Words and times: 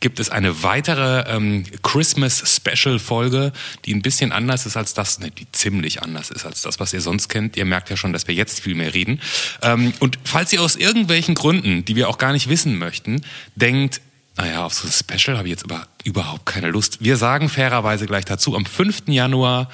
gibt 0.00 0.18
es 0.18 0.30
eine 0.30 0.64
weitere 0.64 1.32
ähm, 1.32 1.64
Christmas-Special-Folge, 1.82 3.52
die 3.84 3.94
ein 3.94 4.02
bisschen 4.02 4.32
anders 4.32 4.66
ist 4.66 4.76
als 4.76 4.94
das, 4.94 5.20
ne, 5.20 5.30
die 5.30 5.50
ziemlich 5.52 6.02
anders 6.02 6.30
ist 6.30 6.44
als 6.44 6.62
das, 6.62 6.80
was 6.80 6.92
ihr 6.92 7.00
sonst 7.00 7.28
kennt. 7.28 7.56
Ihr 7.56 7.64
merkt 7.64 7.88
ja 7.90 7.96
schon, 7.96 8.12
dass 8.12 8.26
wir 8.26 8.34
jetzt 8.34 8.60
viel 8.60 8.74
mehr 8.74 8.94
reden. 8.94 9.20
Ähm, 9.62 9.92
und 10.00 10.18
falls 10.24 10.52
ihr 10.52 10.60
aus 10.60 10.74
irgendwelchen 10.74 11.36
Gründen, 11.36 11.84
die 11.84 11.94
wir 11.94 12.08
auch 12.08 12.18
gar 12.18 12.32
nicht 12.32 12.48
wissen 12.48 12.78
möchten, 12.78 13.22
denkt, 13.54 14.00
naja, 14.42 14.64
auf 14.64 14.74
so 14.74 14.88
ein 14.88 14.92
Special 14.92 15.38
habe 15.38 15.46
ich 15.46 15.52
jetzt 15.52 15.64
aber 15.64 15.86
überhaupt 16.02 16.46
keine 16.46 16.68
Lust. 16.68 16.98
Wir 17.00 17.16
sagen 17.16 17.48
fairerweise 17.48 18.06
gleich 18.06 18.24
dazu, 18.24 18.56
am 18.56 18.66
5. 18.66 19.04
Januar 19.06 19.68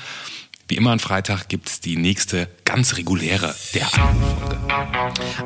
wie 0.70 0.77
immer 0.77 0.92
am 0.92 0.98
Freitag 0.98 1.48
gibt 1.48 1.70
es 1.70 1.80
die 1.80 1.97
nächste 1.97 2.47
ganz 2.66 2.98
reguläre 2.98 3.55
der 3.74 3.86
Folge. 3.86 4.58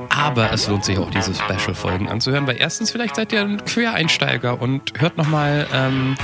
Aber 0.09 0.53
es 0.53 0.67
lohnt 0.67 0.84
sich 0.84 0.98
auch, 0.98 1.11
diese 1.11 1.33
Special-Folgen 1.33 2.09
anzuhören, 2.09 2.48
weil 2.48 2.56
erstens 2.59 2.91
vielleicht 2.91 3.15
seid 3.15 3.33
ihr 3.33 3.43
ein 3.43 3.65
Quereinsteiger 3.65 4.61
und 4.61 4.95
hört 4.98 5.19
nochmal 5.19 5.69
ähm, 5.73 6.17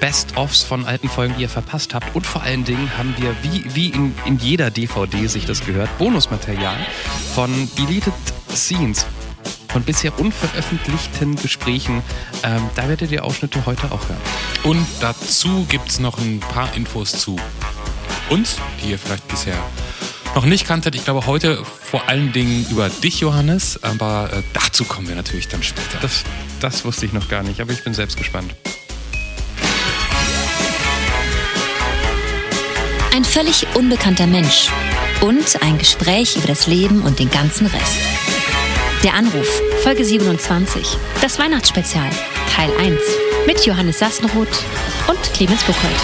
Best-ofs 0.00 0.62
von 0.62 0.86
alten 0.86 1.10
Folgen, 1.10 1.34
die 1.36 1.42
ihr 1.42 1.50
verpasst 1.50 1.92
habt. 1.92 2.16
Und 2.16 2.26
vor 2.26 2.42
allen 2.42 2.64
Dingen 2.64 2.96
haben 2.96 3.14
wir, 3.18 3.36
wie, 3.42 3.74
wie 3.74 3.88
in, 3.88 4.14
in 4.24 4.38
jeder 4.38 4.70
DVD 4.70 5.26
sich 5.26 5.44
das 5.44 5.66
gehört, 5.66 5.90
Bonusmaterial 5.98 6.78
von 7.34 7.68
Deleted 7.76 8.14
Scenes 8.48 9.04
von 9.70 9.82
bisher 9.82 10.18
unveröffentlichten 10.18 11.36
Gesprächen. 11.36 12.02
Ähm, 12.42 12.68
da 12.74 12.88
werdet 12.88 13.10
ihr 13.10 13.24
Ausschnitte 13.24 13.64
heute 13.66 13.92
auch 13.92 14.08
hören. 14.08 14.20
Und 14.64 14.86
dazu 15.00 15.64
gibt 15.68 15.88
es 15.88 16.00
noch 16.00 16.18
ein 16.18 16.40
paar 16.40 16.74
Infos 16.74 17.12
zu 17.12 17.36
uns, 18.28 18.56
die 18.82 18.90
ihr 18.90 18.98
vielleicht 18.98 19.26
bisher 19.28 19.56
noch 20.34 20.44
nicht 20.44 20.66
kanntet. 20.66 20.94
Ich 20.94 21.04
glaube 21.04 21.26
heute 21.26 21.64
vor 21.64 22.08
allen 22.08 22.32
Dingen 22.32 22.66
über 22.70 22.88
dich, 22.88 23.20
Johannes, 23.20 23.82
aber 23.82 24.30
äh, 24.32 24.42
dazu 24.52 24.84
kommen 24.84 25.08
wir 25.08 25.16
natürlich 25.16 25.48
dann 25.48 25.62
später. 25.62 25.98
Das, 26.00 26.24
das 26.60 26.84
wusste 26.84 27.06
ich 27.06 27.12
noch 27.12 27.28
gar 27.28 27.42
nicht, 27.42 27.60
aber 27.60 27.72
ich 27.72 27.82
bin 27.82 27.94
selbst 27.94 28.16
gespannt. 28.16 28.54
Ein 33.14 33.24
völlig 33.24 33.66
unbekannter 33.74 34.26
Mensch 34.26 34.68
und 35.20 35.62
ein 35.62 35.78
Gespräch 35.78 36.36
über 36.36 36.46
das 36.46 36.66
Leben 36.66 37.02
und 37.02 37.18
den 37.18 37.30
ganzen 37.30 37.66
Rest. 37.66 38.19
Der 39.02 39.14
Anruf, 39.14 39.48
Folge 39.82 40.04
27, 40.04 40.86
das 41.22 41.38
Weihnachtsspezial, 41.38 42.10
Teil 42.50 42.70
1, 42.76 43.00
mit 43.46 43.64
Johannes 43.64 43.98
Sassenroth 43.98 44.62
und 45.08 45.22
Clemens 45.32 45.64
Buchholz. 45.64 46.02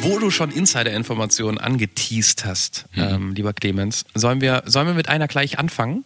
Wo 0.00 0.18
du 0.18 0.32
schon 0.32 0.50
Insider-Informationen 0.50 1.58
angeteased 1.58 2.44
hast, 2.44 2.86
mhm. 2.96 3.02
ähm, 3.02 3.34
lieber 3.34 3.52
Clemens, 3.52 4.04
sollen 4.14 4.40
wir, 4.40 4.64
sollen 4.66 4.88
wir 4.88 4.94
mit 4.94 5.08
einer 5.08 5.28
gleich 5.28 5.60
anfangen? 5.60 6.04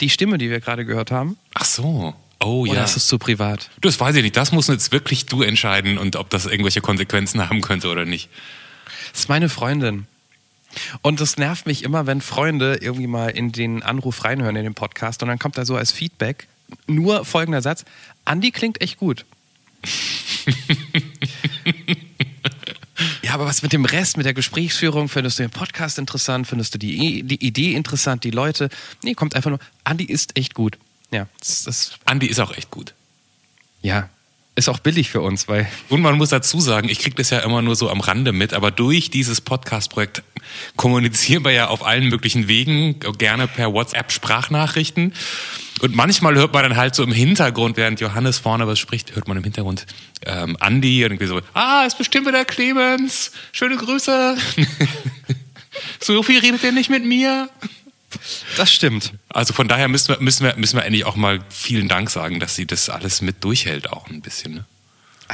Die 0.00 0.08
Stimme, 0.08 0.38
die 0.38 0.48
wir 0.48 0.60
gerade 0.60 0.86
gehört 0.86 1.10
haben? 1.10 1.36
Ach 1.52 1.66
so. 1.66 2.14
Oh 2.42 2.64
ja. 2.64 2.72
Oder 2.72 2.84
ist 2.84 2.96
es 2.96 3.06
zu 3.08 3.18
privat? 3.18 3.68
Das 3.82 4.00
weiß 4.00 4.16
ich 4.16 4.22
nicht. 4.22 4.38
Das 4.38 4.52
musst 4.52 4.70
jetzt 4.70 4.90
wirklich 4.90 5.26
du 5.26 5.42
entscheiden 5.42 5.98
und 5.98 6.16
ob 6.16 6.30
das 6.30 6.46
irgendwelche 6.46 6.80
Konsequenzen 6.80 7.46
haben 7.46 7.60
könnte 7.60 7.88
oder 7.88 8.06
nicht. 8.06 8.30
Das 9.12 9.20
ist 9.20 9.28
meine 9.28 9.50
Freundin. 9.50 10.06
Und 11.02 11.20
das 11.20 11.36
nervt 11.36 11.66
mich 11.66 11.82
immer, 11.82 12.06
wenn 12.06 12.20
Freunde 12.20 12.78
irgendwie 12.80 13.06
mal 13.06 13.28
in 13.28 13.52
den 13.52 13.82
Anruf 13.82 14.24
reinhören 14.24 14.56
in 14.56 14.64
den 14.64 14.74
Podcast 14.74 15.22
und 15.22 15.28
dann 15.28 15.38
kommt 15.38 15.58
da 15.58 15.64
so 15.64 15.76
als 15.76 15.92
Feedback 15.92 16.48
nur 16.86 17.24
folgender 17.24 17.62
Satz: 17.62 17.84
Andi 18.24 18.50
klingt 18.50 18.80
echt 18.80 18.98
gut. 18.98 19.24
Ja, 23.22 23.34
aber 23.34 23.46
was 23.46 23.62
mit 23.62 23.72
dem 23.72 23.84
Rest, 23.84 24.16
mit 24.16 24.26
der 24.26 24.34
Gesprächsführung? 24.34 25.08
Findest 25.08 25.38
du 25.38 25.44
den 25.44 25.50
Podcast 25.50 25.98
interessant? 25.98 26.46
Findest 26.46 26.74
du 26.74 26.78
die, 26.78 27.22
die 27.22 27.44
Idee 27.44 27.74
interessant, 27.74 28.24
die 28.24 28.30
Leute? 28.30 28.68
Nee, 29.02 29.14
kommt 29.14 29.34
einfach 29.34 29.50
nur, 29.50 29.58
Andi 29.84 30.04
ist 30.04 30.36
echt 30.36 30.54
gut. 30.54 30.76
Ja, 31.10 31.26
das, 31.38 31.64
das 31.64 31.92
Andi 32.04 32.26
ist 32.26 32.40
auch 32.40 32.54
echt 32.56 32.70
gut. 32.70 32.94
Ja, 33.80 34.08
ist 34.54 34.68
auch 34.68 34.78
billig 34.78 35.10
für 35.10 35.20
uns, 35.20 35.48
weil. 35.48 35.66
Und 35.88 36.02
man 36.02 36.16
muss 36.16 36.28
dazu 36.28 36.60
sagen, 36.60 36.88
ich 36.88 36.98
kriege 36.98 37.16
das 37.16 37.30
ja 37.30 37.38
immer 37.40 37.62
nur 37.62 37.74
so 37.74 37.88
am 37.88 38.00
Rande 38.00 38.32
mit, 38.32 38.52
aber 38.52 38.70
durch 38.70 39.10
dieses 39.10 39.40
Podcast-Projekt 39.40 40.22
kommunizieren 40.76 41.44
wir 41.44 41.52
ja 41.52 41.68
auf 41.68 41.84
allen 41.84 42.08
möglichen 42.08 42.48
Wegen, 42.48 43.00
gerne 43.16 43.48
per 43.48 43.72
WhatsApp-Sprachnachrichten. 43.72 45.14
Und 45.80 45.96
manchmal 45.96 46.34
hört 46.34 46.52
man 46.52 46.62
dann 46.64 46.76
halt 46.76 46.94
so 46.94 47.02
im 47.02 47.12
Hintergrund, 47.12 47.76
während 47.76 48.00
Johannes 48.00 48.38
vorne 48.38 48.66
was 48.66 48.78
spricht, 48.78 49.16
hört 49.16 49.26
man 49.26 49.36
im 49.36 49.42
Hintergrund 49.42 49.86
ähm, 50.24 50.56
Andi 50.60 51.04
und 51.04 51.12
irgendwie 51.12 51.26
so, 51.26 51.40
ah, 51.54 51.84
ist 51.86 51.98
bestimmt 51.98 52.26
wieder 52.26 52.44
Clemens, 52.44 53.32
schöne 53.52 53.76
Grüße. 53.76 54.36
so 56.00 56.22
viel 56.22 56.38
redet 56.38 56.62
er 56.62 56.72
nicht 56.72 56.90
mit 56.90 57.04
mir. 57.04 57.48
Das 58.56 58.72
stimmt. 58.72 59.12
Also 59.28 59.52
von 59.54 59.68
daher 59.68 59.88
müssen 59.88 60.08
wir, 60.08 60.20
müssen 60.20 60.44
wir, 60.44 60.56
müssen 60.56 60.76
wir 60.76 60.84
endlich 60.84 61.04
auch 61.04 61.16
mal 61.16 61.40
vielen 61.48 61.88
Dank 61.88 62.10
sagen, 62.10 62.40
dass 62.40 62.54
sie 62.54 62.66
das 62.66 62.88
alles 62.88 63.22
mit 63.22 63.42
durchhält, 63.44 63.90
auch 63.92 64.08
ein 64.08 64.20
bisschen. 64.20 64.54
Ne? 64.54 64.64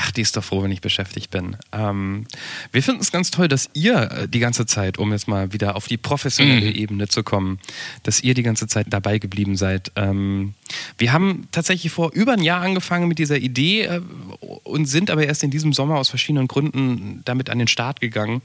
Ach, 0.01 0.13
die 0.13 0.21
ist 0.21 0.37
doch 0.37 0.45
froh, 0.45 0.63
wenn 0.63 0.71
ich 0.71 0.81
beschäftigt 0.81 1.31
bin. 1.33 1.57
Ähm, 1.73 2.25
wir 2.71 2.85
finden 2.85 3.01
es 3.01 3.11
ganz 3.11 3.33
toll, 3.33 3.49
dass 3.49 3.69
ihr 3.75 3.97
äh, 3.97 4.29
die 4.29 4.39
ganze 4.39 4.65
Zeit, 4.65 4.97
um 4.97 5.11
jetzt 5.11 5.27
mal 5.27 5.53
wieder 5.53 5.75
auf 5.75 5.89
die 5.89 5.97
professionelle 5.97 6.71
mm. 6.71 6.77
Ebene 6.77 7.09
zu 7.09 7.25
kommen, 7.25 7.59
dass 8.05 8.21
ihr 8.23 8.35
die 8.35 8.45
ganze 8.45 8.69
Zeit 8.69 8.87
dabei 8.91 9.19
geblieben 9.19 9.57
seid. 9.57 9.91
Ähm, 9.97 10.55
wir 10.99 11.13
haben 11.13 11.49
tatsächlich 11.51 11.91
vor 11.91 12.13
über 12.13 12.35
ein 12.35 12.43
Jahr 12.43 12.61
angefangen 12.63 13.09
mit 13.09 13.19
dieser 13.19 13.39
Idee 13.39 13.87
äh, 13.87 14.01
und 14.63 14.87
sind 14.87 15.11
aber 15.11 15.27
erst 15.27 15.43
in 15.43 15.51
diesem 15.51 15.73
Sommer 15.73 15.97
aus 15.97 16.11
verschiedenen 16.11 16.47
Gründen 16.47 17.23
damit 17.25 17.51
an 17.51 17.59
den 17.59 17.69
Start 17.69 18.01
gegangen 18.01 18.41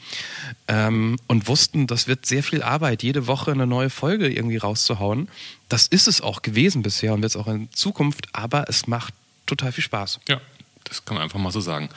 ähm, 0.68 1.18
und 1.28 1.48
wussten, 1.48 1.86
das 1.86 2.08
wird 2.08 2.26
sehr 2.26 2.42
viel 2.42 2.64
Arbeit, 2.64 3.04
jede 3.04 3.28
Woche 3.28 3.52
eine 3.52 3.68
neue 3.68 3.92
Folge 3.92 4.28
irgendwie 4.28 4.58
rauszuhauen. 4.58 5.28
Das 5.70 5.86
ist 5.86 6.08
es 6.08 6.20
auch 6.20 6.42
gewesen 6.42 6.82
bisher 6.82 7.14
und 7.14 7.22
wird 7.22 7.32
es 7.32 7.38
auch 7.38 7.48
in 7.48 7.72
Zukunft, 7.74 8.30
aber 8.34 8.68
es 8.70 8.88
macht 8.88 9.14
total 9.46 9.72
viel 9.72 9.84
Spaß. 9.84 10.20
Ja, 10.28 10.42
das 10.86 11.06
kann 11.06 11.16
man 11.16 11.24
einfach 11.24 11.40
mal 11.40 11.52
so 11.52 11.62
sagen. 11.62 11.90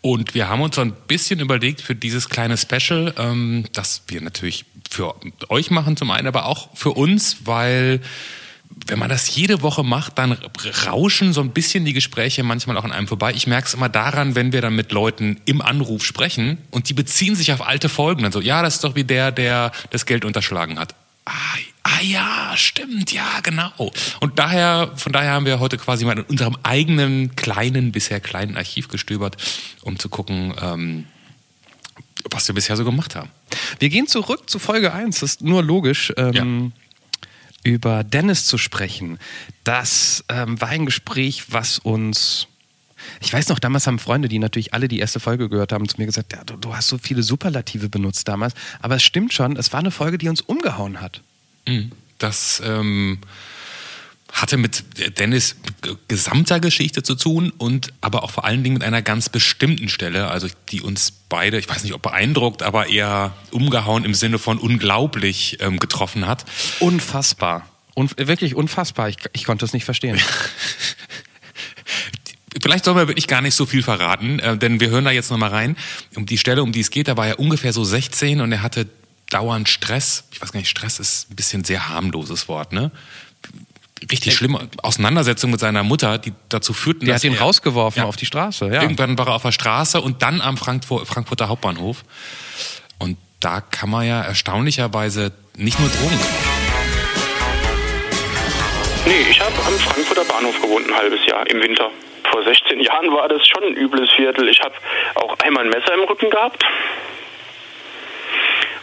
Und 0.00 0.34
wir 0.34 0.48
haben 0.48 0.60
uns 0.60 0.76
so 0.76 0.82
ein 0.82 0.92
bisschen 0.92 1.40
überlegt 1.40 1.80
für 1.80 1.94
dieses 1.94 2.28
kleine 2.28 2.58
Special, 2.58 3.14
ähm, 3.16 3.64
das 3.72 4.02
wir 4.08 4.20
natürlich 4.20 4.66
für 4.90 5.14
euch 5.48 5.70
machen 5.70 5.96
zum 5.96 6.10
einen, 6.10 6.26
aber 6.28 6.44
auch 6.44 6.68
für 6.74 6.90
uns, 6.90 7.38
weil 7.46 8.00
wenn 8.86 8.98
man 8.98 9.08
das 9.08 9.34
jede 9.34 9.62
Woche 9.62 9.82
macht, 9.82 10.18
dann 10.18 10.36
rauschen 10.86 11.32
so 11.32 11.40
ein 11.40 11.50
bisschen 11.50 11.84
die 11.84 11.92
Gespräche 11.92 12.42
manchmal 12.42 12.76
auch 12.76 12.84
an 12.84 12.92
einem 12.92 13.08
vorbei. 13.08 13.32
Ich 13.34 13.46
merke 13.46 13.66
es 13.66 13.74
immer 13.74 13.88
daran, 13.88 14.34
wenn 14.34 14.52
wir 14.52 14.60
dann 14.60 14.74
mit 14.74 14.92
Leuten 14.92 15.40
im 15.46 15.62
Anruf 15.62 16.04
sprechen 16.04 16.58
und 16.70 16.88
die 16.88 16.94
beziehen 16.94 17.34
sich 17.34 17.52
auf 17.52 17.66
alte 17.66 17.88
Folgen. 17.88 18.22
Dann 18.22 18.32
so, 18.32 18.40
ja, 18.40 18.62
das 18.62 18.76
ist 18.76 18.84
doch 18.84 18.94
wie 18.94 19.04
der, 19.04 19.32
der 19.32 19.72
das 19.90 20.06
Geld 20.06 20.24
unterschlagen 20.24 20.78
hat. 20.78 20.94
Ah, 21.26 21.56
ah 21.84 22.00
ja, 22.02 22.52
stimmt, 22.56 23.12
ja, 23.12 23.40
genau. 23.42 23.92
Und 24.20 24.38
daher, 24.38 24.92
von 24.96 25.12
daher 25.12 25.32
haben 25.32 25.46
wir 25.46 25.58
heute 25.60 25.78
quasi 25.78 26.04
mal 26.04 26.18
in 26.18 26.24
unserem 26.24 26.56
eigenen 26.62 27.34
kleinen, 27.36 27.92
bisher 27.92 28.20
kleinen 28.20 28.56
Archiv 28.56 28.88
gestöbert, 28.88 29.36
um 29.82 29.98
zu 29.98 30.08
gucken, 30.08 30.54
ähm, 30.60 31.06
was 32.30 32.48
wir 32.48 32.54
bisher 32.54 32.76
so 32.76 32.84
gemacht 32.84 33.16
haben. 33.16 33.30
Wir 33.78 33.88
gehen 33.88 34.06
zurück 34.06 34.48
zu 34.50 34.58
Folge 34.58 34.92
1. 34.92 35.20
Das 35.20 35.30
ist 35.30 35.42
nur 35.42 35.62
logisch. 35.62 36.12
Ähm, 36.16 36.72
ja. 36.74 36.80
Über 37.70 38.04
Dennis 38.04 38.44
zu 38.44 38.58
sprechen. 38.58 39.18
Das 39.62 40.22
ähm, 40.28 40.60
war 40.60 40.68
ein 40.68 40.84
Gespräch, 40.84 41.44
was 41.48 41.78
uns 41.78 42.46
ich 43.20 43.32
weiß 43.32 43.48
noch, 43.48 43.58
damals 43.58 43.86
haben 43.86 43.98
Freunde, 43.98 44.28
die 44.28 44.38
natürlich 44.38 44.74
alle 44.74 44.88
die 44.88 44.98
erste 44.98 45.20
Folge 45.20 45.48
gehört 45.48 45.72
haben, 45.72 45.88
zu 45.88 45.96
mir 45.98 46.06
gesagt, 46.06 46.32
ja, 46.32 46.44
du, 46.44 46.56
du 46.56 46.74
hast 46.74 46.88
so 46.88 46.98
viele 46.98 47.22
Superlative 47.22 47.88
benutzt 47.88 48.28
damals. 48.28 48.54
Aber 48.80 48.96
es 48.96 49.02
stimmt 49.02 49.32
schon, 49.32 49.56
es 49.56 49.72
war 49.72 49.80
eine 49.80 49.90
Folge, 49.90 50.18
die 50.18 50.28
uns 50.28 50.40
umgehauen 50.40 51.00
hat. 51.00 51.20
Mhm. 51.66 51.92
Das 52.18 52.62
ähm, 52.64 53.18
hatte 54.34 54.56
mit 54.56 54.84
Dennis 55.18 55.56
gesamter 56.08 56.58
Geschichte 56.58 57.02
zu 57.02 57.14
tun 57.14 57.52
und 57.56 57.92
aber 58.00 58.24
auch 58.24 58.32
vor 58.32 58.44
allen 58.44 58.64
Dingen 58.64 58.74
mit 58.74 58.84
einer 58.84 59.00
ganz 59.00 59.28
bestimmten 59.28 59.88
Stelle, 59.88 60.28
also 60.28 60.48
die 60.70 60.80
uns 60.80 61.12
beide, 61.12 61.58
ich 61.58 61.68
weiß 61.68 61.84
nicht 61.84 61.94
ob 61.94 62.02
beeindruckt, 62.02 62.62
aber 62.62 62.88
eher 62.88 63.32
umgehauen 63.52 64.04
im 64.04 64.14
Sinne 64.14 64.38
von 64.38 64.58
unglaublich 64.58 65.58
ähm, 65.60 65.78
getroffen 65.78 66.26
hat. 66.26 66.44
Unfassbar. 66.80 67.68
Un 67.96 68.10
wirklich 68.16 68.56
unfassbar. 68.56 69.08
Ich, 69.08 69.18
ich 69.32 69.44
konnte 69.44 69.64
es 69.64 69.72
nicht 69.72 69.84
verstehen. 69.84 70.20
vielleicht 72.62 72.84
sollen 72.84 72.96
wir 72.96 73.08
wirklich 73.08 73.26
gar 73.28 73.40
nicht 73.40 73.54
so 73.54 73.66
viel 73.66 73.82
verraten, 73.82 74.38
äh, 74.38 74.56
denn 74.56 74.80
wir 74.80 74.90
hören 74.90 75.04
da 75.04 75.10
jetzt 75.10 75.30
nochmal 75.30 75.50
rein. 75.50 75.76
Um 76.16 76.26
die 76.26 76.38
Stelle, 76.38 76.62
um 76.62 76.72
die 76.72 76.80
es 76.80 76.90
geht, 76.90 77.08
da 77.08 77.16
war 77.16 77.26
er 77.26 77.38
ungefähr 77.38 77.72
so 77.72 77.84
16 77.84 78.40
und 78.40 78.52
er 78.52 78.62
hatte 78.62 78.86
dauernd 79.30 79.68
Stress. 79.68 80.24
Ich 80.32 80.40
weiß 80.42 80.52
gar 80.52 80.60
nicht, 80.60 80.68
Stress 80.68 80.98
ist 81.00 81.30
ein 81.30 81.36
bisschen 81.36 81.64
sehr 81.64 81.88
harmloses 81.88 82.46
Wort, 82.48 82.72
ne? 82.72 82.90
Richtig 84.10 84.34
schlimme 84.34 84.68
Auseinandersetzung 84.82 85.50
mit 85.50 85.60
seiner 85.60 85.82
Mutter, 85.82 86.18
die 86.18 86.32
dazu 86.50 86.74
führten, 86.74 87.06
Der 87.06 87.14
dass 87.14 87.22
hat 87.24 87.30
ihn 87.30 87.34
er 87.36 87.40
rausgeworfen 87.40 88.02
Ja. 88.02 88.08
auf 88.08 88.16
die 88.16 88.26
Straße. 88.26 88.66
Ja. 88.66 88.82
Irgendwann 88.82 89.16
war 89.16 89.28
er 89.28 89.34
auf 89.34 89.42
der 89.42 89.52
Straße 89.52 90.00
und 90.00 90.20
dann 90.22 90.40
am 90.42 90.56
Frankfur 90.58 91.06
Frankfurter 91.06 91.48
Hauptbahnhof. 91.48 92.04
Und 92.98 93.16
da 93.40 93.60
kann 93.62 93.88
man 93.90 94.06
ja 94.06 94.20
erstaunlicherweise 94.20 95.32
nicht 95.56 95.78
nur 95.80 95.88
Drogen. 95.88 96.18
Nee, 99.06 99.26
ich 99.30 99.40
habe 99.40 99.52
am 99.66 99.74
Frankfurter 99.78 100.24
Bahnhof 100.24 100.60
gewohnt, 100.60 100.86
ein 100.88 100.94
halbes 100.96 101.20
Jahr 101.26 101.46
im 101.48 101.60
Winter. 101.62 101.90
Vor 102.30 102.42
16 102.44 102.80
Jahren 102.80 103.12
war 103.12 103.28
das 103.28 103.46
schon 103.46 103.64
ein 103.64 103.74
übles 103.76 104.10
Viertel. 104.12 104.48
Ich 104.48 104.60
habe 104.60 104.74
auch 105.14 105.38
einmal 105.40 105.64
ein 105.64 105.70
Messer 105.70 105.94
im 105.94 106.00
Rücken 106.04 106.30
gehabt. 106.30 106.64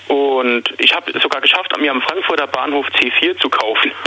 Und 0.08 0.64
ich 0.78 0.94
habe 0.94 1.12
es 1.12 1.22
sogar 1.22 1.42
geschafft, 1.42 1.72
mir 1.80 1.92
am 1.92 2.02
Frankfurter 2.02 2.48
Bahnhof 2.48 2.86
C4 2.88 3.38
zu 3.40 3.50
kaufen. 3.50 3.92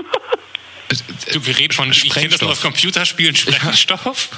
Du, 1.32 1.44
wir 1.46 1.58
reden 1.58 1.72
von, 1.72 1.90
ich 1.90 2.08
kenne 2.12 2.28
das 2.28 2.40
nur 2.42 2.50
aus 2.50 2.60
Computerspielen, 2.60 3.34
Sprengstoff. 3.34 4.28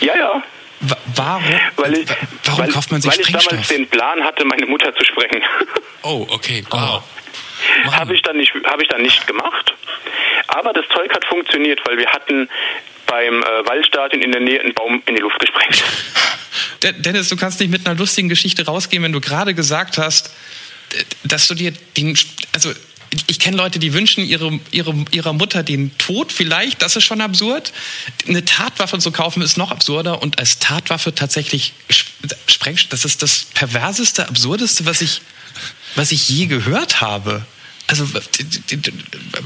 ja, 0.00 0.16
ja. 0.16 0.42
Wa- 0.80 0.96
Warum, 1.16 1.42
Weil 1.76 1.94
ich, 1.98 2.08
warum 2.44 2.60
weil, 2.64 2.70
kauft 2.72 2.92
man 2.92 3.00
sich 3.02 3.10
weil 3.12 3.20
ich 3.20 3.26
damals 3.26 3.44
Sprengstoff? 3.44 3.76
den 3.76 3.88
Plan 3.88 4.22
hatte, 4.24 4.44
meine 4.44 4.64
Mutter 4.66 4.94
zu 4.94 5.04
sprengen. 5.04 5.42
Oh, 6.02 6.24
okay, 6.30 6.64
wow. 6.70 7.02
Mann. 7.84 7.96
Habe 7.96 8.14
ich, 8.14 8.22
dann 8.22 8.36
nicht- 8.36 8.54
habe 8.64 8.80
ich 8.82 8.88
dann 8.88 9.02
nicht 9.02 9.26
gemacht. 9.26 9.74
Aber 10.46 10.72
das 10.72 10.86
Zeug 10.94 11.12
hat 11.12 11.24
funktioniert, 11.26 11.80
weil 11.86 11.98
wir 11.98 12.06
hatten 12.06 12.48
beim 13.08 13.42
äh, 13.42 13.46
Waldstadion 13.66 14.22
in 14.22 14.30
der 14.30 14.40
Nähe 14.40 14.60
einen 14.60 14.74
Baum 14.74 15.02
in 15.06 15.16
die 15.16 15.20
Luft 15.20 15.40
gesprengt. 15.40 15.82
De- 16.82 16.92
Dennis, 16.92 17.28
du 17.28 17.36
kannst 17.36 17.58
nicht 17.58 17.70
mit 17.70 17.86
einer 17.86 17.98
lustigen 17.98 18.28
Geschichte 18.28 18.64
rausgehen, 18.66 19.02
wenn 19.02 19.12
du 19.12 19.20
gerade 19.20 19.54
gesagt 19.54 19.98
hast, 19.98 20.30
dass 21.24 21.48
du 21.48 21.54
dir 21.54 21.72
den, 21.96 22.16
also 22.52 22.72
ich 23.26 23.38
kenne 23.38 23.56
Leute, 23.56 23.78
die 23.78 23.92
wünschen 23.94 24.22
ihre, 24.24 24.60
ihre, 24.70 24.94
ihrer 25.10 25.32
Mutter 25.32 25.62
den 25.62 25.96
Tod 25.98 26.30
vielleicht, 26.30 26.82
das 26.82 26.94
ist 26.94 27.04
schon 27.04 27.20
absurd. 27.20 27.72
Eine 28.28 28.44
Tatwaffe 28.44 28.98
zu 28.98 29.10
kaufen 29.10 29.42
ist 29.42 29.56
noch 29.56 29.70
absurder 29.70 30.22
und 30.22 30.38
als 30.38 30.58
Tatwaffe 30.58 31.14
tatsächlich 31.14 31.72
Sp- 31.90 32.12
Sprengstoff, 32.46 32.90
das 32.90 33.04
ist 33.04 33.22
das 33.22 33.46
perverseste, 33.54 34.28
absurdeste, 34.28 34.86
was 34.86 35.00
ich, 35.00 35.22
was 35.96 36.12
ich 36.12 36.28
je 36.28 36.46
gehört 36.46 37.00
habe. 37.00 37.44
Also 37.88 38.04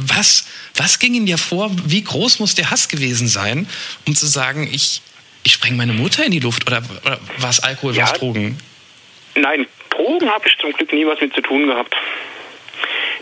was, 0.08 0.46
was 0.76 0.98
ging 0.98 1.14
in 1.14 1.26
dir 1.26 1.38
vor? 1.38 1.70
Wie 1.86 2.02
groß 2.02 2.40
muss 2.40 2.54
der 2.54 2.70
Hass 2.70 2.88
gewesen 2.88 3.28
sein, 3.28 3.68
um 4.06 4.14
zu 4.14 4.26
sagen, 4.26 4.68
ich, 4.72 5.00
ich 5.44 5.52
spreng 5.52 5.76
meine 5.76 5.92
Mutter 5.92 6.24
in 6.24 6.32
die 6.32 6.40
Luft 6.40 6.66
oder, 6.66 6.82
oder 7.04 7.18
war 7.38 7.50
es 7.50 7.60
Alkohol, 7.60 7.94
Ja. 7.94 8.02
was 8.04 8.12
Drogen? 8.14 8.58
Nein, 9.36 9.66
Drogen 9.90 10.28
habe 10.28 10.46
ich 10.48 10.58
zum 10.58 10.72
Glück 10.72 10.92
nie 10.92 11.06
was 11.06 11.20
mit 11.20 11.32
zu 11.34 11.40
tun 11.40 11.66
gehabt. 11.68 11.94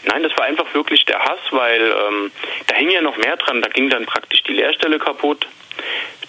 Nein, 0.06 0.22
das 0.22 0.32
war 0.38 0.46
einfach 0.46 0.72
wirklich 0.72 1.05
der 1.05 1.19
Hass, 1.20 1.38
weil 1.50 1.81
ähm, 1.82 2.32
da 2.67 2.75
hing 2.76 2.90
ja 2.90 3.02
noch 3.02 3.19
mehr 3.19 3.37
dran. 3.37 3.61
Da 3.61 3.69
ging 3.69 3.90
dann 3.90 4.06
praktisch 4.06 4.43
die 4.44 4.52
Lehrstelle 4.55 4.99
kaputt. 4.99 5.46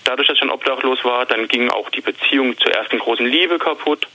Dadurch, 0.04 0.28
dass 0.28 0.36
ich 0.36 0.40
schon 0.40 0.50
obdachlos 0.50 1.04
war, 1.06 1.26
dann 1.26 1.48
ging 1.48 1.70
auch 1.70 1.90
die 1.92 2.02
Beziehung 2.02 2.58
zur 2.60 2.74
ersten 2.74 3.00
großen 3.00 3.26
Liebe 3.26 3.58
kaputt. 3.60 4.08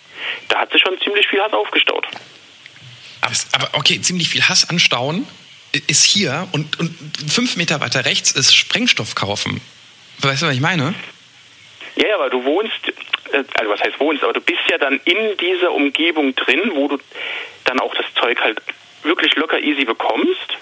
Da 0.49 0.59
hat 0.61 0.73
sich 0.73 0.83
schon 0.83 1.01
ziemlich 1.01 1.27
viel 1.29 1.41
Hass 1.41 1.55
aufgestaut. 1.55 2.07
Aber, 3.21 3.35
aber 3.53 3.69
okay, 3.73 4.01
ziemlich 4.01 4.29
viel 4.29 4.43
Hass 4.43 4.69
anstauen 4.69 5.27
ist 5.87 6.05
hier 6.05 6.49
und, 6.53 6.79
und 6.79 6.95
fünf 7.31 7.57
Meter 7.57 7.81
weiter 7.81 8.05
rechts 8.05 8.33
ist 8.33 8.55
Sprengstoff 8.55 9.15
kaufen. 9.15 9.61
Weißt 10.21 10.43
du, 10.43 10.47
was 10.47 10.55
ich 10.55 10.61
meine? 10.61 10.95
Ja, 11.97 12.09
ja, 12.09 12.15
aber 12.17 12.31
du 12.31 12.45
wohnst, 12.45 12.81
äh, 13.33 13.45
also 13.59 13.71
was 13.71 13.81
heißt 13.81 13.99
wohnst, 14.01 14.23
aber 14.23 14.33
du 14.33 14.41
bist 14.41 14.61
ja 14.71 14.79
dann 14.79 15.01
in 15.05 15.37
dieser 15.39 15.73
Umgebung 15.73 16.35
drin, 16.35 16.73
wo 16.75 16.89
du 16.89 16.99
dann 17.65 17.81
auch 17.81 17.95
das 17.95 18.07
Zeug 18.15 18.39
halt 18.41 18.61
wirklich 19.03 19.35
locker 19.37 19.59
easy 19.59 19.85
bekommst. 19.85 20.57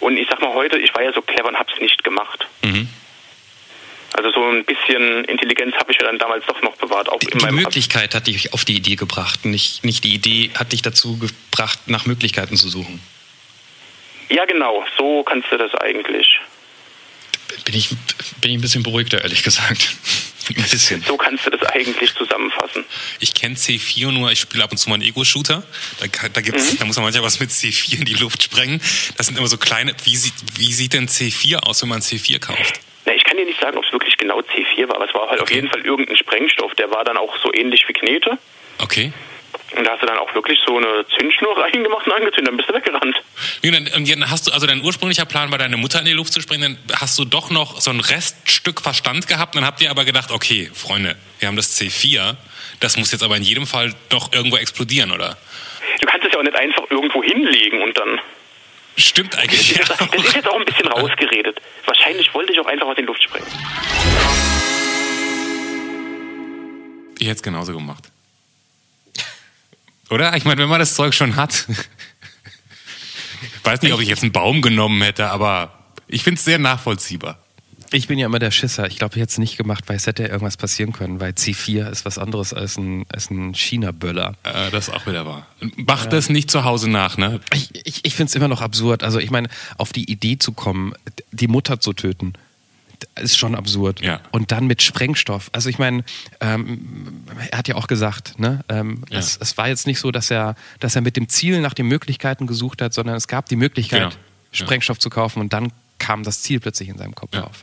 Und 0.00 0.16
ich 0.16 0.28
sag 0.28 0.40
mal 0.40 0.52
heute, 0.52 0.78
ich 0.78 0.94
war 0.94 1.02
ja 1.02 1.12
so 1.12 1.22
clever 1.22 1.48
und 1.48 1.58
hab's 1.58 1.78
nicht 1.80 2.02
gemacht. 2.04 2.46
Mhm. 2.62 2.88
Also 4.12 4.30
so 4.30 4.44
ein 4.44 4.64
bisschen 4.64 5.24
Intelligenz 5.24 5.74
habe 5.76 5.92
ich 5.92 5.98
ja 5.98 6.04
dann 6.04 6.18
damals 6.18 6.44
doch 6.46 6.60
noch 6.62 6.76
bewahrt, 6.76 7.08
auch 7.08 7.20
in 7.20 7.38
Die 7.38 7.44
meinem 7.44 7.56
Möglichkeit 7.56 8.14
hat 8.14 8.26
dich 8.26 8.52
auf 8.52 8.64
die 8.64 8.76
Idee 8.76 8.96
gebracht, 8.96 9.44
nicht, 9.44 9.84
nicht 9.84 10.04
die 10.04 10.14
Idee 10.14 10.50
hat 10.54 10.72
dich 10.72 10.82
dazu 10.82 11.18
gebracht, 11.18 11.78
nach 11.86 12.04
Möglichkeiten 12.04 12.56
zu 12.56 12.68
suchen. 12.68 13.00
Ja, 14.28 14.44
genau, 14.44 14.84
so 14.98 15.22
kannst 15.22 15.50
du 15.50 15.56
das 15.56 15.74
eigentlich. 15.74 16.40
Bin 17.64 17.74
ich, 17.74 17.90
bin 18.40 18.50
ich 18.50 18.58
ein 18.58 18.60
bisschen 18.60 18.82
beruhigter, 18.82 19.22
ehrlich 19.22 19.42
gesagt. 19.42 19.92
Ein 20.48 20.54
bisschen. 20.56 21.02
So 21.02 21.16
kannst 21.16 21.46
du 21.46 21.50
das 21.50 21.62
eigentlich 21.70 22.12
zusammenfassen. 22.14 22.84
Ich 23.20 23.32
kenne 23.32 23.54
C4 23.54 24.10
nur, 24.10 24.32
ich 24.32 24.40
spiele 24.40 24.64
ab 24.64 24.72
und 24.72 24.76
zu 24.76 24.88
mal 24.88 24.96
einen 24.96 25.04
Ego-Shooter. 25.04 25.62
Da, 26.00 26.28
da, 26.28 26.40
gibt's, 26.40 26.76
da 26.76 26.84
muss 26.84 26.96
man 26.96 27.04
manchmal 27.04 27.22
was 27.22 27.38
mit 27.38 27.50
C4 27.50 28.00
in 28.00 28.04
die 28.06 28.14
Luft 28.14 28.42
sprengen. 28.42 28.82
Das 29.16 29.26
sind 29.26 29.38
immer 29.38 29.46
so 29.46 29.56
kleine. 29.56 29.94
Wie 30.02 30.16
sieht, 30.16 30.34
wie 30.56 30.72
sieht 30.72 30.94
denn 30.94 31.08
C4 31.08 31.58
aus, 31.58 31.82
wenn 31.82 31.90
man 31.90 32.00
C4 32.00 32.40
kauft? 32.40 32.80
Dir 33.42 33.48
nicht 33.48 33.60
sagen, 33.60 33.76
ob 33.76 33.84
es 33.84 33.92
wirklich 33.92 34.16
genau 34.16 34.38
C4 34.40 34.88
war, 34.88 34.96
aber 34.96 35.06
es 35.08 35.14
war 35.14 35.28
halt 35.28 35.40
auf 35.40 35.48
Okay. 35.48 35.54
jeden 35.56 35.68
Fall 35.68 35.80
irgendein 35.84 36.16
Sprengstoff. 36.16 36.74
Der 36.74 36.90
war 36.90 37.04
dann 37.04 37.16
auch 37.16 37.36
so 37.42 37.52
ähnlich 37.52 37.84
wie 37.88 37.92
Knete. 37.92 38.38
Okay. 38.78 39.12
Und 39.76 39.84
da 39.84 39.92
hast 39.92 40.02
du 40.02 40.06
dann 40.06 40.18
auch 40.18 40.34
wirklich 40.34 40.58
so 40.66 40.76
eine 40.76 41.04
Zündschnur 41.18 41.56
reingemacht 41.62 42.06
und 42.06 42.12
angezündet, 42.12 42.48
dann 42.48 42.56
bist 42.56 42.68
du 42.68 42.74
weggerannt. 42.74 43.16
Und 43.64 44.08
dann 44.08 44.30
hast 44.30 44.46
du, 44.46 44.52
also 44.52 44.66
dein 44.66 44.82
ursprünglicher 44.82 45.24
Plan 45.24 45.50
war, 45.50 45.58
deine 45.58 45.76
Mutter 45.76 45.98
in 45.98 46.04
die 46.04 46.12
Luft 46.12 46.32
zu 46.32 46.40
springen, 46.40 46.78
dann 46.86 47.00
hast 47.00 47.18
du 47.18 47.24
doch 47.24 47.50
noch 47.50 47.80
so 47.80 47.90
ein 47.90 48.00
Reststück 48.00 48.80
Verstand 48.80 49.26
gehabt. 49.28 49.54
Dann 49.56 49.64
habt 49.66 49.80
ihr 49.82 49.90
aber 49.90 50.04
gedacht, 50.04 50.30
okay, 50.30 50.70
Freunde, 50.74 51.16
wir 51.38 51.48
haben 51.48 51.56
das 51.56 51.78
C4, 51.80 52.36
das 52.80 52.96
muss 52.96 53.12
jetzt 53.12 53.22
aber 53.22 53.36
in 53.36 53.42
jedem 53.42 53.66
Fall 53.66 53.94
doch 54.08 54.32
irgendwo 54.32 54.56
explodieren, 54.56 55.10
oder? 55.10 55.36
Du 56.00 56.06
kannst 56.06 56.26
es 56.26 56.32
ja 56.32 56.38
auch 56.38 56.42
nicht 56.44 56.56
einfach 56.56 56.84
irgendwo 56.90 57.22
hinlegen 57.22 57.82
und 57.82 57.98
dann. 57.98 58.20
Stimmt 58.96 59.36
eigentlich. 59.38 59.74
Das, 59.74 59.88
Ja. 59.88 60.06
das 60.06 60.24
ist 60.26 60.34
jetzt 60.34 60.48
auch 60.48 60.58
ein 60.58 60.64
bisschen 60.64 60.86
rausgeredet. 60.88 61.60
Wahrscheinlich 61.86 62.32
wollte 62.34 62.52
ich 62.52 62.60
auch 62.60 62.66
einfach 62.66 62.88
in 62.90 62.96
die 62.96 63.02
Luft 63.02 63.22
sprengen. 63.22 63.46
Ich 67.18 67.26
hätte 67.26 67.36
es 67.36 67.42
genauso 67.42 67.72
gemacht. 67.72 68.10
Oder? 70.10 70.36
Ich 70.36 70.44
meine, 70.44 70.60
wenn 70.62 70.68
man 70.68 70.80
das 70.80 70.94
Zeug 70.94 71.14
schon 71.14 71.36
hat. 71.36 71.66
Ich 71.68 73.64
weiß 73.64 73.80
nicht, 73.82 73.92
ob 73.92 74.00
ich 74.00 74.08
jetzt 74.08 74.22
einen 74.22 74.32
Baum 74.32 74.60
genommen 74.60 75.00
hätte, 75.02 75.28
aber 75.30 75.78
ich 76.08 76.22
finde 76.24 76.38
es 76.38 76.44
sehr 76.44 76.58
nachvollziehbar. 76.58 77.41
Ich 77.92 78.08
bin 78.08 78.18
ja 78.18 78.26
immer 78.26 78.38
der 78.38 78.50
Schisser. 78.50 78.86
Ich 78.86 78.98
glaube, 78.98 79.14
ich 79.16 79.20
hätte 79.22 79.30
es 79.32 79.38
nicht 79.38 79.56
gemacht, 79.56 79.84
weil 79.86 79.96
es 79.96 80.06
hätte 80.06 80.22
ja 80.22 80.28
irgendwas 80.30 80.56
passieren 80.56 80.92
können, 80.92 81.20
weil 81.20 81.32
C4 81.32 81.90
ist 81.90 82.04
was 82.04 82.18
anderes 82.18 82.52
als 82.54 82.76
ein, 82.78 83.04
als 83.12 83.30
ein 83.30 83.54
China-Böller. 83.54 84.34
Äh, 84.44 84.70
das 84.70 84.88
ist 84.88 84.94
auch 84.94 85.06
wieder 85.06 85.26
wahr. 85.26 85.46
Mach 85.76 86.06
das 86.06 86.28
nicht 86.28 86.50
zu 86.50 86.64
Hause 86.64 86.90
nach, 86.90 87.16
ne? 87.18 87.40
Ich, 87.52 87.70
ich, 87.86 88.04
ich 88.04 88.14
finde 88.14 88.30
es 88.30 88.34
immer 88.34 88.48
noch 88.48 88.60
absurd. 88.62 89.02
Also 89.02 89.18
ich 89.18 89.30
meine, 89.30 89.48
auf 89.78 89.92
die 89.92 90.10
Idee 90.10 90.38
zu 90.38 90.52
kommen, 90.52 90.94
die 91.32 91.48
Mutter 91.48 91.80
zu 91.80 91.92
töten, 91.92 92.32
ist 93.20 93.36
schon 93.36 93.54
absurd. 93.54 94.00
Ja. 94.00 94.20
Und 94.30 94.52
dann 94.52 94.66
mit 94.66 94.80
Sprengstoff. 94.80 95.50
Also 95.52 95.68
ich 95.68 95.78
meine, 95.78 96.04
ähm, 96.40 97.24
er 97.50 97.58
hat 97.58 97.68
ja 97.68 97.74
auch 97.74 97.88
gesagt, 97.88 98.38
ne, 98.38 98.64
ähm, 98.68 99.04
Ja. 99.10 99.18
es, 99.18 99.36
es 99.40 99.58
war 99.58 99.68
jetzt 99.68 99.86
nicht 99.86 99.98
so, 99.98 100.10
dass 100.12 100.30
er, 100.30 100.54
dass 100.80 100.94
er 100.94 101.02
mit 101.02 101.16
dem 101.16 101.28
Ziel 101.28 101.60
nach 101.60 101.74
den 101.74 101.86
Möglichkeiten 101.88 102.46
gesucht 102.46 102.80
hat, 102.80 102.94
sondern 102.94 103.16
es 103.16 103.26
gab 103.28 103.48
die 103.48 103.56
Möglichkeit, 103.56 104.00
Genau. 104.00 104.12
Ja. 104.12 104.16
Sprengstoff 104.52 104.98
zu 104.98 105.10
kaufen 105.10 105.40
und 105.40 105.52
dann 105.52 105.72
kam 106.02 106.24
das 106.24 106.42
Ziel 106.42 106.60
plötzlich 106.60 106.88
in 106.88 106.98
seinem 106.98 107.14
Kopf 107.14 107.34
Ja. 107.34 107.44
auf. 107.44 107.62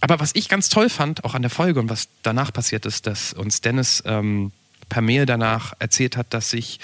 Aber 0.00 0.18
was 0.18 0.30
ich 0.34 0.48
ganz 0.48 0.70
toll 0.70 0.88
fand, 0.88 1.24
auch 1.24 1.34
an 1.34 1.42
der 1.42 1.50
Folge 1.50 1.78
und 1.78 1.90
was 1.90 2.08
danach 2.22 2.52
passiert 2.52 2.86
ist, 2.86 3.06
dass 3.06 3.34
uns 3.34 3.60
Dennis 3.60 4.02
ähm, 4.06 4.50
per 4.88 5.02
Mail 5.02 5.26
danach 5.26 5.74
erzählt 5.78 6.16
hat, 6.16 6.32
dass 6.32 6.50
sich 6.50 6.80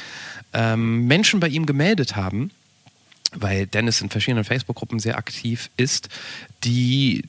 ähm, 0.53 1.07
Menschen 1.07 1.41
bei 1.41 1.49
ihm 1.49 1.65
gemeldet 1.67 2.15
haben, 2.15 2.51
weil 3.33 3.67
Dennis 3.67 4.01
in 4.03 4.11
verschiedenen 4.11 4.45
Facebook-Gruppen 4.45 4.99
sehr 5.01 5.17
aktiv 5.17 5.71
ist, 5.79 6.09
die 6.63 7.25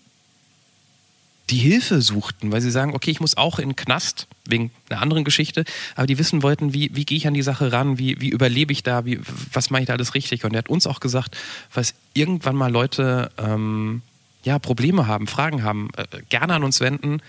die 1.49 1.57
Hilfe 1.57 2.01
suchten, 2.01 2.51
weil 2.51 2.61
sie 2.61 2.71
sagen, 2.71 2.93
okay, 2.93 3.11
ich 3.11 3.19
muss 3.19 3.37
auch 3.37 3.59
in 3.59 3.69
den 3.69 3.75
Knast, 3.75 4.27
wegen 4.45 4.71
einer 4.89 5.01
anderen 5.01 5.23
Geschichte, 5.23 5.63
aber 5.95 6.07
die 6.07 6.17
wissen 6.17 6.43
wollten, 6.43 6.73
wie, 6.73 6.89
wie 6.93 7.05
gehe 7.05 7.17
ich 7.17 7.27
an 7.27 7.33
die 7.33 7.41
Sache 7.41 7.71
ran, 7.71 7.97
wie, 7.97 8.19
wie 8.19 8.29
überlebe 8.29 8.71
ich 8.71 8.83
da, 8.83 9.05
wie, 9.05 9.19
was 9.53 9.69
mache 9.69 9.81
ich 9.81 9.87
da 9.87 9.93
alles 9.93 10.13
richtig? 10.13 10.43
Und 10.43 10.53
er 10.53 10.59
hat 10.59 10.69
uns 10.69 10.87
auch 10.87 10.99
gesagt, 10.99 11.37
falls 11.69 11.93
irgendwann 12.13 12.55
mal 12.55 12.71
Leute 12.71 13.31
ähm, 13.37 14.01
ja, 14.43 14.59
Probleme 14.59 15.07
haben, 15.07 15.27
Fragen 15.27 15.63
haben, 15.63 15.89
äh, 15.97 16.05
gerne 16.29 16.53
an 16.53 16.63
uns 16.63 16.79
wenden. 16.79 17.21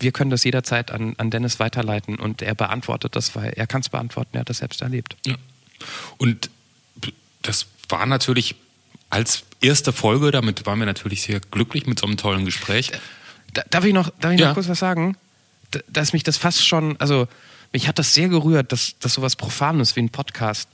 Wir 0.00 0.12
können 0.12 0.30
das 0.30 0.44
jederzeit 0.44 0.90
an, 0.90 1.14
an 1.18 1.30
Dennis 1.30 1.58
weiterleiten 1.58 2.16
und 2.16 2.42
er 2.42 2.54
beantwortet 2.54 3.16
das, 3.16 3.34
weil 3.34 3.52
er 3.54 3.66
kann 3.66 3.80
es 3.80 3.88
beantworten, 3.88 4.36
er 4.36 4.40
hat 4.40 4.50
das 4.50 4.58
selbst 4.58 4.80
erlebt. 4.82 5.16
Ja. 5.26 5.36
Und 6.16 6.50
das 7.42 7.66
war 7.88 8.06
natürlich 8.06 8.54
als 9.10 9.44
erste 9.60 9.92
Folge, 9.92 10.30
damit 10.30 10.66
waren 10.66 10.78
wir 10.78 10.86
natürlich 10.86 11.22
sehr 11.22 11.40
glücklich 11.40 11.86
mit 11.86 11.98
so 11.98 12.06
einem 12.06 12.16
tollen 12.16 12.44
Gespräch. 12.44 12.92
Da, 13.54 13.62
darf 13.70 13.84
ich 13.84 13.94
noch, 13.94 14.10
darf 14.20 14.32
ich 14.32 14.40
Ja. 14.40 14.48
noch 14.48 14.54
kurz 14.54 14.68
was 14.68 14.78
sagen? 14.78 15.16
Da, 15.70 15.80
dass 15.88 16.12
mich 16.12 16.22
das 16.22 16.36
fast 16.36 16.66
schon, 16.66 17.00
also 17.00 17.26
mich 17.72 17.88
hat 17.88 17.98
das 17.98 18.14
sehr 18.14 18.28
gerührt, 18.28 18.70
dass, 18.72 18.98
dass 18.98 19.14
sowas 19.14 19.36
Profanes 19.36 19.96
wie 19.96 20.00
ein 20.00 20.10
Podcast 20.10 20.68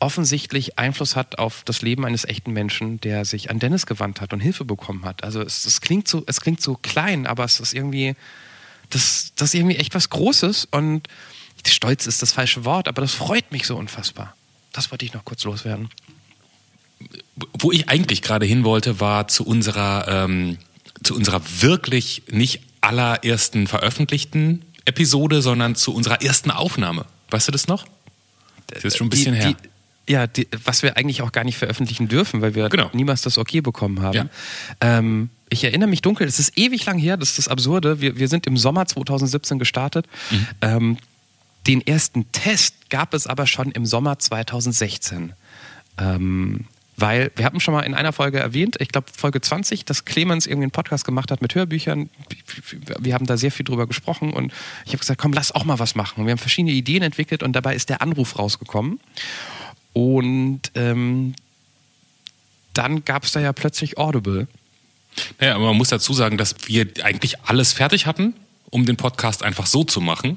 offensichtlich 0.00 0.78
Einfluss 0.78 1.16
hat 1.16 1.38
auf 1.38 1.62
das 1.64 1.80
Leben 1.80 2.04
eines 2.04 2.24
echten 2.24 2.52
Menschen, 2.52 3.00
der 3.00 3.24
sich 3.24 3.48
an 3.50 3.58
Dennis 3.58 3.86
gewandt 3.86 4.20
hat 4.20 4.32
und 4.32 4.40
Hilfe 4.40 4.64
bekommen 4.64 5.04
hat. 5.04 5.24
Also 5.24 5.40
es, 5.40 5.64
es 5.64 5.80
klingt 5.80 6.08
so, 6.08 6.22
es 6.26 6.40
klingt 6.40 6.60
so 6.60 6.74
klein, 6.74 7.26
aber 7.26 7.44
es 7.44 7.58
ist 7.60 7.72
irgendwie, 7.72 8.14
das, 8.90 9.32
das 9.36 9.48
ist 9.48 9.54
irgendwie 9.54 9.76
echt 9.76 9.94
was 9.94 10.10
Großes 10.10 10.66
und 10.70 11.08
stolz 11.66 12.06
ist 12.06 12.20
das 12.20 12.32
falsche 12.32 12.64
Wort, 12.66 12.88
aber 12.88 13.00
das 13.00 13.14
freut 13.14 13.50
mich 13.50 13.66
so 13.66 13.76
unfassbar. 13.76 14.36
Das 14.72 14.90
wollte 14.90 15.06
ich 15.06 15.14
noch 15.14 15.24
kurz 15.24 15.44
loswerden. 15.44 15.88
Wo 17.58 17.72
ich 17.72 17.88
eigentlich 17.88 18.20
gerade 18.20 18.44
hin 18.44 18.64
wollte, 18.64 19.00
war 19.00 19.28
zu 19.28 19.46
unserer, 19.46 20.06
ähm, 20.08 20.58
zu 21.02 21.14
unserer 21.14 21.42
wirklich 21.60 22.22
nicht 22.30 22.60
allerersten 22.80 23.66
veröffentlichten 23.66 24.64
Episode, 24.84 25.42
sondern 25.42 25.74
zu 25.74 25.94
unserer 25.94 26.22
ersten 26.22 26.50
Aufnahme. 26.50 27.06
Weißt 27.30 27.48
du 27.48 27.52
das 27.52 27.66
noch? 27.66 27.86
Das 28.68 28.84
ist 28.84 28.96
schon 28.96 29.06
ein 29.06 29.10
bisschen 29.10 29.34
die, 29.34 29.40
her. 29.40 29.54
Die, 29.54 30.12
ja, 30.12 30.26
die, 30.26 30.46
was 30.64 30.82
wir 30.82 30.96
eigentlich 30.96 31.22
auch 31.22 31.32
gar 31.32 31.44
nicht 31.44 31.56
veröffentlichen 31.56 32.08
dürfen, 32.08 32.42
weil 32.42 32.54
wir 32.54 32.68
genau. 32.68 32.90
niemals 32.92 33.22
das 33.22 33.38
Okay 33.38 33.60
bekommen 33.60 34.02
haben. 34.02 34.14
Ja. 34.14 34.28
Ähm, 34.98 35.30
ich 35.48 35.64
erinnere 35.64 35.88
mich 35.88 36.02
dunkel, 36.02 36.26
es 36.26 36.38
ist 36.38 36.58
ewig 36.58 36.84
lang 36.84 36.98
her, 36.98 37.16
das 37.16 37.30
ist 37.30 37.38
das 37.38 37.48
Absurde. 37.48 38.00
Wir, 38.00 38.18
wir 38.18 38.28
sind 38.28 38.46
im 38.46 38.56
Sommer 38.56 38.86
2017 38.86 39.58
gestartet. 39.58 40.06
Mhm. 40.30 40.46
Ähm, 40.60 40.98
den 41.66 41.86
ersten 41.86 42.30
Test 42.32 42.90
gab 42.90 43.14
es 43.14 43.26
aber 43.26 43.46
schon 43.46 43.70
im 43.70 43.86
Sommer 43.86 44.18
2016. 44.18 45.32
Ähm, 45.98 46.66
weil 46.96 47.32
wir 47.36 47.44
hatten 47.44 47.60
schon 47.60 47.74
mal 47.74 47.80
in 47.80 47.94
einer 47.94 48.12
Folge 48.12 48.38
erwähnt, 48.38 48.76
ich 48.80 48.88
glaube 48.88 49.08
Folge 49.14 49.40
20, 49.40 49.84
dass 49.84 50.04
Clemens 50.04 50.46
irgendwie 50.46 50.64
einen 50.64 50.70
Podcast 50.70 51.04
gemacht 51.04 51.30
hat 51.30 51.42
mit 51.42 51.54
Hörbüchern. 51.54 52.08
Wir 52.98 53.14
haben 53.14 53.26
da 53.26 53.36
sehr 53.36 53.50
viel 53.50 53.64
drüber 53.64 53.86
gesprochen 53.86 54.32
und 54.32 54.52
ich 54.84 54.90
habe 54.90 54.98
gesagt, 54.98 55.20
komm, 55.20 55.32
lass 55.32 55.52
auch 55.52 55.64
mal 55.64 55.78
was 55.78 55.94
machen. 55.94 56.20
Und 56.20 56.26
wir 56.26 56.32
haben 56.32 56.38
verschiedene 56.38 56.72
Ideen 56.72 57.02
entwickelt 57.02 57.42
und 57.42 57.52
dabei 57.54 57.74
ist 57.74 57.88
der 57.88 58.00
Anruf 58.00 58.38
rausgekommen. 58.38 59.00
Und 59.92 60.60
ähm, 60.74 61.34
dann 62.72 63.04
gab 63.04 63.24
es 63.24 63.32
da 63.32 63.40
ja 63.40 63.52
plötzlich 63.52 63.98
Audible. 63.98 64.48
Naja, 65.38 65.54
aber 65.54 65.66
man 65.66 65.76
muss 65.76 65.88
dazu 65.88 66.12
sagen, 66.12 66.38
dass 66.38 66.54
wir 66.66 66.86
eigentlich 67.02 67.40
alles 67.40 67.72
fertig 67.72 68.06
hatten, 68.06 68.34
um 68.70 68.84
den 68.84 68.96
Podcast 68.96 69.42
einfach 69.42 69.66
so 69.66 69.84
zu 69.84 70.00
machen. 70.00 70.36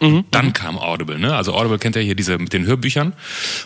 Mhm. 0.00 0.24
Dann 0.30 0.52
kam 0.52 0.78
Audible, 0.78 1.18
ne? 1.18 1.34
Also 1.34 1.54
Audible 1.54 1.78
kennt 1.78 1.96
ja 1.96 2.02
hier 2.02 2.14
diese 2.14 2.38
mit 2.38 2.52
den 2.52 2.64
Hörbüchern. 2.66 3.12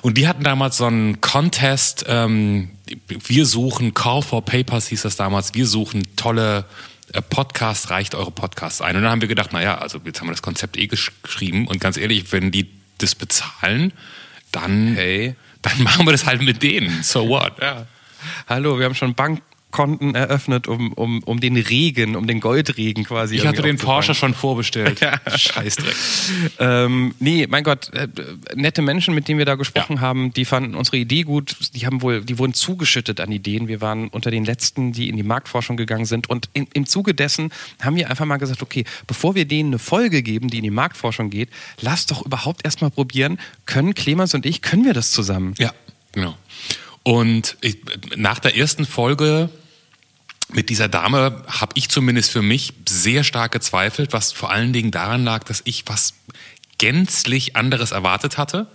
Und 0.02 0.16
die 0.18 0.28
hatten 0.28 0.44
damals 0.44 0.76
so 0.76 0.86
einen 0.86 1.20
Contest, 1.20 2.04
ähm, 2.08 2.70
wir 3.06 3.46
suchen, 3.46 3.94
Call 3.94 4.22
for 4.22 4.44
Papers 4.44 4.88
hieß 4.88 5.02
das 5.02 5.16
damals, 5.16 5.54
wir 5.54 5.66
suchen 5.66 6.02
tolle 6.16 6.64
äh, 7.12 7.22
Podcasts, 7.22 7.90
reicht 7.90 8.14
eure 8.14 8.30
Podcasts 8.30 8.80
ein. 8.80 8.96
Und 8.96 9.02
dann 9.02 9.12
haben 9.12 9.20
wir 9.20 9.28
gedacht, 9.28 9.52
naja, 9.52 9.78
also 9.78 10.00
jetzt 10.04 10.20
haben 10.20 10.28
wir 10.28 10.32
das 10.32 10.42
Konzept 10.42 10.76
eh 10.76 10.86
gesch 10.86 11.12
geschrieben 11.22 11.66
und 11.66 11.80
ganz 11.80 11.96
ehrlich, 11.96 12.32
wenn 12.32 12.50
die 12.50 12.68
das 12.98 13.14
bezahlen, 13.14 13.92
dann, 14.50 14.94
hey. 14.94 15.34
dann 15.62 15.82
machen 15.82 16.06
wir 16.06 16.12
das 16.12 16.26
halt 16.26 16.42
mit 16.42 16.62
denen. 16.62 17.02
So 17.02 17.28
what? 17.28 17.52
Ja. 17.60 17.86
Hallo, 18.48 18.78
wir 18.78 18.86
haben 18.86 18.94
schon 18.94 19.14
Bank 19.14 19.42
Konten 19.72 20.14
eröffnet, 20.14 20.68
um, 20.68 20.92
um, 20.92 21.22
um 21.24 21.40
den 21.40 21.56
Regen, 21.56 22.14
um 22.14 22.26
den 22.26 22.40
Goldregen 22.40 23.04
quasi. 23.04 23.36
Ich 23.36 23.46
hatte 23.46 23.62
den 23.62 23.78
Porsche 23.78 24.14
schon 24.14 24.34
vorbestellt. 24.34 25.00
ja. 25.00 25.18
Scheißdreck. 25.26 25.94
ähm, 26.60 27.14
nee, 27.18 27.46
mein 27.48 27.64
Gott, 27.64 27.92
äh, 27.94 28.06
nette 28.54 28.82
Menschen, 28.82 29.14
mit 29.14 29.26
denen 29.26 29.38
wir 29.38 29.46
da 29.46 29.56
gesprochen 29.56 29.96
ja. 29.96 30.02
haben, 30.02 30.32
die 30.32 30.44
fanden 30.44 30.74
unsere 30.74 30.98
Idee 30.98 31.22
gut. 31.22 31.56
Die 31.74 31.86
haben 31.86 32.02
wohl, 32.02 32.22
die 32.22 32.38
wurden 32.38 32.54
zugeschüttet 32.54 33.18
an 33.18 33.32
Ideen. 33.32 33.66
Wir 33.66 33.80
waren 33.80 34.08
unter 34.08 34.30
den 34.30 34.44
letzten, 34.44 34.92
die 34.92 35.08
in 35.08 35.16
die 35.16 35.22
Marktforschung 35.22 35.76
gegangen 35.76 36.04
sind. 36.04 36.30
Und 36.30 36.48
in, 36.52 36.68
im 36.74 36.86
Zuge 36.86 37.14
dessen 37.14 37.50
haben 37.80 37.96
wir 37.96 38.10
einfach 38.10 38.26
mal 38.26 38.36
gesagt, 38.36 38.62
okay, 38.62 38.84
bevor 39.06 39.34
wir 39.34 39.46
denen 39.46 39.70
eine 39.70 39.78
Folge 39.78 40.22
geben, 40.22 40.48
die 40.48 40.58
in 40.58 40.64
die 40.64 40.70
Marktforschung 40.70 41.30
geht, 41.30 41.48
lass 41.80 42.06
doch 42.06 42.24
überhaupt 42.24 42.64
erstmal 42.64 42.90
probieren, 42.90 43.38
können 43.66 43.94
Clemens 43.94 44.34
und 44.34 44.44
ich, 44.44 44.60
können 44.60 44.84
wir 44.84 44.92
das 44.92 45.10
zusammen? 45.10 45.54
Ja, 45.58 45.72
genau. 46.12 46.36
Und 47.02 47.56
ich, 47.62 47.78
nach 48.16 48.38
der 48.38 48.56
ersten 48.56 48.84
Folge 48.84 49.50
mit 50.52 50.68
dieser 50.68 50.88
Dame 50.88 51.42
habe 51.46 51.72
ich 51.74 51.88
zumindest 51.88 52.30
für 52.30 52.42
mich 52.42 52.74
sehr 52.88 53.24
stark 53.24 53.52
gezweifelt, 53.52 54.12
was 54.12 54.32
vor 54.32 54.50
allen 54.50 54.72
Dingen 54.72 54.90
daran 54.90 55.24
lag, 55.24 55.44
dass 55.44 55.62
ich 55.64 55.84
was 55.86 56.14
gänzlich 56.78 57.56
anderes 57.56 57.92
erwartet 57.92 58.38
hatte. 58.38 58.66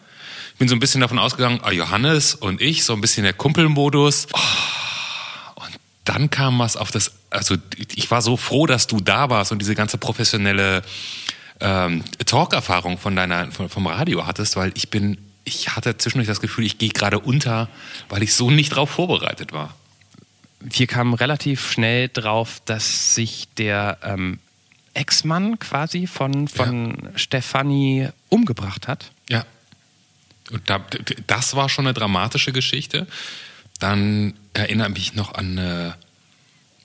Ich 0.54 0.60
bin 0.60 0.68
so 0.68 0.76
ein 0.76 0.80
bisschen 0.80 1.02
davon 1.02 1.20
ausgegangen, 1.20 1.60
ah, 1.64 1.72
Johannes 1.72 2.34
und 2.36 2.62
ich, 2.62 2.84
so 2.84 2.94
ein 2.94 3.02
bisschen 3.02 3.24
der 3.24 3.34
Kumpelmodus. 3.34 4.28
Oh, 4.34 5.62
und 5.64 5.72
dann 6.06 6.30
kam 6.30 6.58
was 6.60 6.78
auf 6.78 6.90
das, 6.90 7.12
also 7.30 7.56
ich 7.96 8.10
war 8.10 8.22
so 8.22 8.38
froh, 8.38 8.66
dass 8.66 8.88
du 8.88 9.00
da 9.00 9.30
warst 9.30 9.52
und 9.52 9.60
diese 9.60 9.76
ganze 9.76 9.98
professionelle 9.98 10.82
ähm, 11.60 12.04
Talk-Erfahrung 12.26 12.98
von 12.98 13.16
deiner, 13.16 13.52
von, 13.52 13.70
vom 13.70 13.88
Radio 13.88 14.26
hattest, 14.26 14.56
weil 14.56 14.72
ich 14.76 14.90
bin, 14.90 15.18
ich 15.44 15.76
hatte 15.76 15.98
zwischendurch 15.98 16.28
das 16.28 16.42
Gefühl, 16.42 16.66
ich 16.66 16.78
gehe 16.78 16.90
gerade 16.90 17.20
unter, 17.20 17.70
weil 18.10 18.24
ich 18.24 18.34
so 18.34 18.50
nicht 18.50 18.70
drauf 18.70 18.90
vorbereitet 18.90 19.54
war 19.54 19.76
wir 20.60 20.88
kamen 20.88 21.14
relativ 21.14 21.70
schnell 21.70 22.10
drauf, 22.10 22.62
dass 22.66 23.16
sich 23.16 23.48
der 23.58 23.98
ähm, 24.04 24.40
Ex-Mann 24.94 25.60
quasi 25.60 26.08
von, 26.08 26.48
von 26.48 26.98
ja. 27.04 27.18
Stefanie 27.18 28.10
umgebracht 28.30 28.88
hat. 28.88 29.12
Ja. 29.30 29.46
Und 30.52 30.70
da, 30.70 30.84
das 31.28 31.56
war 31.56 31.70
schon 31.70 31.86
eine 31.86 31.94
dramatische 31.94 32.52
Geschichte. 32.52 33.08
Dann 33.80 34.34
erinnere 34.54 34.90
mich 34.90 35.14
noch 35.14 35.36
an, 35.36 35.58
äh, 35.58 35.92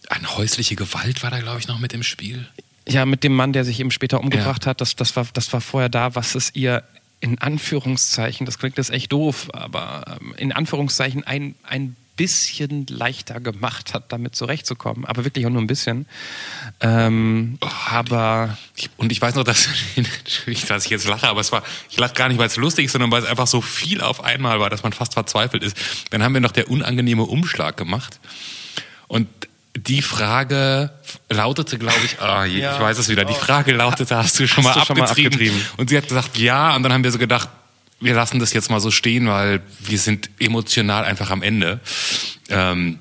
an 0.09 0.37
häusliche 0.37 0.77
Gewalt, 0.77 1.23
war 1.23 1.31
da, 1.31 1.41
glaube 1.41 1.61
ich, 1.61 1.69
noch 1.69 1.79
mit 1.79 1.95
im 1.95 2.03
Spiel. 2.03 2.47
Ja, 2.87 3.07
mit 3.07 3.25
dem 3.25 3.35
Mann, 3.35 3.53
der 3.53 3.65
sich 3.65 3.81
eben 3.81 3.93
später 3.93 4.21
umgebracht 4.21 4.65
ja. 4.65 4.71
hat. 4.71 4.81
Das, 4.81 4.97
das, 4.97 5.17
war, 5.17 5.27
das 5.33 5.53
war 5.53 5.61
vorher 5.61 5.89
da, 5.89 6.15
was 6.15 6.35
es 6.35 6.55
ihr 6.55 6.83
in 7.21 7.39
Anführungszeichen, 7.39 8.47
das 8.47 8.59
klingt 8.59 8.77
jetzt 8.79 8.91
echt 8.91 9.13
doof, 9.13 9.49
aber 9.53 10.19
ähm, 10.21 10.35
in 10.37 10.51
Anführungszeichen 10.51 11.23
ein, 11.23 11.55
ein 11.63 11.95
bisschen 12.23 12.87
leichter 12.89 13.41
gemacht 13.41 13.95
hat, 13.95 14.13
damit 14.13 14.37
zurechtzukommen. 14.37 15.05
Aber 15.07 15.25
wirklich 15.25 15.45
auch 15.45 15.51
nur 15.51 15.61
ein 15.61 15.67
bisschen. 15.67 16.07
Ähm, 16.81 17.59
oh, 17.61 17.69
aber. 17.91 18.57
Ich, 18.77 18.91
und 18.97 19.11
ich 19.11 19.21
weiß 19.21 19.35
noch, 19.35 19.43
dass, 19.43 19.69
dass 20.69 20.85
ich 20.85 20.91
jetzt 20.91 21.09
lache, 21.09 21.27
aber 21.27 21.41
es 21.41 21.51
war, 21.51 21.65
ich 21.91 21.99
lache 21.99 22.15
gar 22.15 22.29
nicht, 22.29 22.39
weil 22.39 22.47
es 22.47 22.57
lustig 22.57 22.85
ist, 22.85 22.93
sondern 22.93 23.11
weil 23.11 23.25
es 23.25 23.29
einfach 23.29 23.49
so 23.49 23.61
viel 23.61 24.01
auf 24.01 24.23
einmal 24.23 24.61
war, 24.61 24.71
dass 24.71 24.85
man 24.85 24.93
fast 24.93 25.15
verzweifelt 25.15 25.65
ist. 25.65 25.77
Dann 26.11 26.23
haben 26.23 26.33
wir 26.33 26.41
noch 26.41 26.53
der 26.53 26.71
unangenehme 26.71 27.25
Umschlag 27.25 27.77
gemacht. 27.77 28.21
Und 29.09 29.27
die 29.77 30.03
Frage 30.03 30.93
lautete, 31.29 31.77
glaube 31.77 31.99
ich, 32.05 32.21
ah, 32.21 32.45
ja. 32.45 32.77
ich 32.77 32.81
weiß 32.81 32.99
es 32.99 33.09
wieder, 33.09 33.25
die 33.25 33.35
Frage 33.35 33.73
lautete, 33.73 34.17
hast 34.17 34.39
du 34.39 34.47
schon, 34.47 34.65
hast 34.65 34.77
mal, 34.77 34.95
du 34.95 35.03
abgetrieben? 35.03 35.33
schon 35.33 35.41
mal 35.41 35.57
abgetrieben? 35.57 35.77
Und 35.77 35.91
sie 35.91 35.97
hat 35.97 36.07
gesagt, 36.07 36.39
ja, 36.39 36.77
und 36.77 36.85
dann 36.85 36.93
haben 36.93 37.03
wir 37.03 37.11
so 37.11 37.19
gedacht, 37.19 37.49
wir 38.03 38.15
lassen 38.15 38.39
das 38.41 38.53
jetzt 38.53 38.71
mal 38.71 38.81
so 38.81 38.91
stehen, 38.91 39.29
weil 39.29 39.63
wir 39.81 39.99
sind 39.99 40.31
emotional 40.39 41.05
einfach 41.05 41.31
am 41.31 41.43
Ende. 41.43 41.81
Ähm, 42.49 42.99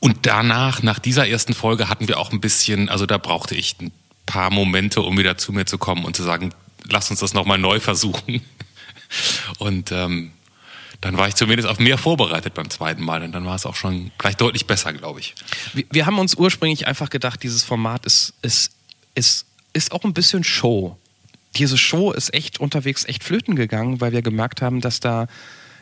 und 0.00 0.26
danach, 0.26 0.82
nach 0.82 0.98
dieser 0.98 1.28
ersten 1.28 1.54
Folge, 1.54 1.88
hatten 1.88 2.08
wir 2.08 2.18
auch 2.18 2.32
ein 2.32 2.40
bisschen, 2.40 2.88
also 2.88 3.06
da 3.06 3.18
brauchte 3.18 3.54
ich 3.54 3.76
ein 3.80 3.92
paar 4.26 4.50
Momente, 4.50 5.02
um 5.02 5.16
wieder 5.18 5.38
zu 5.38 5.52
mir 5.52 5.66
zu 5.66 5.78
kommen 5.78 6.04
und 6.04 6.16
zu 6.16 6.22
sagen, 6.22 6.52
lass 6.88 7.10
uns 7.10 7.20
das 7.20 7.34
nochmal 7.34 7.58
neu 7.58 7.80
versuchen. 7.80 8.42
Und 9.58 9.90
ähm, 9.90 10.32
dann 11.00 11.16
war 11.16 11.28
ich 11.28 11.34
zumindest 11.34 11.66
auf 11.66 11.78
mehr 11.78 11.96
vorbereitet 11.96 12.52
beim 12.52 12.68
zweiten 12.68 13.02
Mal 13.02 13.22
und 13.22 13.32
dann 13.32 13.46
war 13.46 13.54
es 13.54 13.64
auch 13.64 13.76
schon 13.76 14.10
gleich 14.18 14.36
deutlich 14.36 14.66
besser, 14.66 14.92
glaube 14.92 15.20
ich. 15.20 15.34
Wir, 15.72 15.84
wir, 15.90 16.06
haben 16.06 16.18
uns 16.18 16.34
ursprünglich 16.34 16.86
einfach 16.86 17.08
gedacht, 17.08 17.42
dieses 17.42 17.62
Format 17.64 18.04
ist, 18.04 18.34
ist, 18.42 18.72
ist, 19.14 19.46
ist 19.72 19.92
auch 19.92 20.04
ein 20.04 20.12
bisschen 20.12 20.44
Show 20.44 20.98
diese 21.56 21.78
Show 21.78 22.12
ist 22.12 22.34
echt 22.34 22.60
unterwegs 22.60 23.04
echt 23.04 23.24
flöten 23.24 23.56
gegangen, 23.56 24.00
weil 24.00 24.12
wir 24.12 24.22
gemerkt 24.22 24.62
haben, 24.62 24.80
dass 24.80 25.00
da 25.00 25.26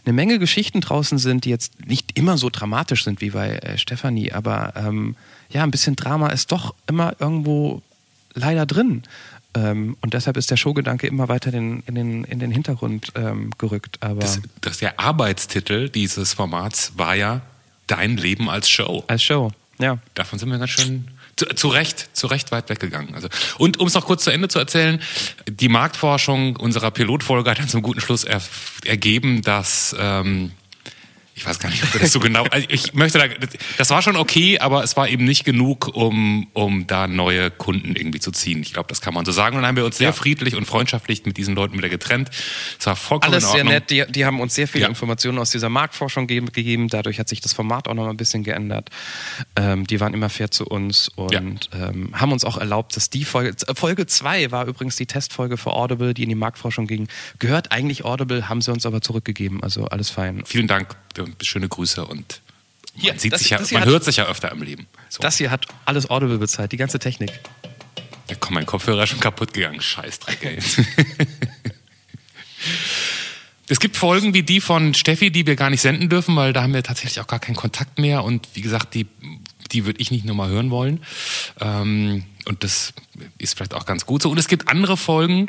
eine 0.04 0.12
Menge 0.12 0.38
Geschichten 0.38 0.80
draußen 0.80 1.18
sind, 1.18 1.44
die 1.44 1.50
jetzt 1.50 1.86
nicht 1.86 2.16
immer 2.16 2.38
so 2.38 2.48
dramatisch 2.48 3.04
sind 3.04 3.20
wie 3.20 3.30
bei 3.30 3.56
äh, 3.56 3.76
Stefanie, 3.76 4.32
aber 4.32 4.72
ähm, 4.76 5.16
ja, 5.50 5.64
ein 5.64 5.70
bisschen 5.70 5.96
Drama 5.96 6.28
ist 6.30 6.52
doch 6.52 6.74
immer 6.86 7.16
irgendwo 7.18 7.82
leider 8.34 8.66
drin. 8.66 9.02
Ähm, 9.54 9.96
und 10.00 10.14
deshalb 10.14 10.36
ist 10.36 10.50
der 10.50 10.56
Showgedanke 10.56 11.06
immer 11.06 11.28
weiter 11.28 11.52
in, 11.52 11.82
in, 11.86 11.94
den, 11.94 12.24
in 12.24 12.38
den 12.38 12.50
Hintergrund 12.50 13.12
ähm, 13.14 13.50
gerückt. 13.58 13.98
Aber 14.00 14.20
das, 14.20 14.40
das 14.60 14.78
der 14.78 15.00
Arbeitstitel 15.00 15.88
dieses 15.88 16.34
Formats 16.34 16.92
war 16.96 17.14
ja 17.14 17.42
Dein 17.86 18.16
Leben 18.16 18.50
als 18.50 18.68
Show. 18.68 19.04
Als 19.06 19.22
Show, 19.22 19.52
ja. 19.78 19.98
Davon 20.14 20.38
sind 20.38 20.50
wir 20.50 20.58
ganz 20.58 20.70
schön 20.70 21.06
zu, 21.36 21.46
zu 21.46 21.68
Recht, 21.68 22.08
zu 22.16 22.26
Recht 22.26 22.50
weit 22.52 22.68
weggegangen. 22.68 23.14
Also, 23.14 23.28
und 23.58 23.78
um 23.78 23.86
es 23.86 23.94
noch 23.94 24.06
kurz 24.06 24.24
zu 24.24 24.30
Ende 24.30 24.48
zu 24.48 24.58
erzählen, 24.58 25.00
die 25.48 25.68
Marktforschung 25.68 26.56
unserer 26.56 26.90
Pilotfolge 26.90 27.50
hat 27.50 27.58
dann 27.58 27.68
zum 27.68 27.82
guten 27.82 28.00
Schluss 28.00 28.24
er, 28.24 28.40
ergeben, 28.84 29.42
dass 29.42 29.94
ähm, 29.98 30.52
Ich 31.38 31.44
weiß 31.44 31.58
gar 31.58 31.68
nicht, 31.68 31.84
ob 31.84 31.92
wir 31.92 32.00
das 32.00 32.12
so 32.12 32.18
genau. 32.18 32.44
Also 32.44 32.66
ich 32.70 32.94
möchte 32.94 33.18
da, 33.18 33.26
das 33.76 33.90
war 33.90 34.00
schon 34.00 34.16
okay, 34.16 34.58
aber 34.58 34.82
es 34.82 34.96
war 34.96 35.06
eben 35.06 35.26
nicht 35.26 35.44
genug, 35.44 35.94
um, 35.94 36.48
um 36.54 36.86
da 36.86 37.06
neue 37.06 37.50
Kunden 37.50 37.94
irgendwie 37.94 38.20
zu 38.20 38.30
ziehen. 38.32 38.62
Ich 38.62 38.72
glaube, 38.72 38.88
das 38.88 39.02
kann 39.02 39.12
man 39.12 39.26
so 39.26 39.32
sagen. 39.32 39.54
Und 39.54 39.62
dann 39.62 39.68
haben 39.68 39.76
wir 39.76 39.84
uns 39.84 39.98
sehr 39.98 40.08
ja. 40.08 40.12
friedlich 40.12 40.56
und 40.56 40.64
freundschaftlich 40.64 41.26
mit 41.26 41.36
diesen 41.36 41.54
Leuten 41.54 41.76
wieder 41.76 41.90
getrennt. 41.90 42.30
Es 42.78 42.86
war 42.86 42.96
vollkommen 42.96 43.34
Alles 43.34 43.52
sehr 43.52 43.64
nett. 43.64 43.90
Die, 43.90 44.04
die 44.08 44.24
haben 44.24 44.40
uns 44.40 44.54
sehr 44.54 44.66
viele 44.66 44.84
ja. 44.84 44.88
Informationen 44.88 45.38
aus 45.38 45.50
dieser 45.50 45.68
Marktforschung 45.68 46.26
gegeben. 46.26 46.88
Dadurch 46.88 47.18
hat 47.18 47.28
sich 47.28 47.42
das 47.42 47.52
Format 47.52 47.86
auch 47.86 47.94
noch 47.94 48.04
mal 48.04 48.10
ein 48.10 48.16
bisschen 48.16 48.42
geändert. 48.42 48.88
Ähm, 49.56 49.86
die 49.86 50.00
waren 50.00 50.14
immer 50.14 50.30
fair 50.30 50.50
zu 50.50 50.64
uns 50.64 51.10
und 51.16 51.68
ja. 51.70 51.88
ähm, 51.90 52.14
haben 52.14 52.32
uns 52.32 52.46
auch 52.46 52.56
erlaubt, 52.56 52.96
dass 52.96 53.10
die 53.10 53.26
Folge, 53.26 53.54
Folge 53.74 54.06
2 54.06 54.52
war 54.52 54.66
übrigens 54.66 54.96
die 54.96 55.06
Testfolge 55.06 55.58
für 55.58 55.74
Audible, 55.74 56.14
die 56.14 56.22
in 56.22 56.30
die 56.30 56.34
Marktforschung 56.34 56.86
ging. 56.86 57.08
Gehört 57.38 57.72
eigentlich 57.72 58.06
Audible, 58.06 58.48
haben 58.48 58.62
sie 58.62 58.72
uns 58.72 58.86
aber 58.86 59.02
zurückgegeben. 59.02 59.62
Also 59.62 59.84
alles 59.84 60.08
fein. 60.08 60.42
Vielen 60.46 60.66
Dank 60.66 60.96
schöne 61.42 61.68
Grüße 61.68 62.04
und 62.04 62.40
man, 62.94 63.04
ja, 63.04 63.18
sieht 63.18 63.32
das, 63.32 63.40
sich 63.40 63.50
ja, 63.50 63.60
man 63.72 63.82
hat, 63.82 63.88
hört 63.88 64.04
sich 64.04 64.16
ja 64.16 64.26
öfter 64.26 64.50
im 64.52 64.62
Leben. 64.62 64.86
So. 65.08 65.20
Das 65.20 65.36
hier 65.36 65.50
hat 65.50 65.66
alles 65.84 66.08
Audible 66.08 66.38
bezahlt, 66.38 66.72
die 66.72 66.76
ganze 66.76 66.98
Technik. 66.98 67.30
Ja, 68.28 68.36
komm, 68.40 68.54
mein 68.54 68.66
Kopfhörer 68.66 69.04
ist 69.04 69.10
schon 69.10 69.20
kaputt 69.20 69.52
gegangen. 69.52 69.80
Scheißdreck, 69.80 70.44
ey. 70.44 70.58
es 73.68 73.80
gibt 73.80 73.96
Folgen 73.96 74.34
wie 74.34 74.42
die 74.42 74.60
von 74.60 74.94
Steffi, 74.94 75.30
die 75.30 75.46
wir 75.46 75.56
gar 75.56 75.70
nicht 75.70 75.80
senden 75.80 76.08
dürfen, 76.08 76.34
weil 76.36 76.52
da 76.52 76.62
haben 76.62 76.74
wir 76.74 76.82
tatsächlich 76.82 77.20
auch 77.20 77.28
gar 77.28 77.38
keinen 77.38 77.54
Kontakt 77.54 77.98
mehr. 77.98 78.24
Und 78.24 78.48
wie 78.54 78.62
gesagt, 78.62 78.94
die, 78.94 79.06
die 79.70 79.84
würde 79.84 80.00
ich 80.00 80.10
nicht 80.10 80.24
nochmal 80.24 80.48
hören 80.48 80.70
wollen. 80.70 81.04
Ähm, 81.60 82.24
und 82.46 82.64
das 82.64 82.94
ist 83.38 83.56
vielleicht 83.56 83.74
auch 83.74 83.86
ganz 83.86 84.06
gut 84.06 84.22
so. 84.22 84.30
Und 84.30 84.38
es 84.38 84.48
gibt 84.48 84.68
andere 84.68 84.96
Folgen, 84.96 85.48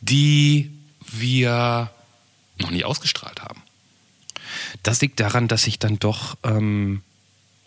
die 0.00 0.72
wir 1.12 1.90
noch 2.58 2.70
nie 2.70 2.84
ausgestrahlt 2.84 3.42
haben. 3.42 3.62
Das 4.82 5.00
liegt 5.00 5.20
daran, 5.20 5.48
dass 5.48 5.62
sich 5.62 5.78
dann 5.78 5.98
doch 5.98 6.36
ähm, 6.44 7.02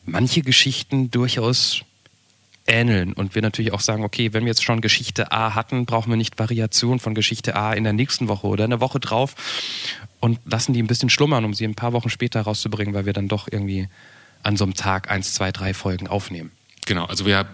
manche 0.05 0.41
Geschichten 0.41 1.11
durchaus 1.11 1.83
ähneln 2.67 3.13
und 3.13 3.35
wir 3.35 3.41
natürlich 3.41 3.73
auch 3.73 3.79
sagen, 3.79 4.03
okay, 4.03 4.33
wenn 4.33 4.43
wir 4.43 4.49
jetzt 4.49 4.63
schon 4.63 4.81
Geschichte 4.81 5.31
A 5.31 5.55
hatten, 5.55 5.85
brauchen 5.85 6.11
wir 6.11 6.17
nicht 6.17 6.37
Variation 6.37 6.99
von 6.99 7.15
Geschichte 7.15 7.55
A 7.55 7.73
in 7.73 7.83
der 7.83 7.93
nächsten 7.93 8.27
Woche 8.27 8.47
oder 8.47 8.63
eine 8.63 8.79
Woche 8.79 8.99
drauf 8.99 9.35
und 10.19 10.39
lassen 10.45 10.73
die 10.73 10.81
ein 10.81 10.87
bisschen 10.87 11.09
schlummern, 11.09 11.45
um 11.45 11.53
sie 11.53 11.65
ein 11.65 11.75
paar 11.75 11.93
Wochen 11.93 12.09
später 12.09 12.41
rauszubringen, 12.41 12.93
weil 12.93 13.05
wir 13.05 13.13
dann 13.13 13.27
doch 13.27 13.47
irgendwie 13.51 13.87
an 14.43 14.55
so 14.55 14.63
einem 14.63 14.75
Tag 14.75 15.09
eins, 15.09 15.33
zwei, 15.33 15.51
drei 15.51 15.73
Folgen 15.73 16.07
aufnehmen. 16.07 16.51
Genau, 16.89 17.05
also 17.05 17.27
wir 17.27 17.45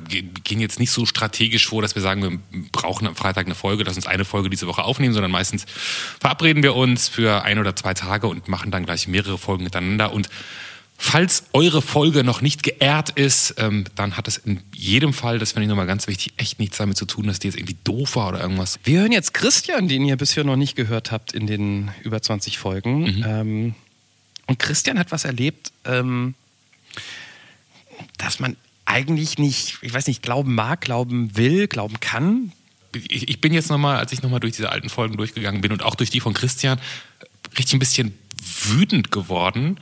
gehen 0.46 0.62
jetzt 0.62 0.80
nicht 0.80 0.92
so 0.92 1.06
strategisch 1.06 1.68
vor, 1.68 1.82
dass 1.82 1.94
wir 1.94 2.01
sagen, 2.01 2.24
wir 2.24 2.39
brauchen 2.72 3.06
am 3.06 3.18
Freitag 3.18 3.48
eine 3.48 3.54
Folge, 3.54 3.84
lass 3.84 3.98
uns 3.98 4.08
eine 4.08 4.24
Folge 4.24 4.50
diese 4.50 4.65
Woche 4.65 4.86
aufnehmen, 4.86 5.13
sondern 5.13 5.30
meistens 5.30 5.65
verabreden 6.22 6.63
wir 6.63 6.74
uns 6.74 7.10
für 7.10 7.44
ein 7.44 7.60
oder 7.60 7.75
zwei 7.75 7.94
Tage 7.94 8.27
und 8.27 8.48
machen 8.48 8.72
dann 8.72 8.86
gleich 8.86 9.10
mehrere 9.10 9.38
Folgen 9.38 9.65
miteinander. 9.65 10.13
Und 10.13 10.30
falls 10.98 11.48
eure 11.51 11.82
Folge 11.82 12.24
noch 12.24 12.39
nicht 12.39 12.63
geehrt 12.63 13.10
ist, 13.10 13.56
ähm, 13.58 13.84
dann 13.96 14.15
hat 14.15 14.30
es 14.30 14.38
in 14.38 14.62
jedem 14.74 15.12
Fall, 15.12 15.38
das 15.38 15.51
finde 15.51 15.63
ich 15.63 15.70
nochmal 15.70 15.86
ganz 15.86 16.08
wichtig, 16.08 16.32
echt 16.38 16.58
nichts 16.60 16.77
damit 16.77 16.96
zu 16.96 17.06
tun, 17.06 17.27
dass 17.27 17.39
die 17.39 17.48
jetzt 17.50 17.58
irgendwie 17.58 17.75
doof 17.84 18.15
war 18.15 18.30
oder 18.30 18.39
irgendwas. 18.39 18.80
Wir 18.86 19.01
hören 19.01 19.12
jetzt 19.12 19.34
Christian, 19.34 19.89
den 19.89 20.06
ihr 20.06 20.15
bisher 20.15 20.46
noch 20.46 20.56
nicht 20.56 20.77
gehört 20.77 21.12
habt 21.12 21.34
in 21.34 21.46
den 21.46 21.92
über 22.04 22.22
20 22.22 22.58
Folgen. 22.58 23.01
Mhm. 23.01 23.25
Ähm, 23.27 23.75
und 24.48 24.60
Christian 24.60 24.98
hat 24.98 25.12
was 25.12 25.25
erlebt, 25.25 25.74
ähm, 25.84 26.36
dass 28.18 28.39
man 28.39 28.56
eigentlich 28.86 29.38
nicht, 29.38 29.80
ich 29.82 29.94
weiß 29.94 30.08
nicht, 30.08 30.22
glauben 30.22 30.56
mag, 30.56 30.82
glauben 30.82 31.36
will, 31.36 31.68
glauben 31.68 32.00
kann. 32.00 32.51
Ich, 32.94 33.27
ich 33.27 33.42
bin 33.42 33.54
jetzt 33.54 33.70
nochmal, 33.70 33.98
als 33.98 34.12
ich 34.12 34.22
nochmal 34.22 34.39
durch 34.39 34.54
diese 34.54 34.72
alten 34.72 34.89
Folgen 34.89 35.18
durchgegangen 35.18 35.62
bin 35.62 35.72
und 35.72 35.84
auch 35.84 35.96
durch 35.96 36.10
die 36.10 36.20
von 36.20 36.34
Christian, 36.34 36.80
richtig 37.58 37.74
ein 37.74 37.80
bisschen 37.80 38.18
wütend 38.63 39.12
geworden, 39.12 39.80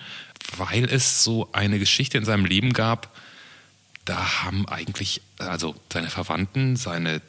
weil 0.58 0.86
es 0.86 1.24
so 1.24 1.50
eine 1.52 1.80
Geschichte 1.80 2.18
in 2.18 2.26
seinem 2.26 2.46
Leben 2.46 2.74
gab, 2.74 3.16
da 4.06 4.44
haben 4.44 4.68
eigentlich, 4.68 5.22
also 5.38 5.76
seine 5.92 6.10
Verwandten, 6.10 6.76
seine 6.76 7.22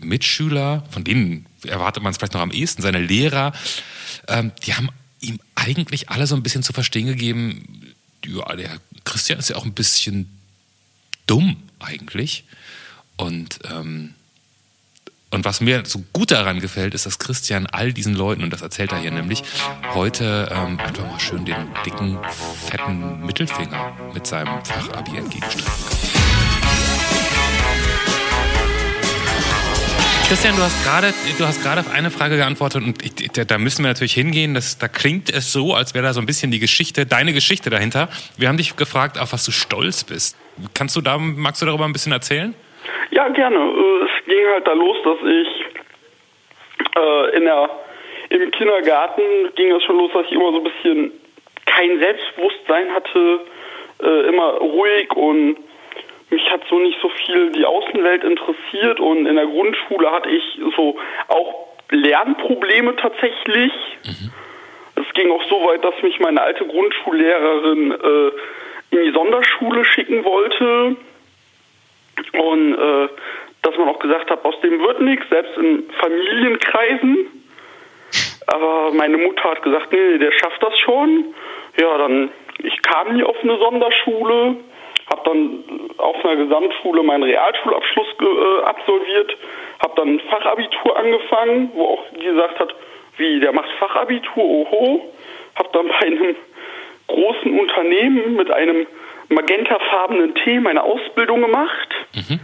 Mitschüler, 0.00 0.84
von 0.90 1.04
denen 1.04 1.46
erwartet 1.64 2.02
man 2.02 2.10
es 2.10 2.18
vielleicht 2.18 2.34
noch 2.34 2.40
am 2.40 2.50
ehesten, 2.50 2.82
seine 2.82 3.00
Lehrer, 3.00 3.52
ähm, 4.28 4.52
die 4.64 4.74
haben 4.74 4.88
ihm 5.20 5.38
eigentlich 5.54 6.10
alle 6.10 6.26
so 6.26 6.34
ein 6.34 6.42
bisschen 6.42 6.62
zu 6.62 6.72
verstehen 6.72 7.06
gegeben, 7.06 7.94
ja, 8.24 8.56
der 8.56 8.78
Christian 9.04 9.38
ist 9.38 9.50
ja 9.50 9.56
auch 9.56 9.64
ein 9.64 9.74
bisschen 9.74 10.30
dumm 11.26 11.56
eigentlich. 11.80 12.44
Und, 13.16 13.60
ähm, 13.70 14.14
und 15.30 15.44
was 15.44 15.60
mir 15.60 15.84
so 15.84 16.04
gut 16.12 16.30
daran 16.30 16.60
gefällt, 16.60 16.94
ist, 16.94 17.06
dass 17.06 17.18
Christian 17.18 17.66
all 17.66 17.92
diesen 17.92 18.14
Leuten, 18.14 18.42
und 18.42 18.52
das 18.52 18.62
erzählt 18.62 18.92
er 18.92 18.98
hier 18.98 19.10
nämlich, 19.10 19.42
heute 19.94 20.48
ähm, 20.52 20.78
einfach 20.78 21.06
mal 21.06 21.20
schön 21.20 21.44
den 21.44 21.68
dicken, 21.84 22.18
fetten 22.68 23.24
Mittelfinger 23.26 23.96
mit 24.12 24.26
seinem 24.26 24.64
Fachabi 24.64 25.16
entgegenstrecken 25.16 25.72
kann. 25.88 26.04
Christian, 30.28 30.56
du 30.56 30.62
hast 30.62 30.82
gerade, 30.82 31.12
du 31.36 31.46
hast 31.46 31.62
gerade 31.62 31.82
auf 31.82 31.90
eine 31.90 32.10
Frage 32.10 32.36
geantwortet 32.36 32.82
und 32.82 33.04
ich, 33.04 33.30
da 33.30 33.58
müssen 33.58 33.84
wir 33.84 33.88
natürlich 33.88 34.14
hingehen. 34.14 34.54
Das, 34.54 34.78
da 34.78 34.88
klingt 34.88 35.28
es 35.28 35.52
so, 35.52 35.74
als 35.74 35.92
wäre 35.92 36.04
da 36.04 36.14
so 36.14 36.20
ein 36.20 36.26
bisschen 36.26 36.50
die 36.50 36.60
Geschichte, 36.60 37.04
deine 37.04 37.34
Geschichte 37.34 37.68
dahinter. 37.68 38.08
Wir 38.38 38.48
haben 38.48 38.56
dich 38.56 38.74
gefragt, 38.76 39.18
auf 39.18 39.34
was 39.34 39.44
du 39.44 39.50
stolz 39.50 40.02
bist. 40.02 40.36
Kannst 40.74 40.96
du 40.96 41.00
da, 41.00 41.18
magst 41.18 41.62
du 41.62 41.66
darüber 41.66 41.84
ein 41.84 41.92
bisschen 41.92 42.12
erzählen? 42.12 42.54
Ja, 43.10 43.28
gerne. 43.28 43.56
Äh, 43.56 44.04
es 44.04 44.24
ging 44.26 44.46
halt 44.52 44.66
da 44.66 44.72
los, 44.72 44.96
dass 45.04 45.18
ich 45.26 45.64
äh, 46.96 47.36
in 47.36 47.44
der, 47.44 47.70
im 48.30 48.50
Kindergarten 48.50 49.22
ging 49.56 49.72
es 49.72 49.82
schon 49.84 49.98
los, 49.98 50.10
dass 50.12 50.26
ich 50.26 50.32
immer 50.32 50.52
so 50.52 50.58
ein 50.58 50.64
bisschen 50.64 51.12
kein 51.66 51.98
Selbstbewusstsein 51.98 52.92
hatte, 52.94 53.40
äh, 54.02 54.28
immer 54.28 54.54
ruhig 54.54 55.10
und 55.14 55.56
mich 56.30 56.50
hat 56.50 56.62
so 56.68 56.78
nicht 56.78 56.98
so 57.00 57.08
viel 57.08 57.52
die 57.52 57.64
Außenwelt 57.64 58.24
interessiert 58.24 59.00
und 59.00 59.26
in 59.26 59.36
der 59.36 59.46
Grundschule 59.46 60.10
hatte 60.10 60.30
ich 60.30 60.60
so 60.76 60.96
auch 61.28 61.68
Lernprobleme 61.90 62.96
tatsächlich. 62.96 63.72
Mhm. 64.04 64.32
Es 64.96 65.14
ging 65.14 65.30
auch 65.30 65.42
so 65.48 65.64
weit, 65.66 65.84
dass 65.84 65.94
mich 66.02 66.18
meine 66.20 66.40
alte 66.40 66.66
Grundschullehrerin 66.66 67.92
äh, 67.92 68.30
in 68.94 69.04
die 69.04 69.12
Sonderschule 69.12 69.84
schicken 69.84 70.24
wollte 70.24 70.96
und 72.32 72.74
äh, 72.74 73.08
dass 73.62 73.76
man 73.76 73.88
auch 73.88 73.98
gesagt 73.98 74.30
hat, 74.30 74.44
aus 74.44 74.60
dem 74.60 74.80
wird 74.80 75.00
nichts, 75.00 75.28
selbst 75.30 75.56
in 75.56 75.88
Familienkreisen. 75.98 77.26
Aber 78.46 78.92
meine 78.92 79.16
Mutter 79.16 79.42
hat 79.50 79.62
gesagt, 79.62 79.90
nee, 79.92 80.18
der 80.18 80.32
schafft 80.32 80.62
das 80.62 80.78
schon. 80.78 81.34
Ja, 81.80 81.96
dann, 81.98 82.30
ich 82.58 82.82
kam 82.82 83.16
nie 83.16 83.24
auf 83.24 83.36
eine 83.42 83.56
Sonderschule, 83.56 84.56
habe 85.10 85.22
dann 85.24 85.64
auf 85.96 86.24
einer 86.24 86.36
Gesamtschule 86.36 87.02
meinen 87.02 87.24
Realschulabschluss 87.24 88.08
äh, 88.20 88.62
absolviert, 88.64 89.36
habe 89.82 89.94
dann 89.96 90.20
Fachabitur 90.20 90.96
angefangen, 90.96 91.70
wo 91.74 91.84
auch 91.86 92.04
gesagt 92.12 92.60
hat, 92.60 92.74
wie, 93.16 93.40
der 93.40 93.52
macht 93.52 93.70
Fachabitur, 93.78 94.44
oho. 94.44 95.12
Habe 95.56 95.68
dann 95.72 95.88
bei 95.88 96.06
einem 96.06 96.36
großen 97.08 97.58
Unternehmen 97.58 98.36
mit 98.36 98.50
einem 98.50 98.86
magentafarbenen 99.28 100.34
Tee 100.36 100.60
meine 100.60 100.82
Ausbildung 100.82 101.42
gemacht. 101.42 101.88
Mhm. 102.14 102.40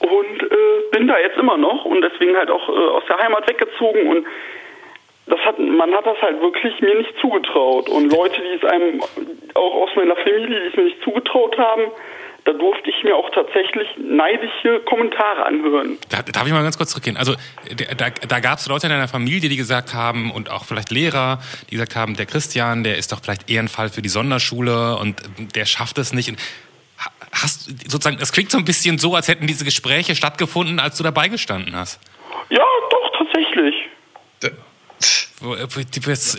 Und 0.00 0.42
äh, 0.42 0.90
bin 0.92 1.08
da 1.08 1.18
jetzt 1.18 1.38
immer 1.38 1.56
noch 1.56 1.84
und 1.84 2.02
deswegen 2.02 2.36
halt 2.36 2.50
auch 2.50 2.68
äh, 2.68 2.72
aus 2.72 3.04
der 3.08 3.18
Heimat 3.18 3.48
weggezogen 3.48 4.08
und 4.08 4.26
das 5.26 5.40
hat, 5.40 5.58
man 5.58 5.94
hat 5.94 6.04
das 6.04 6.20
halt 6.20 6.40
wirklich 6.42 6.78
mir 6.80 6.96
nicht 6.96 7.18
zugetraut. 7.18 7.88
Und 7.88 8.12
Leute, 8.12 8.42
die 8.42 8.56
es 8.62 8.70
einem 8.70 9.00
auch 9.54 9.74
aus 9.74 9.90
meiner 9.96 10.16
Familie, 10.16 10.60
die 10.60 10.66
es 10.66 10.76
mir 10.76 10.84
nicht 10.84 11.02
zugetraut 11.02 11.56
haben, 11.56 11.84
da 12.44 12.52
durfte 12.52 12.90
ich 12.90 13.02
mir 13.02 13.16
auch 13.16 13.30
tatsächlich 13.30 13.88
neidische 13.96 14.80
Kommentare 14.84 15.46
anhören. 15.46 15.98
Da, 16.10 16.22
darf 16.22 16.46
ich 16.46 16.52
mal 16.52 16.62
ganz 16.62 16.76
kurz 16.76 16.90
zurückgehen? 16.90 17.16
Also 17.16 17.34
da, 17.96 18.10
da 18.10 18.40
gab 18.40 18.58
es 18.58 18.66
Leute 18.68 18.86
in 18.86 18.92
deiner 18.92 19.08
Familie, 19.08 19.48
die 19.48 19.56
gesagt 19.56 19.94
haben 19.94 20.30
und 20.30 20.50
auch 20.50 20.64
vielleicht 20.64 20.90
Lehrer, 20.90 21.40
die 21.70 21.76
gesagt 21.76 21.96
haben, 21.96 22.16
der 22.16 22.26
Christian, 22.26 22.84
der 22.84 22.98
ist 22.98 23.12
doch 23.12 23.22
vielleicht 23.22 23.50
eher 23.50 23.62
ein 23.62 23.68
Fall 23.68 23.88
für 23.88 24.02
die 24.02 24.10
Sonderschule 24.10 24.96
und 24.96 25.16
der 25.54 25.64
schafft 25.64 25.96
es 25.98 26.12
nicht. 26.12 26.34
Hast 27.32 27.90
sozusagen, 27.90 28.18
es 28.20 28.32
klingt 28.32 28.50
so 28.50 28.58
ein 28.58 28.64
bisschen 28.64 28.98
so, 28.98 29.14
als 29.14 29.28
hätten 29.28 29.46
diese 29.46 29.64
Gespräche 29.64 30.14
stattgefunden, 30.14 30.80
als 30.80 30.98
du 30.98 31.02
dabei 31.02 31.28
gestanden 31.28 31.74
hast. 31.74 31.98
Ja, 32.50 32.64
doch 32.90 33.10
tatsächlich. 33.18 33.74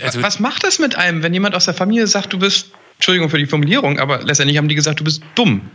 Also 0.02 0.22
Was 0.22 0.39
macht 0.39 0.63
das 0.63 0.80
mit 0.80 0.96
einem, 0.98 1.24
wenn 1.24 1.34
jemand 1.34 1.56
aus 1.56 1.65
der 1.65 1.74
Familie 1.74 2.08
sagt, 2.08 2.34
du 2.34 2.39
bist, 2.39 2.74
Entschuldigung 2.96 3.30
für 3.30 3.38
die 3.38 3.46
Formulierung, 3.46 4.00
aber 4.00 4.20
letztendlich 4.24 4.58
haben 4.58 4.68
die 4.68 4.76
gesagt, 4.76 5.00
du 5.00 5.04
bist 5.04 5.22
dumm? 5.36 5.70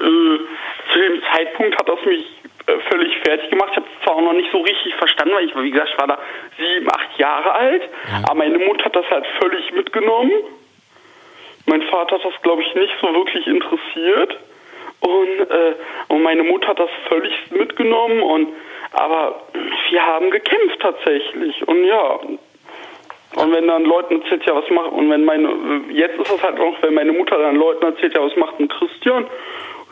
Äh, 0.00 0.38
zu 0.92 0.98
dem 0.98 1.20
Das 2.00 2.06
mich 2.06 2.26
äh, 2.66 2.78
völlig 2.90 3.16
fertig 3.18 3.50
gemacht. 3.50 3.70
Ich 3.72 3.76
habe 3.76 3.86
es 3.86 4.04
zwar 4.04 4.16
auch 4.16 4.22
noch 4.22 4.32
nicht 4.32 4.50
so 4.50 4.58
richtig 4.58 4.94
verstanden, 4.96 5.34
weil 5.34 5.44
ich, 5.44 5.56
wie 5.56 5.70
gesagt, 5.70 5.90
ich 5.92 5.98
war 5.98 6.06
da 6.06 6.18
sieben, 6.58 6.88
acht 6.90 7.18
Jahre 7.18 7.52
alt, 7.52 7.82
ja. 7.82 8.22
aber 8.24 8.34
meine 8.34 8.58
Mutter 8.58 8.84
hat 8.84 8.96
das 8.96 9.08
halt 9.10 9.26
völlig 9.40 9.72
mitgenommen. 9.72 10.32
Mein 11.66 11.82
Vater 11.82 12.16
hat 12.16 12.24
das, 12.24 12.42
glaube 12.42 12.62
ich, 12.62 12.74
nicht 12.74 12.92
so 13.00 13.14
wirklich 13.14 13.46
interessiert. 13.46 14.38
Und, 15.00 15.50
äh, 15.50 15.74
und 16.08 16.22
meine 16.22 16.42
Mutter 16.42 16.68
hat 16.68 16.78
das 16.78 16.90
völlig 17.08 17.32
mitgenommen 17.50 18.22
und 18.22 18.48
aber 18.92 19.42
wir 19.90 20.04
haben 20.04 20.30
gekämpft 20.30 20.80
tatsächlich. 20.80 21.66
Und 21.68 21.84
ja, 21.84 22.18
Und 23.36 23.52
wenn 23.52 23.68
dann 23.68 23.84
Leuten 23.84 24.20
erzählt, 24.20 24.44
ja, 24.44 24.56
was 24.56 24.68
macht, 24.70 24.90
und 24.90 25.08
wenn 25.08 25.24
meine, 25.24 25.48
jetzt 25.90 26.18
ist 26.18 26.32
es 26.32 26.42
halt 26.42 26.58
auch, 26.58 26.74
wenn 26.82 26.94
meine 26.94 27.12
Mutter 27.12 27.38
dann 27.38 27.54
Leuten 27.54 27.84
erzählt, 27.84 28.14
ja, 28.14 28.22
was 28.22 28.34
macht 28.36 28.58
ein 28.58 28.68
Christian? 28.68 29.26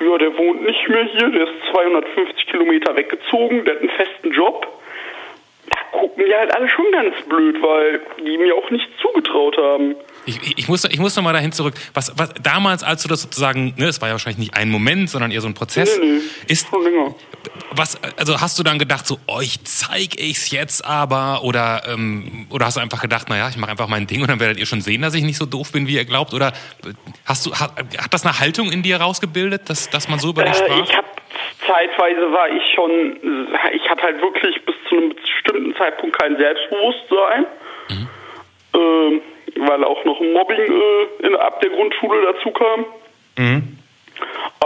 Ja, 0.01 0.17
der 0.17 0.37
wohnt 0.39 0.63
nicht 0.63 0.89
mehr 0.89 1.05
hier, 1.05 1.29
der 1.31 1.45
ist 1.45 1.73
250 1.73 2.47
Kilometer 2.47 2.97
weggezogen, 2.97 3.65
der 3.65 3.75
hat 3.75 3.81
einen 3.81 3.91
festen 3.91 4.31
Job. 4.31 4.67
Da 5.71 5.99
gucken 5.99 6.25
die 6.25 6.35
halt 6.35 6.55
alle 6.57 6.69
schon 6.69 6.91
ganz 6.93 7.21
blöd, 7.23 7.61
weil 7.61 8.01
die 8.25 8.39
mir 8.39 8.55
auch 8.55 8.71
nichts 8.71 8.91
zugetraut 9.01 9.57
haben. 9.59 9.97
Ich, 10.29 10.59
ich, 10.59 10.69
muss, 10.69 10.85
ich 10.85 10.99
muss 10.99 11.17
noch 11.17 11.23
mal 11.23 11.33
dahin 11.33 11.53
zurück. 11.53 11.75
Was, 11.95 12.13
was 12.19 12.35
damals, 12.43 12.83
als 12.83 13.03
du 13.03 13.09
das 13.09 13.23
sozusagen, 13.23 13.73
ne, 13.79 13.87
das 13.87 14.01
war 14.03 14.09
ja 14.09 14.15
wahrscheinlich 14.15 14.39
nicht 14.39 14.55
ein 14.55 14.69
Moment, 14.69 15.09
sondern 15.09 15.31
eher 15.31 15.41
so 15.41 15.49
ein 15.49 15.55
Prozess. 15.55 15.99
Nee, 15.99 16.07
nee, 16.07 16.21
ist, 16.49 16.69
was, 17.71 17.99
also 18.19 18.39
hast 18.41 18.59
du 18.59 18.63
dann 18.63 18.79
gedacht, 18.79 19.07
so, 19.07 19.19
oh, 19.27 19.41
ich 19.41 19.65
zeig 19.65 20.21
ich's 20.21 20.51
jetzt 20.51 20.85
aber, 20.85 21.45
oder, 21.45 21.83
ähm, 21.89 22.47
oder 22.51 22.67
hast 22.67 22.77
du 22.77 22.81
einfach 22.81 23.01
gedacht, 23.01 23.31
naja, 23.31 23.49
ich 23.49 23.57
mache 23.57 23.71
einfach 23.71 23.89
mein 23.89 24.07
Ding 24.07 24.21
und 24.21 24.29
dann 24.29 24.39
werdet 24.39 24.59
ihr 24.59 24.67
schon 24.67 24.83
sehen, 24.83 25.01
dass 25.01 25.15
ich 25.15 25.23
nicht 25.23 25.39
so 25.39 25.47
doof 25.47 25.73
bin, 25.73 25.87
wie 25.87 25.95
ihr 25.95 26.05
glaubt, 26.05 26.35
oder 26.35 26.53
hast 27.25 27.47
du, 27.47 27.55
hat, 27.55 27.73
hat 27.79 28.13
das 28.13 28.27
eine 28.27 28.39
Haltung 28.39 28.71
in 28.71 28.83
dir 28.83 29.01
rausgebildet, 29.01 29.71
dass, 29.71 29.89
dass 29.89 30.09
man 30.09 30.19
so 30.19 30.29
über 30.31 30.45
dich 30.45 30.53
Äh, 30.53 30.57
sprach? 30.67 30.85
ich 30.85 30.95
habe 30.97 31.07
zeitweise 31.67 32.33
war 32.33 32.49
ich 32.51 32.63
schon, 32.75 33.49
ich 33.73 33.89
hatte 33.89 34.03
halt 34.03 34.21
wirklich 34.21 34.63
bis 34.67 34.75
zu 34.89 34.97
einem 34.97 35.15
bestimmten 35.15 35.75
Zeitpunkt 35.77 36.19
kein 36.19 36.37
Selbstbewusstsein, 36.37 37.47
ähm, 38.75 39.21
weil 39.67 39.85
auch 39.85 40.05
noch 40.05 40.21
Mobbing 40.21 40.61
äh, 40.61 41.27
in, 41.27 41.37
ab 41.37 41.61
der 41.61 41.71
Grundschule 41.71 42.33
dazu 42.33 42.51
kam. 42.51 42.85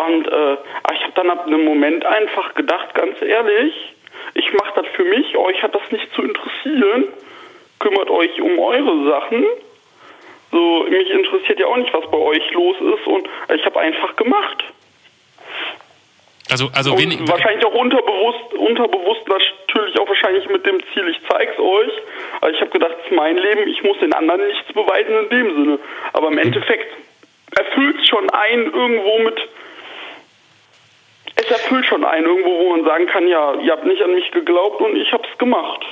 Und 0.09 0.27
äh, 0.27 0.57
aber 0.83 0.95
ich 0.95 1.03
habe 1.03 1.13
dann 1.15 1.31
ab 1.31 1.47
einem 1.47 1.65
Moment 1.65 2.05
einfach 2.05 2.55
gedacht, 2.55 2.95
ganz 2.95 3.21
ehrlich, 3.21 3.75
ich 4.35 4.53
mache 4.55 4.83
das 4.83 4.87
für 4.95 5.05
mich, 5.05 5.37
euch 5.37 5.63
hat 5.63 5.75
das 5.75 5.91
nicht 5.91 6.13
zu 6.15 6.23
interessieren, 6.23 7.05
kümmert 7.79 8.11
euch 8.11 8.41
um 8.41 8.59
eure 8.59 9.09
Sachen. 9.11 9.45
So, 10.51 10.87
mich 10.89 11.11
interessiert 11.11 11.61
ja 11.61 11.67
auch 11.67 11.77
nicht, 11.77 11.93
was 11.93 12.11
bei 12.11 12.19
euch 12.19 12.51
los 12.53 12.77
ist 12.81 13.07
und 13.07 13.29
ich 13.55 13.65
habe 13.65 13.81
einfach 13.81 14.17
gemacht. 14.17 14.65
Also, 16.51 16.71
also 16.75 16.99
wenig, 16.99 17.21
wahrscheinlich 17.27 17.65
auch 17.65 17.75
unterbewusst, 17.75 18.55
unterbewusst 18.55 19.27
natürlich 19.29 19.99
auch 19.99 20.09
wahrscheinlich 20.09 20.49
mit 20.49 20.67
dem 20.67 20.81
Ziel, 20.93 21.09
ich 21.09 21.19
zeig's 21.29 21.59
euch. 21.59 21.93
Aber 22.41 22.51
ich 22.51 22.61
habe 22.61 22.71
gedacht, 22.71 22.93
es 22.99 23.11
ist 23.11 23.17
mein 23.17 23.37
Leben, 23.37 23.69
ich 23.69 23.83
muss 23.83 23.99
den 24.01 24.13
anderen 24.13 24.47
nichts 24.47 24.73
beweisen 24.73 25.15
in 25.25 25.29
dem 25.31 25.55
Sinne. 25.55 25.79
Aber 26.13 26.29
im 26.29 26.39
Endeffekt 26.39 26.93
erfüllt 27.57 27.97
es 28.01 28.09
schon 28.09 28.29
einen 28.31 28.73
irgendwo 28.73 29.19
mit. 29.21 29.41
Es 31.37 31.47
erfüllt 31.47 31.87
schon 31.87 32.05
einen 32.05 32.27
irgendwo, 32.27 32.51
wo 32.51 32.77
man 32.77 32.85
sagen 32.85 33.07
kann, 33.07 33.27
ja, 33.29 33.55
ihr 33.55 33.73
habt 33.73 33.87
nicht 33.87 34.03
an 34.03 34.15
mich 34.15 34.31
geglaubt 34.33 34.81
und 34.81 34.97
ich 34.97 35.13
hab's 35.13 35.29
gemacht. 35.39 35.85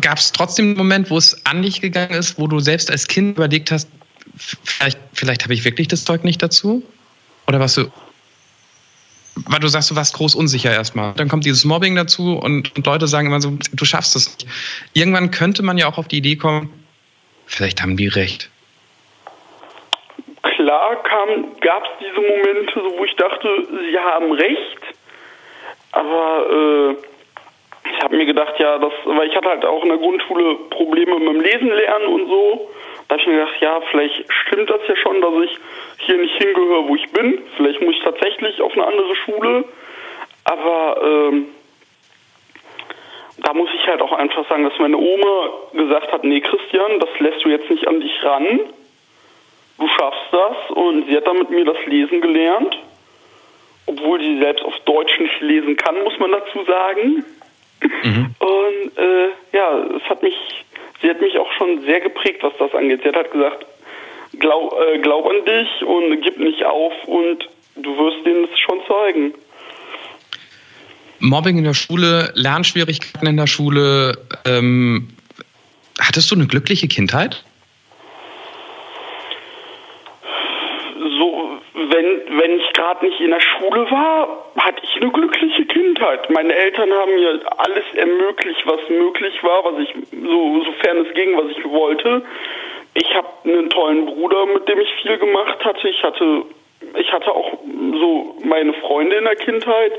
Gab 0.00 0.18
es 0.18 0.32
trotzdem 0.32 0.66
einen 0.66 0.76
Moment, 0.76 1.10
wo 1.10 1.16
es 1.16 1.46
an 1.46 1.62
dich 1.62 1.80
gegangen 1.80 2.14
ist, 2.14 2.38
wo 2.38 2.46
du 2.46 2.58
selbst 2.60 2.90
als 2.90 3.08
Kind 3.08 3.38
überlegt 3.38 3.70
hast, 3.70 3.88
vielleicht, 4.36 4.98
vielleicht 5.14 5.44
habe 5.44 5.54
ich 5.54 5.64
wirklich 5.64 5.88
das 5.88 6.04
Zeug 6.04 6.24
nicht 6.24 6.42
dazu? 6.42 6.82
Oder 7.46 7.60
was 7.60 7.74
du. 7.74 7.90
Weil 9.48 9.60
du 9.60 9.68
sagst, 9.68 9.90
du 9.90 9.96
warst 9.96 10.14
groß 10.14 10.34
unsicher 10.34 10.70
erstmal. 10.70 11.14
Dann 11.14 11.28
kommt 11.28 11.44
dieses 11.44 11.64
Mobbing 11.64 11.96
dazu 11.96 12.36
und, 12.36 12.76
und 12.76 12.86
Leute 12.86 13.06
sagen 13.06 13.28
immer 13.28 13.40
so, 13.40 13.56
du 13.72 13.84
schaffst 13.84 14.14
es 14.14 14.38
nicht. 14.38 14.46
Irgendwann 14.92 15.30
könnte 15.30 15.62
man 15.62 15.78
ja 15.78 15.86
auch 15.88 15.96
auf 15.96 16.08
die 16.08 16.18
Idee 16.18 16.36
kommen, 16.36 16.70
vielleicht 17.46 17.82
haben 17.82 17.96
die 17.96 18.08
recht. 18.08 18.50
Klar 20.42 21.02
gab 21.60 21.84
es 21.84 21.90
diese 22.00 22.20
Momente, 22.20 22.98
wo 22.98 23.04
ich 23.04 23.14
dachte, 23.16 23.48
sie 23.90 23.98
haben 23.98 24.32
recht. 24.32 24.78
Aber 25.92 26.46
äh, 26.50 26.96
ich 27.90 28.02
habe 28.02 28.16
mir 28.16 28.26
gedacht, 28.26 28.54
ja, 28.58 28.78
das, 28.78 28.92
weil 29.04 29.28
ich 29.28 29.36
hatte 29.36 29.48
halt 29.48 29.64
auch 29.64 29.82
in 29.82 29.90
der 29.90 29.98
Grundschule 29.98 30.56
Probleme 30.70 31.18
mit 31.18 31.28
dem 31.28 31.40
Lesen 31.40 31.68
lernen 31.68 32.06
und 32.06 32.28
so. 32.28 32.70
Da 33.08 33.14
habe 33.14 33.20
ich 33.20 33.26
mir 33.28 33.38
gedacht, 33.40 33.60
ja, 33.60 33.80
vielleicht 33.90 34.24
stimmt 34.46 34.70
das 34.70 34.80
ja 34.88 34.96
schon, 34.96 35.20
dass 35.20 35.32
ich 35.44 35.58
hier 36.04 36.18
nicht 36.18 36.36
hingehöre, 36.36 36.88
wo 36.88 36.96
ich 36.96 37.10
bin. 37.10 37.38
Vielleicht 37.56 37.80
muss 37.80 37.94
ich 37.94 38.02
tatsächlich 38.02 38.60
auf 38.60 38.72
eine 38.72 38.86
andere 38.86 39.14
Schule. 39.16 39.64
Aber 40.44 41.00
ähm, 41.02 41.46
da 43.38 43.54
muss 43.54 43.70
ich 43.74 43.86
halt 43.86 44.02
auch 44.02 44.12
einfach 44.12 44.48
sagen, 44.48 44.64
dass 44.64 44.78
meine 44.78 44.96
Oma 44.96 45.50
gesagt 45.72 46.12
hat, 46.12 46.24
nee, 46.24 46.40
Christian, 46.40 47.00
das 47.00 47.10
lässt 47.18 47.44
du 47.44 47.48
jetzt 47.48 47.70
nicht 47.70 47.86
an 47.86 48.00
dich 48.00 48.22
ran. 48.24 48.60
Du 49.78 49.88
schaffst 49.88 50.28
das. 50.32 50.70
Und 50.76 51.06
sie 51.08 51.16
hat 51.16 51.26
dann 51.26 51.38
mit 51.38 51.50
mir 51.50 51.64
das 51.64 51.84
Lesen 51.86 52.20
gelernt. 52.20 52.78
Obwohl 53.86 54.20
sie 54.20 54.38
selbst 54.38 54.64
auf 54.64 54.78
Deutsch 54.84 55.18
nicht 55.18 55.40
lesen 55.40 55.76
kann, 55.76 56.02
muss 56.04 56.18
man 56.18 56.32
dazu 56.32 56.64
sagen. 56.64 57.24
Und 58.38 58.98
äh, 58.98 59.28
ja, 59.52 59.78
es 59.96 60.02
hat 60.08 60.22
mich, 60.22 60.36
sie 61.00 61.10
hat 61.10 61.20
mich 61.20 61.36
auch 61.38 61.50
schon 61.52 61.82
sehr 61.82 62.00
geprägt, 62.00 62.42
was 62.42 62.56
das 62.58 62.74
angeht. 62.74 63.00
Sie 63.02 63.08
hat 63.08 63.16
halt 63.16 63.32
gesagt, 63.32 63.66
glaub, 64.38 64.74
äh, 64.80 64.98
glaub 64.98 65.26
an 65.26 65.44
dich 65.44 65.86
und 65.86 66.20
gib 66.22 66.38
nicht 66.38 66.64
auf 66.64 66.92
und 67.06 67.48
du 67.76 67.96
wirst 67.98 68.26
denen 68.26 68.44
es 68.44 68.58
schon 68.58 68.80
zeigen. 68.86 69.34
Mobbing 71.20 71.58
in 71.58 71.64
der 71.64 71.74
Schule, 71.74 72.32
Lernschwierigkeiten 72.34 73.28
in 73.28 73.36
der 73.36 73.46
Schule. 73.46 74.18
Ähm, 74.44 75.08
hattest 76.00 76.30
du 76.30 76.34
eine 76.34 76.46
glückliche 76.46 76.88
Kindheit? 76.88 77.44
so, 81.18 81.58
wenn, 81.74 82.38
wenn 82.38 82.58
ich 82.58 82.72
gerade 82.72 83.04
nicht 83.04 83.20
in 83.20 83.30
der 83.30 83.40
Schule 83.40 83.90
war, 83.90 84.52
hatte 84.56 84.82
ich 84.82 85.02
eine 85.02 85.10
glückliche 85.10 85.64
Kindheit. 85.66 86.30
Meine 86.30 86.54
Eltern 86.54 86.90
haben 86.92 87.14
mir 87.14 87.40
alles 87.58 87.84
ermöglicht, 87.94 88.62
was 88.66 88.80
möglich 88.88 89.34
war, 89.42 89.64
was 89.64 89.80
ich, 89.80 89.94
so, 90.10 90.64
sofern 90.64 90.98
es 91.06 91.14
ging, 91.14 91.36
was 91.36 91.56
ich 91.56 91.64
wollte. 91.64 92.22
Ich 92.94 93.14
habe 93.14 93.28
einen 93.44 93.70
tollen 93.70 94.06
Bruder, 94.06 94.46
mit 94.46 94.68
dem 94.68 94.78
ich 94.80 94.88
viel 95.02 95.18
gemacht 95.18 95.64
hatte. 95.64 95.88
Ich 95.88 96.02
hatte, 96.02 96.44
ich 96.98 97.12
hatte 97.12 97.30
auch 97.30 97.58
so 97.64 98.36
meine 98.44 98.74
Freunde 98.74 99.16
in 99.16 99.24
der 99.24 99.36
Kindheit. 99.36 99.92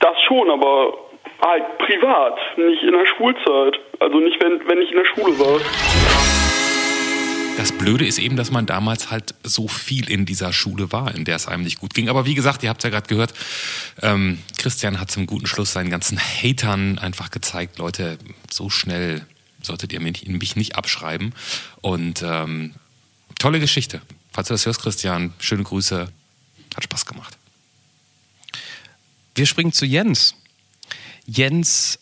Das 0.00 0.20
schon, 0.22 0.50
aber 0.50 0.98
halt 1.42 1.78
privat, 1.78 2.38
nicht 2.58 2.82
in 2.82 2.92
der 2.92 3.06
Schulzeit. 3.06 3.80
Also 4.00 4.18
nicht, 4.18 4.42
wenn, 4.42 4.60
wenn 4.68 4.82
ich 4.82 4.90
in 4.90 4.98
der 4.98 5.06
Schule 5.06 5.38
war. 5.38 5.60
Das 7.56 7.72
Blöde 7.72 8.06
ist 8.06 8.18
eben, 8.18 8.36
dass 8.36 8.50
man 8.50 8.64
damals 8.64 9.10
halt 9.10 9.34
so 9.42 9.68
viel 9.68 10.10
in 10.10 10.24
dieser 10.24 10.52
Schule 10.52 10.92
war, 10.92 11.14
in 11.14 11.24
der 11.24 11.36
es 11.36 11.46
einem 11.46 11.62
nicht 11.62 11.78
gut 11.78 11.94
ging. 11.94 12.08
Aber 12.08 12.24
wie 12.24 12.34
gesagt, 12.34 12.62
ihr 12.62 12.70
habt 12.70 12.82
ja 12.84 12.90
gerade 12.90 13.06
gehört, 13.06 13.34
ähm, 14.02 14.38
Christian 14.58 14.98
hat 15.00 15.10
zum 15.10 15.26
guten 15.26 15.46
Schluss 15.46 15.72
seinen 15.72 15.90
ganzen 15.90 16.18
Hatern 16.18 16.98
einfach 16.98 17.30
gezeigt, 17.30 17.78
Leute, 17.78 18.18
so 18.50 18.70
schnell 18.70 19.26
solltet 19.62 19.92
ihr 19.92 20.00
mich, 20.00 20.26
mich 20.26 20.56
nicht 20.56 20.76
abschreiben. 20.76 21.34
Und 21.80 22.22
ähm, 22.22 22.74
tolle 23.38 23.60
Geschichte. 23.60 24.00
Falls 24.32 24.48
du 24.48 24.54
das 24.54 24.66
hörst, 24.66 24.82
Christian, 24.82 25.32
schöne 25.38 25.62
Grüße. 25.62 26.08
Hat 26.74 26.84
Spaß 26.84 27.06
gemacht. 27.06 27.36
Wir 29.34 29.46
springen 29.46 29.72
zu 29.72 29.86
Jens. 29.86 30.34
Jens 31.26 31.98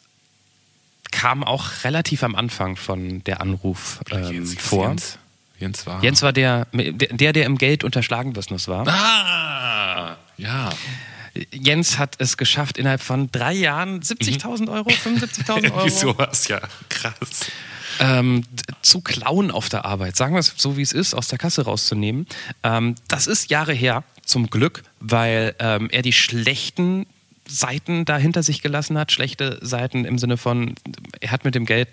kam 1.11 1.43
auch 1.43 1.85
relativ 1.85 2.23
am 2.23 2.35
Anfang 2.35 2.77
von 2.77 3.25
der 3.25 3.41
Anruf 3.41 4.01
ähm, 4.11 4.33
Jens, 4.33 4.55
vor. 4.59 4.89
Jens, 4.89 5.19
Jens 5.59 5.87
war. 5.87 6.03
Jens 6.03 6.23
war 6.23 6.33
der, 6.33 6.67
der, 6.73 7.33
der 7.33 7.47
im 7.47 7.59
Geld 7.59 7.85
unterschlagen 7.85 8.33
Business 8.33 8.69
war. 8.69 8.87
Ah, 8.87 10.17
ja. 10.37 10.71
Jens 11.53 11.99
hat 11.99 12.17
es 12.19 12.37
geschafft, 12.37 12.79
innerhalb 12.79 13.01
von 13.01 13.31
drei 13.31 13.55
Jahren 13.55 14.01
70.000 14.01 14.71
Euro, 14.73 14.91
75.000 14.91 15.49
Euro 15.51 15.65
Irgendwie 15.65 15.91
sowas, 15.91 16.49
ja. 16.49 16.61
Krass. 16.89 17.51
ähm, 18.01 18.45
zu 18.83 19.01
klauen 19.01 19.51
auf 19.51 19.69
der 19.69 19.85
Arbeit, 19.85 20.17
sagen 20.17 20.35
wir 20.35 20.41
es 20.41 20.55
so, 20.57 20.77
wie 20.77 20.83
es 20.83 20.93
ist, 20.93 21.15
aus 21.15 21.29
der 21.29 21.39
Kasse 21.39 21.63
rauszunehmen. 21.65 22.27
Ähm, 22.63 22.95
das 23.09 23.27
ist 23.27 23.51
Jahre 23.51 23.73
her, 23.73 24.05
zum 24.25 24.51
Glück, 24.51 24.85
weil 25.01 25.55
ähm, 25.59 25.89
er 25.91 26.03
die 26.03 26.13
schlechten 26.13 27.07
Seiten 27.49 28.05
da 28.05 28.19
hinter 28.19 28.43
sich 28.43 28.61
gelassen 28.63 28.99
hat. 28.99 29.11
Schlechte 29.11 29.59
Seiten 29.63 30.05
im 30.05 30.19
Sinne 30.19 30.37
von, 30.37 30.75
er 31.21 31.31
hat 31.31 31.45
mit 31.45 31.55
dem 31.55 31.65
Geld 31.65 31.89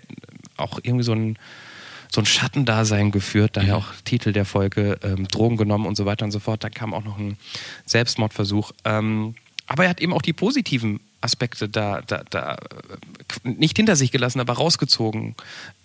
auch 0.56 0.78
irgendwie 0.82 1.04
so 1.04 1.12
ein, 1.12 1.38
so 2.10 2.20
ein 2.20 2.26
Schattendasein 2.26 3.10
geführt, 3.10 3.56
daher 3.56 3.76
auch 3.76 3.88
Titel 4.04 4.32
der 4.32 4.44
Folge, 4.44 4.98
ähm, 5.02 5.28
Drogen 5.28 5.56
genommen 5.56 5.86
und 5.86 5.96
so 5.96 6.06
weiter 6.06 6.24
und 6.24 6.32
so 6.32 6.40
fort. 6.40 6.64
Da 6.64 6.70
kam 6.70 6.94
auch 6.94 7.04
noch 7.04 7.18
ein 7.18 7.36
Selbstmordversuch. 7.84 8.72
Ähm, 8.84 9.34
aber 9.66 9.84
er 9.84 9.90
hat 9.90 10.00
eben 10.00 10.12
auch 10.12 10.22
die 10.22 10.32
positiven 10.32 11.00
Aspekte 11.20 11.68
da, 11.68 12.02
da, 12.06 12.22
da 12.30 12.54
äh, 12.54 13.48
nicht 13.48 13.76
hinter 13.76 13.96
sich 13.96 14.12
gelassen, 14.12 14.40
aber 14.40 14.54
rausgezogen, 14.54 15.34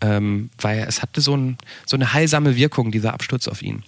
ähm, 0.02 0.50
weil 0.60 0.80
es 0.88 1.02
hatte 1.02 1.22
so, 1.22 1.36
ein, 1.36 1.58
so 1.86 1.98
eine 1.98 2.14
heilsame 2.14 2.56
Wirkung, 2.56 2.92
dieser 2.92 3.14
Absturz 3.14 3.48
auf 3.48 3.62
ihn. 3.62 3.84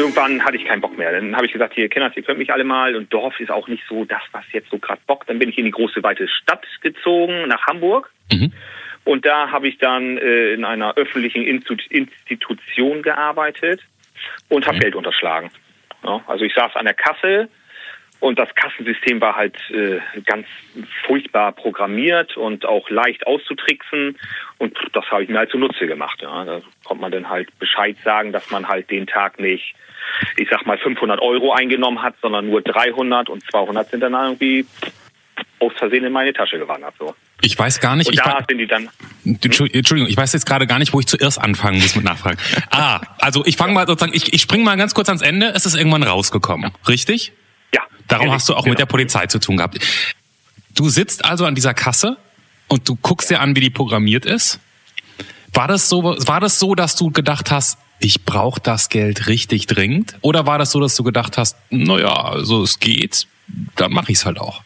Irgendwann 0.00 0.44
hatte 0.44 0.56
ich 0.56 0.64
keinen 0.64 0.80
Bock 0.80 0.96
mehr. 0.98 1.12
Dann 1.12 1.36
habe 1.36 1.46
ich 1.46 1.52
gesagt, 1.52 1.74
hier 1.74 1.88
Kinders, 1.88 2.16
ihr 2.16 2.22
könnt 2.22 2.38
mich 2.38 2.52
alle 2.52 2.64
mal. 2.64 2.96
Und 2.96 3.12
Dorf 3.12 3.38
ist 3.40 3.50
auch 3.50 3.68
nicht 3.68 3.84
so 3.88 4.04
das, 4.04 4.22
was 4.32 4.44
jetzt 4.52 4.70
so 4.70 4.78
gerade 4.78 5.00
bockt. 5.06 5.28
Dann 5.28 5.38
bin 5.38 5.48
ich 5.48 5.58
in 5.58 5.64
die 5.64 5.70
große, 5.70 6.02
weite 6.02 6.26
Stadt 6.28 6.66
gezogen, 6.80 7.46
nach 7.48 7.66
Hamburg. 7.66 8.10
Und 9.04 9.24
da 9.24 9.50
habe 9.50 9.68
ich 9.68 9.78
dann 9.78 10.18
äh, 10.18 10.52
in 10.52 10.64
einer 10.64 10.96
öffentlichen 10.96 11.42
Institu 11.42 11.84
Institution 11.90 13.02
gearbeitet 13.02 13.80
und 14.48 14.66
habe 14.66 14.78
Geld 14.78 14.94
unterschlagen. 14.94 15.50
Ja, 16.04 16.22
also 16.26 16.44
ich 16.44 16.54
saß 16.54 16.76
an 16.76 16.84
der 16.84 16.94
Kasse 16.94 17.48
Und 18.20 18.38
das 18.38 18.54
Kassensystem 18.54 19.20
war 19.22 19.34
halt 19.34 19.56
äh, 19.70 19.98
ganz 20.26 20.46
furchtbar 21.06 21.52
programmiert 21.52 22.36
und 22.36 22.66
auch 22.66 22.90
leicht 22.90 23.26
auszutricksen. 23.26 24.18
Und 24.58 24.78
das 24.92 25.10
habe 25.10 25.22
ich 25.22 25.30
mir 25.30 25.38
halt 25.38 25.50
zunutze 25.50 25.86
gemacht. 25.86 26.20
Ja. 26.20 26.44
Da 26.44 26.60
konnte 26.84 27.00
man 27.00 27.12
dann 27.12 27.30
halt 27.30 27.58
Bescheid 27.58 27.96
sagen, 28.04 28.32
dass 28.32 28.50
man 28.50 28.68
halt 28.68 28.90
den 28.90 29.06
Tag 29.06 29.40
nicht, 29.40 29.74
ich 30.36 30.48
sag 30.50 30.66
mal, 30.66 30.78
500 30.78 31.20
Euro 31.20 31.52
eingenommen 31.52 32.02
hat, 32.02 32.14
sondern 32.22 32.46
nur 32.46 32.62
300 32.62 33.28
und 33.28 33.42
200 33.50 33.90
sind 33.90 34.00
dann 34.00 34.14
irgendwie 34.14 34.66
aus 35.60 35.72
Versehen 35.76 36.04
in 36.04 36.12
meine 36.12 36.32
Tasche 36.32 36.58
gewandert. 36.58 36.94
So. 36.98 37.14
Ich 37.42 37.58
weiß 37.58 37.80
gar 37.80 37.96
nicht. 37.96 38.08
Und 38.08 38.14
ich 38.14 38.20
da 38.20 38.44
sind 38.48 38.58
die 38.58 38.66
dann. 38.66 38.88
Entschuldigung, 39.24 40.08
ich 40.08 40.16
weiß 40.16 40.32
jetzt 40.32 40.46
gerade 40.46 40.66
gar 40.66 40.78
nicht, 40.78 40.92
wo 40.92 41.00
ich 41.00 41.06
zuerst 41.06 41.40
anfangen 41.40 41.80
muss 41.80 41.96
mit 41.96 42.04
Nachfragen. 42.04 42.38
Ah, 42.70 43.00
also 43.18 43.44
ich 43.44 43.56
fange 43.56 43.72
mal 43.72 43.86
sozusagen, 43.86 44.14
ich, 44.14 44.32
ich 44.32 44.42
springe 44.42 44.64
mal 44.64 44.76
ganz 44.76 44.94
kurz 44.94 45.08
ans 45.08 45.22
Ende. 45.22 45.52
Es 45.54 45.66
ist 45.66 45.74
irgendwann 45.74 46.02
rausgekommen, 46.02 46.72
richtig? 46.88 47.32
Ja. 47.74 47.82
Darum 48.08 48.26
ehrlich, 48.26 48.34
hast 48.34 48.48
du 48.48 48.54
auch 48.54 48.62
genau. 48.62 48.72
mit 48.72 48.78
der 48.78 48.86
Polizei 48.86 49.26
zu 49.26 49.38
tun 49.38 49.56
gehabt. 49.56 49.78
Du 50.74 50.88
sitzt 50.88 51.24
also 51.24 51.44
an 51.44 51.54
dieser 51.54 51.74
Kasse 51.74 52.16
und 52.68 52.88
du 52.88 52.96
guckst 52.96 53.30
dir 53.30 53.40
an, 53.40 53.56
wie 53.56 53.60
die 53.60 53.70
programmiert 53.70 54.24
ist. 54.24 54.60
War 55.52 55.68
das 55.68 55.88
so, 55.88 56.04
war 56.04 56.40
das 56.40 56.58
so, 56.58 56.74
dass 56.74 56.96
du 56.96 57.10
gedacht 57.10 57.50
hast, 57.50 57.78
ich 58.00 58.24
brauche 58.24 58.60
das 58.60 58.88
Geld 58.88 59.28
richtig 59.28 59.66
dringend? 59.66 60.16
Oder 60.22 60.46
war 60.46 60.58
das 60.58 60.72
so, 60.72 60.80
dass 60.80 60.96
du 60.96 61.04
gedacht 61.04 61.38
hast, 61.38 61.56
naja, 61.70 62.12
also 62.12 62.62
es 62.62 62.80
geht, 62.80 63.26
dann 63.76 63.92
mache 63.92 64.10
ich 64.10 64.18
es 64.18 64.26
halt 64.26 64.38
auch? 64.38 64.62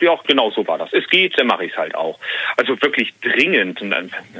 Ja, 0.00 0.12
ja, 0.12 0.20
genau 0.26 0.50
so 0.50 0.66
war 0.66 0.78
das. 0.78 0.92
Es 0.92 1.08
geht, 1.08 1.38
dann 1.38 1.46
mache 1.46 1.64
ich 1.64 1.72
es 1.72 1.78
halt 1.78 1.94
auch. 1.94 2.18
Also 2.56 2.80
wirklich 2.82 3.14
dringend. 3.20 3.80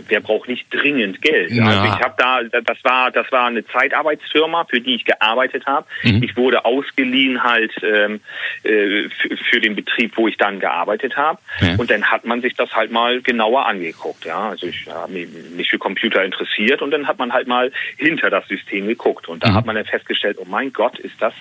Wer 0.09 0.21
braucht 0.21 0.49
nicht 0.49 0.67
dringend 0.73 1.23
Geld? 1.23 1.51
Ja. 1.51 1.65
Also 1.67 1.85
ich 1.85 2.05
habe 2.05 2.15
da, 2.17 2.43
das 2.61 2.85
war, 2.85 3.11
das 3.11 3.31
war 3.33 3.47
eine 3.47 3.67
Zeitarbeitsfirma, 3.67 4.65
für 4.65 4.81
die 4.81 4.95
ich 4.97 5.05
gearbeitet 5.05 5.67
habe. 5.67 5.87
Mhm. 6.03 6.23
Ich 6.23 6.37
wurde 6.37 6.65
ausgeliehen 6.65 7.43
halt 7.43 7.73
ähm, 7.83 8.21
äh, 8.65 9.09
für, 9.51 9.61
den 9.61 9.75
Betrieb, 9.75 10.17
wo 10.17 10.29
ich 10.29 10.37
dann 10.37 10.61
gearbeitet 10.61 11.17
habe. 11.17 11.39
Ja. 11.61 11.77
Und 11.77 11.91
dann 11.91 12.05
hat 12.11 12.25
man 12.25 12.41
sich 12.41 12.55
das 12.55 12.75
halt 12.75 12.91
mal 12.91 13.21
genauer 13.21 13.67
angeguckt. 13.67 14.25
Ja, 14.25 14.51
also 14.51 14.67
ich 14.67 14.87
habe 14.89 15.13
mich 15.13 15.29
mich 15.57 15.71
für 15.71 15.79
Computer 15.79 16.25
interessiert 16.25 16.83
und 16.83 16.91
dann 16.91 17.07
hat 17.07 17.19
man 17.19 17.33
halt 17.33 17.49
mal 17.49 17.73
hinter 17.97 18.31
das 18.31 18.47
System 18.49 18.87
geguckt 18.87 19.29
und 19.29 19.45
da 19.45 19.51
Mhm. 19.51 19.55
hat 19.55 19.67
man 19.67 19.77
dann 19.77 19.85
festgestellt, 19.85 20.39
oh 20.41 20.47
mein 20.49 20.73
Gott, 20.73 20.99
ist 20.99 21.21
das 21.21 21.35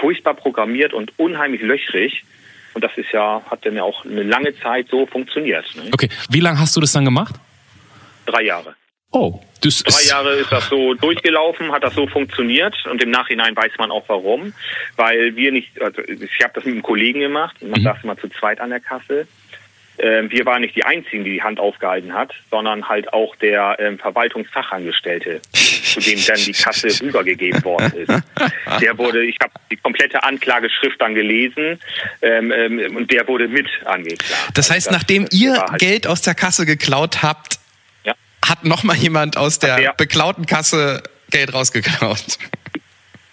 furchtbar 0.00 0.34
programmiert 0.34 0.92
und 0.92 1.12
unheimlich 1.18 1.62
löchrig. 1.62 2.24
Und 2.74 2.84
das 2.84 2.92
ist 2.96 3.10
ja, 3.12 3.42
hat 3.50 3.64
dann 3.66 3.74
ja 3.76 3.82
auch 3.82 4.04
eine 4.04 4.22
lange 4.22 4.56
Zeit 4.60 4.86
so 4.90 5.06
funktioniert. 5.06 5.64
Ne? 5.76 5.90
Okay, 5.92 6.08
wie 6.28 6.40
lange 6.40 6.58
hast 6.60 6.76
du 6.76 6.80
das 6.80 6.92
dann 6.92 7.04
gemacht? 7.04 7.34
Drei 8.26 8.42
Jahre. 8.42 8.74
Oh, 9.12 9.40
das 9.62 9.82
Drei 9.82 9.88
ist, 9.88 10.08
Jahre 10.10 10.34
ist 10.34 10.52
das 10.52 10.68
so 10.68 10.94
durchgelaufen, 10.94 11.72
hat 11.72 11.82
das 11.82 11.94
so 11.94 12.06
funktioniert 12.06 12.76
und 12.86 13.02
im 13.02 13.10
Nachhinein 13.10 13.56
weiß 13.56 13.72
man 13.78 13.90
auch 13.90 14.04
warum, 14.08 14.52
weil 14.94 15.34
wir 15.34 15.50
nicht, 15.50 15.82
also 15.82 16.00
ich 16.02 16.44
habe 16.44 16.52
das 16.54 16.64
mit 16.64 16.74
einem 16.74 16.82
Kollegen 16.82 17.18
gemacht, 17.18 17.56
man 17.60 17.80
Mhm. 17.80 17.84
saß 17.84 17.96
immer 18.04 18.16
zu 18.18 18.28
zweit 18.28 18.60
an 18.60 18.70
der 18.70 18.78
Kasse. 18.78 19.26
Ähm, 20.02 20.30
wir 20.30 20.46
waren 20.46 20.62
nicht 20.62 20.74
die 20.76 20.84
Einzigen, 20.84 21.24
die 21.24 21.32
die 21.34 21.42
Hand 21.42 21.60
aufgehalten 21.60 22.12
hat, 22.14 22.32
sondern 22.50 22.88
halt 22.88 23.12
auch 23.12 23.36
der 23.36 23.76
ähm, 23.78 23.98
Verwaltungsfachangestellte, 23.98 25.40
zu 25.52 26.00
dem 26.00 26.18
dann 26.26 26.36
die 26.36 26.52
Kasse 26.52 26.88
rübergegeben 27.02 27.62
worden 27.64 27.92
ist. 27.96 28.12
Der 28.80 28.96
wurde, 28.98 29.24
ich 29.24 29.36
habe 29.42 29.52
die 29.70 29.76
komplette 29.76 30.22
Anklageschrift 30.22 31.00
dann 31.00 31.14
gelesen 31.14 31.78
ähm, 32.22 32.50
ähm, 32.52 32.96
und 32.96 33.10
der 33.10 33.26
wurde 33.28 33.48
mit 33.48 33.66
angeklagt. 33.84 34.50
Das 34.54 34.70
heißt, 34.70 34.88
Also 34.88 34.98
nachdem 34.98 35.24
das 35.26 35.38
ihr 35.38 35.54
halt- 35.60 35.78
Geld 35.78 36.06
aus 36.06 36.22
der 36.22 36.34
Kasse 36.34 36.66
geklaut 36.66 37.22
habt, 37.22 37.58
Ja. 38.04 38.14
hat 38.46 38.64
noch 38.64 38.82
mal 38.82 38.96
jemand 38.96 39.36
aus 39.36 39.58
der 39.58 39.80
ja. 39.80 39.92
beklauten 39.92 40.46
Kasse 40.46 41.02
Geld 41.30 41.52
rausgeklaut. 41.52 42.38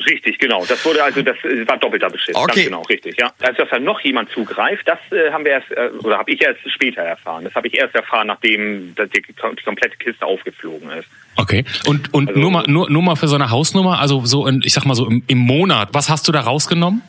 Richtig, 0.08 0.40
genau. 0.40 0.66
Das 0.66 0.84
wurde 0.86 1.04
also, 1.04 1.22
das 1.22 1.36
äh, 1.44 1.68
war 1.68 1.78
doppelter 1.78 2.10
Beschiss. 2.10 2.36
Okay. 2.36 2.46
Ganz 2.48 2.66
genau, 2.66 2.82
richtig, 2.84 3.20
ja. 3.20 3.32
Also, 3.42 3.64
dass 3.64 3.70
da 3.70 3.80
noch 3.80 4.00
jemand 4.02 4.30
zugreift, 4.32 4.88
das 4.88 5.00
äh, 5.12 5.32
haben 5.32 5.44
wir 5.44 5.52
erst, 5.52 5.72
äh, 5.72 5.90
oder 6.04 6.18
habe 6.18 6.32
ich 6.32 6.42
erst 6.42 6.60
später 6.72 7.02
erfahren. 7.02 7.44
Das 7.44 7.54
habe 7.56 7.68
ich 7.68 7.74
erst 7.74 7.94
erfahren, 7.96 8.28
nachdem 8.28 8.96
die, 8.96 9.22
die 9.22 9.34
komplette 9.64 9.98
Kiste 9.98 10.26
aufgeflogen 10.26 10.90
ist. 10.92 11.08
okay. 11.36 11.66
Und, 11.86 12.14
und 12.14 12.30
Also- 12.30 12.40
nur, 12.40 12.52
mal, 12.52 12.64
nur, 12.68 12.90
nur 12.90 13.02
mal 13.02 13.16
für 13.16 13.28
so 13.28 13.36
eine 13.36 13.50
Hausnummer, 13.50 14.00
also 14.00 14.26
so, 14.26 14.48
in, 14.48 14.62
ich 14.64 14.74
sag 14.74 14.86
mal 14.86 14.96
so 14.96 15.06
im, 15.08 15.24
im 15.28 15.38
Monat, 15.40 15.90
was 15.92 16.10
hast 16.10 16.28
du 16.28 16.32
da 16.32 16.42
rausgenommen? 16.42 17.02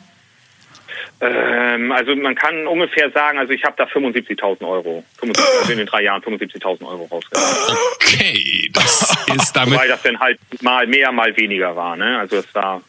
Ähm, 1.21 1.91
also 1.91 2.15
man 2.15 2.33
kann 2.35 2.65
ungefähr 2.65 3.11
sagen, 3.11 3.39
also 3.39 3.51
ich 3.51 3.63
habe 3.65 3.75
da 3.77 3.83
75.000 3.85 4.65
Euro, 4.65 5.03
75, 5.19 5.59
also 5.59 5.71
in 5.73 5.77
den 5.79 5.87
drei 5.87 6.03
Jahren 6.03 6.21
75.000 6.21 6.87
Euro 6.87 7.05
rausgenommen. 7.11 7.55
Okay, 7.95 8.69
das 8.73 9.15
ist 9.35 9.53
damit. 9.53 9.73
Wobei 9.73 9.87
das 9.87 10.01
dann 10.01 10.19
halt 10.19 10.39
mal 10.61 10.87
mehr, 10.87 11.11
mal 11.11 11.35
weniger 11.35 11.75
war. 11.75 11.97
Ne? 11.97 12.19
Also 12.19 12.37
es 12.37 12.55
war 12.55 12.81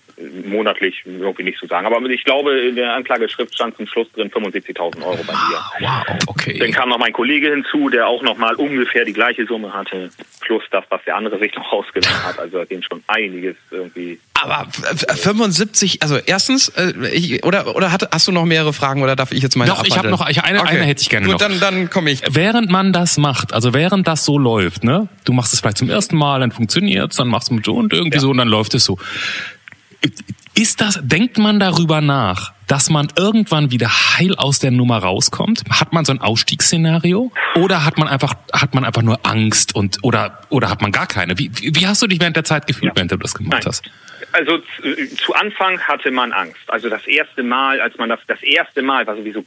monatlich 0.44 1.02
irgendwie 1.06 1.44
nicht 1.44 1.58
zu 1.58 1.66
sagen. 1.66 1.86
Aber 1.86 2.00
ich 2.10 2.24
glaube, 2.24 2.58
in 2.60 2.76
der 2.76 2.94
Anklageschrift 2.94 3.54
stand 3.54 3.76
zum 3.76 3.86
Schluss 3.86 4.06
drin 4.12 4.30
75.000 4.30 5.02
Euro 5.02 5.18
bei 5.26 5.32
mir. 5.32 5.60
Wow, 5.80 6.04
Dann 6.06 6.18
okay. 6.26 6.70
kam 6.72 6.88
noch 6.90 6.98
mein 6.98 7.12
Kollege 7.12 7.50
hinzu, 7.50 7.88
der 7.88 8.06
auch 8.06 8.22
noch 8.22 8.36
mal 8.36 8.54
ungefähr 8.54 9.04
die 9.04 9.12
gleiche 9.12 9.46
Summe 9.46 9.72
hatte, 9.72 10.10
plus 10.40 10.62
das, 10.70 10.84
was 10.90 11.00
der 11.06 11.16
andere 11.16 11.38
sich 11.38 11.54
noch 11.54 11.72
rausgenommen 11.72 12.22
hat. 12.24 12.38
Also 12.38 12.62
ging 12.68 12.82
schon 12.82 13.02
einiges 13.06 13.56
irgendwie. 13.70 14.20
Aber 14.42 14.66
f- 14.68 15.04
f- 15.08 15.20
75, 15.22 16.02
also 16.02 16.16
erstens, 16.24 16.68
äh, 16.70 16.92
ich, 17.12 17.44
oder, 17.44 17.74
oder 17.76 17.92
hast 17.92 18.26
du 18.26 18.32
noch 18.32 18.46
mehrere 18.46 18.72
Fragen 18.72 19.02
oder 19.02 19.14
darf 19.16 19.32
ich 19.32 19.42
jetzt 19.42 19.56
meine 19.56 19.70
Doch, 19.70 19.84
ich 19.84 19.96
habe 19.98 20.08
noch 20.08 20.26
ich, 20.28 20.42
eine, 20.42 20.62
eine 20.66 20.84
hätte 20.84 21.02
ich 21.02 21.10
gerne 21.10 21.26
Gut, 21.26 21.34
noch. 21.34 21.40
dann, 21.40 21.60
dann 21.60 21.90
komme 21.90 22.10
ich. 22.10 22.22
Während 22.30 22.70
man 22.70 22.92
das 22.92 23.18
macht, 23.18 23.52
also 23.52 23.74
während 23.74 24.08
das 24.08 24.24
so 24.24 24.38
läuft, 24.38 24.82
ne, 24.84 25.08
du 25.24 25.32
machst 25.34 25.52
es 25.52 25.60
vielleicht 25.60 25.76
zum 25.78 25.90
ersten 25.90 26.16
Mal, 26.16 26.40
dann 26.40 26.52
funktioniert's, 26.52 27.16
dann 27.16 27.28
machst 27.28 27.50
du 27.50 27.54
mit 27.54 27.64
so 27.66 27.74
und 27.74 27.92
irgendwie 27.92 28.16
Ja. 28.16 28.20
so 28.22 28.30
und 28.30 28.38
dann 28.38 28.48
läuft 28.48 28.74
es 28.74 28.84
so. 28.84 28.98
Ist 30.54 30.80
das, 30.80 31.00
denkt 31.02 31.38
man 31.38 31.60
darüber 31.60 32.00
nach, 32.00 32.52
dass 32.66 32.90
man 32.90 33.08
irgendwann 33.16 33.70
wieder 33.70 33.88
heil 33.88 34.34
aus 34.36 34.58
der 34.58 34.70
Nummer 34.70 34.98
rauskommt? 34.98 35.62
Hat 35.70 35.92
man 35.92 36.04
so 36.04 36.12
ein 36.12 36.20
Ausstiegsszenario? 36.20 37.32
Oder 37.54 37.84
hat 37.84 37.98
man 37.98 38.08
einfach, 38.08 38.34
hat 38.52 38.74
man 38.74 38.84
einfach 38.84 39.02
nur 39.02 39.20
Angst 39.24 39.74
und, 39.74 39.98
oder, 40.02 40.40
oder 40.50 40.68
hat 40.68 40.82
man 40.82 40.92
gar 40.92 41.06
keine? 41.06 41.38
Wie, 41.38 41.50
wie 41.54 41.86
hast 41.86 42.02
du 42.02 42.06
dich 42.06 42.20
während 42.20 42.36
der 42.36 42.44
Zeit 42.44 42.66
gefühlt, 42.66 42.92
während 42.94 43.12
du 43.12 43.16
das 43.16 43.34
gemacht 43.34 43.64
Nein. 43.64 43.66
hast? 43.66 43.90
Also 44.32 44.58
zu, 44.58 45.16
zu 45.16 45.34
Anfang 45.34 45.80
hatte 45.80 46.10
man 46.10 46.32
Angst. 46.32 46.60
Also 46.68 46.88
das 46.88 47.06
erste 47.06 47.42
Mal, 47.42 47.80
als 47.80 47.96
man 47.96 48.08
das, 48.08 48.20
das 48.26 48.42
erste 48.42 48.82
Mal 48.82 49.06
war 49.06 49.16
sowieso, 49.16 49.44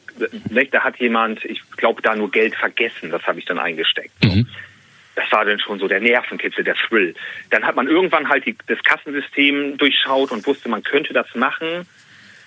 ne, 0.50 0.66
da 0.66 0.82
hat 0.82 0.98
jemand, 1.00 1.46
ich 1.46 1.62
glaube, 1.78 2.02
da 2.02 2.16
nur 2.16 2.32
Geld 2.32 2.56
vergessen. 2.56 3.12
Das 3.12 3.24
habe 3.24 3.40
ich 3.40 3.46
dann 3.46 3.60
eingesteckt. 3.60 4.14
So. 4.24 4.44
Mhm. 5.16 5.22
Das 5.22 5.32
war 5.32 5.46
dann 5.46 5.60
schon 5.60 5.80
so 5.80 5.88
der 5.88 6.00
Nervenkitzel, 6.00 6.64
der 6.64 6.76
Thrill. 6.76 7.14
Dann 7.50 7.66
hat 7.66 7.76
man 7.76 7.88
irgendwann 7.88 8.30
halt 8.30 8.46
die, 8.46 8.56
das 8.68 8.82
Kassensystem 8.84 9.78
durchschaut 9.78 10.32
und 10.32 10.46
wusste, 10.48 10.70
man 10.70 10.84
könnte 10.84 11.14
das 11.14 11.34
machen. 11.36 11.88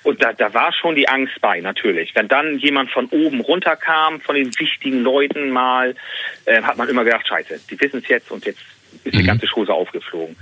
Und 0.02 0.22
da, 0.22 0.33
da 0.33 0.55
war 0.55 0.72
schon 0.72 0.94
die 0.94 1.09
Angst 1.09 1.40
bei, 1.40 1.61
natürlich. 1.61 2.14
Wenn 2.14 2.29
dann 2.29 2.59
jemand 2.59 2.90
von 2.92 3.07
oben 3.07 3.40
runterkam, 3.40 4.20
von 4.20 4.37
den 4.37 4.57
wichtigen 4.59 5.02
Leuten 5.02 5.50
mal, 5.50 5.96
äh, 6.44 6.62
hat 6.62 6.76
man 6.76 6.88
immer 6.88 7.02
gedacht, 7.02 7.26
scheiße, 7.26 7.61
die 7.68 7.81
wissen 7.81 7.98
es 7.98 8.09
jetzt 8.09 8.31
und 8.31 8.46
jetzt 8.46 8.62
ist 9.02 9.14
die 9.14 9.24
ganze 9.24 9.46
Chose 9.46 9.72
aufgeflogen. 9.72 10.37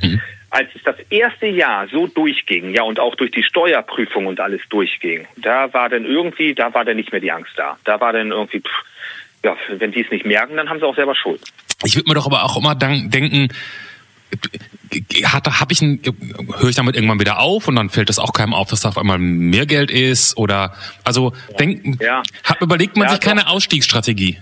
Als 0.51 0.69
es 0.75 0.83
das 0.83 0.97
erste 1.11 1.47
Jahr 1.47 1.89
so 1.89 2.07
durchging, 2.07 2.75
ja, 2.75 2.83
und 2.83 3.01
auch 3.01 3.17
durch 3.17 3.31
die 3.31 3.43
Steuerprüfung 3.43 4.27
und 4.27 4.39
alles 4.39 4.61
durchging, 4.69 5.27
da 5.37 5.73
war 5.73 5.89
dann 5.89 6.05
irgendwie, 6.05 6.55
da 6.55 6.73
war 6.75 6.85
dann 6.85 6.97
nicht 6.97 7.11
mehr 7.11 7.21
die 7.21 7.33
Angst 7.33 7.53
da. 7.57 7.79
Da 7.85 8.01
war 8.01 8.13
dann 8.13 8.31
irgendwie, 8.31 8.61
pff, 8.61 8.85
ja, 9.45 9.57
wenn 9.79 9.93
die 9.93 10.01
es 10.05 10.11
nicht 10.11 10.25
merken, 10.27 10.57
dann 10.57 10.69
haben 10.69 10.79
sie 10.81 10.87
auch 10.87 10.97
selber 10.97 11.15
Schuld. 11.15 11.41
Ich 11.85 11.95
würde 11.97 12.09
mir 12.09 12.15
doch 12.15 12.27
aber 12.27 12.43
auch 12.45 12.57
immer 12.57 12.75
denken, 12.75 13.49
hat, 15.25 15.47
hab 15.61 15.71
ich 15.71 15.81
ein, 15.83 16.01
höre 16.59 16.69
ich 16.71 16.77
damit 16.77 16.95
irgendwann 16.97 17.21
wieder 17.21 17.39
auf 17.41 17.69
und 17.69 17.77
dann 17.77 17.91
fällt 17.91 18.11
es 18.11 18.19
auch 18.19 18.33
keinem 18.33 18.55
auf, 18.55 18.69
dass 18.69 18.81
da 18.81 18.89
auf 18.89 18.99
einmal 18.99 19.19
mehr 19.19 19.67
Geld 19.67 19.91
ist 19.91 20.37
oder 20.37 20.75
also 21.05 21.33
denken, 21.59 21.99
Ja. 22.01 22.23
hat, 22.43 22.61
überlegt 22.61 22.97
man 22.97 23.07
Ja, 23.07 23.13
sich 23.13 23.21
keine 23.21 23.49
Ausstiegsstrategie. 23.49 24.39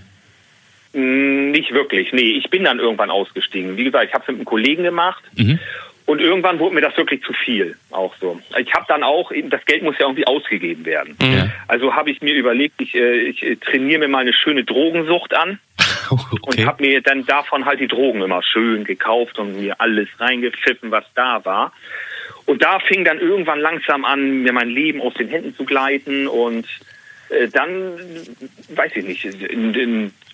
Mm, 0.93 1.51
Nicht 1.51 1.71
wirklich, 1.71 2.11
nee. 2.13 2.37
Ich 2.37 2.49
bin 2.49 2.63
dann 2.63 2.79
irgendwann 2.79 3.11
ausgestiegen. 3.11 3.77
Wie 3.77 3.83
gesagt, 3.83 4.05
ich 4.07 4.13
habe 4.13 4.23
es 4.23 4.27
mit 4.29 4.37
einem 4.37 4.45
Kollegen 4.45 4.83
gemacht 4.83 5.23
Mhm. 5.35 5.59
Und 6.05 6.19
irgendwann 6.19 6.59
wurde 6.59 6.75
mir 6.75 6.81
das 6.81 6.97
wirklich 6.97 7.23
zu 7.23 7.33
viel, 7.33 7.77
auch 7.91 8.13
so. 8.19 8.39
Ich 8.57 8.73
habe 8.73 8.85
dann 8.87 9.03
auch, 9.03 9.31
das 9.45 9.65
Geld 9.65 9.83
muss 9.83 9.95
ja 9.97 10.05
irgendwie 10.05 10.27
ausgegeben 10.27 10.85
werden. 10.85 11.15
Ja. 11.21 11.49
Also 11.67 11.95
habe 11.95 12.11
ich 12.11 12.21
mir 12.21 12.33
überlegt, 12.33 12.81
ich, 12.81 12.93
äh, 12.95 13.21
ich 13.21 13.41
äh, 13.43 13.55
trainiere 13.55 13.99
mir 13.99 14.07
mal 14.09 14.19
eine 14.19 14.33
schöne 14.33 14.63
Drogensucht 14.63 15.33
an 15.35 15.59
und 16.09 16.19
Okay. 16.41 16.65
habe 16.65 16.83
mir 16.83 17.01
dann 17.01 17.25
davon 17.25 17.65
halt 17.65 17.79
die 17.79 17.87
Drogen 17.87 18.21
immer 18.21 18.43
schön 18.43 18.83
gekauft 18.83 19.39
und 19.39 19.59
mir 19.59 19.79
alles 19.79 20.09
reingepfiffen, 20.19 20.91
was 20.91 21.05
da 21.15 21.43
war. 21.45 21.71
Und 22.45 22.61
da 22.61 22.79
fing 22.79 23.05
dann 23.05 23.19
irgendwann 23.19 23.59
langsam 23.59 24.03
an, 24.03 24.43
mir 24.43 24.51
mein 24.51 24.69
Leben 24.69 25.01
aus 25.01 25.13
den 25.13 25.29
Händen 25.29 25.55
zu 25.55 25.63
gleiten 25.63 26.27
und 26.27 26.67
äh, 27.29 27.47
dann, 27.47 27.97
weiß 28.69 28.91
ich 28.95 29.05
nicht, 29.05 29.23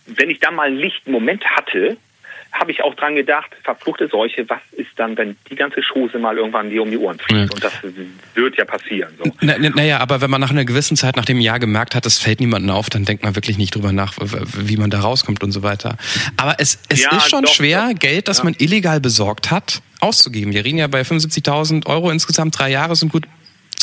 wenn 0.07 0.29
ich 0.29 0.39
da 0.39 0.49
mal 0.49 0.67
einen 0.67 0.77
lichten 0.77 1.11
Moment 1.11 1.45
hatte, 1.45 1.97
habe 2.51 2.71
ich 2.71 2.83
auch 2.83 2.95
dran 2.95 3.15
gedacht, 3.15 3.49
verfluchte 3.63 4.07
Seuche, 4.09 4.43
was 4.49 4.59
ist 4.73 4.89
dann, 4.97 5.15
wenn 5.17 5.37
die 5.49 5.55
ganze 5.55 5.81
Chose 5.81 6.17
mal 6.19 6.37
irgendwann 6.37 6.69
dir 6.69 6.81
um 6.81 6.89
die 6.89 6.97
Ohren 6.97 7.17
fliegt? 7.19 7.39
Ja. 7.39 7.53
Und 7.53 7.63
das 7.63 7.73
wird 8.33 8.57
ja 8.57 8.65
passieren. 8.65 9.13
So. 9.17 9.31
Na, 9.41 9.55
na, 9.59 9.69
naja, 9.69 9.99
aber 9.99 10.21
wenn 10.21 10.29
man 10.29 10.41
nach 10.41 10.49
einer 10.49 10.65
gewissen 10.65 10.97
Zeit, 10.97 11.15
nach 11.15 11.25
dem 11.25 11.39
Jahr 11.39 11.59
gemerkt 11.59 11.95
hat, 11.95 12.05
es 12.05 12.17
fällt 12.19 12.39
niemandem 12.39 12.71
auf, 12.71 12.89
dann 12.89 13.05
denkt 13.05 13.23
man 13.23 13.35
wirklich 13.35 13.57
nicht 13.57 13.75
drüber 13.75 13.91
nach, 13.91 14.13
wie 14.19 14.77
man 14.77 14.89
da 14.89 14.99
rauskommt 15.01 15.43
und 15.43 15.51
so 15.51 15.63
weiter. 15.63 15.97
Aber 16.37 16.55
es, 16.59 16.79
es 16.89 17.03
Ja, 17.03 17.17
ist 17.17 17.29
schon 17.29 17.43
doch, 17.43 17.53
schwer, 17.53 17.89
doch. 17.93 17.99
Geld, 17.99 18.27
das 18.27 18.39
Ja. 18.39 18.43
man 18.45 18.55
illegal 18.57 18.99
besorgt 18.99 19.51
hat, 19.51 19.81
auszugeben. 19.99 20.53
Wir 20.53 20.65
reden 20.65 20.79
ja 20.79 20.87
bei 20.87 21.01
75.000 21.01 21.85
Euro 21.87 22.09
insgesamt, 22.11 22.57
drei 22.57 22.71
Jahre 22.71 22.95
sind 22.95 23.11
gut 23.11 23.25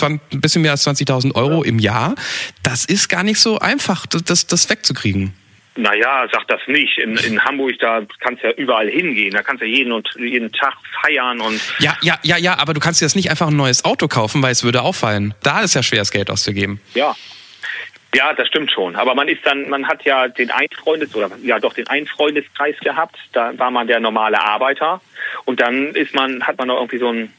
ein 0.02 0.20
bisschen 0.30 0.60
mehr 0.60 0.72
als 0.72 0.86
20.000 0.86 1.34
Euro 1.36 1.62
im 1.62 1.78
Jahr. 1.78 2.16
Das 2.62 2.84
ist 2.84 3.08
gar 3.08 3.22
nicht 3.22 3.38
so 3.40 3.58
einfach, 3.58 4.04
das, 4.04 4.46
das 4.46 4.68
wegzukriegen. 4.68 5.32
Naja, 5.76 6.26
sag 6.32 6.48
das 6.48 6.60
nicht. 6.66 6.98
In, 6.98 7.16
in 7.16 7.44
Hamburg, 7.44 7.78
da 7.78 8.02
kannst 8.20 8.42
du 8.42 8.48
ja 8.48 8.54
überall 8.54 8.88
hingehen. 8.88 9.32
Da 9.32 9.42
kannst 9.42 9.62
du 9.62 9.66
ja 9.66 9.76
jeden 9.76 9.92
und 9.92 10.08
jeden 10.18 10.50
Tag 10.52 10.74
feiern 11.02 11.40
und. 11.40 11.60
Ja, 11.78 11.96
ja, 12.02 12.18
ja, 12.22 12.36
ja, 12.38 12.58
aber 12.58 12.72
du 12.74 12.80
kannst 12.80 13.00
dir 13.00 13.04
das 13.04 13.14
nicht 13.14 13.30
einfach 13.30 13.48
ein 13.48 13.56
neues 13.56 13.84
Auto 13.84 14.08
kaufen, 14.08 14.42
weil 14.42 14.52
es 14.52 14.64
würde 14.64 14.82
auffallen. 14.82 15.34
Da 15.42 15.60
ist 15.60 15.74
ja 15.74 15.82
schwer, 15.82 16.00
das 16.00 16.10
Geld 16.10 16.30
auszugeben. 16.30 16.80
Ja. 16.94 17.14
Ja, 18.14 18.32
das 18.32 18.48
stimmt 18.48 18.70
schon. 18.70 18.96
Aber 18.96 19.14
man 19.14 19.28
ist 19.28 19.44
dann, 19.44 19.68
man 19.68 19.86
hat 19.86 20.04
ja 20.04 20.28
den 20.28 20.50
einen 20.50 20.70
Freundes 20.70 21.14
oder 21.14 21.30
ja 21.42 21.58
doch 21.58 21.74
den 21.74 21.86
einen 21.88 22.06
Freundeskreis 22.06 22.76
gehabt. 22.80 23.16
Da 23.32 23.52
war 23.58 23.70
man 23.70 23.86
der 23.86 24.00
normale 24.00 24.40
Arbeiter 24.40 25.02
und 25.44 25.60
dann 25.60 25.88
ist 25.94 26.14
man, 26.14 26.42
hat 26.46 26.56
man 26.56 26.68
noch 26.68 26.76
irgendwie 26.76 26.98
so 26.98 27.10
ein 27.10 27.32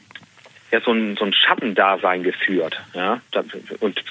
ja 0.70 0.80
so 0.80 0.92
ein 0.92 1.16
so 1.16 1.24
ein 1.24 1.32
Schattendasein 1.32 2.22
geführt. 2.22 2.80
Ja 2.94 3.20
und 3.80 4.04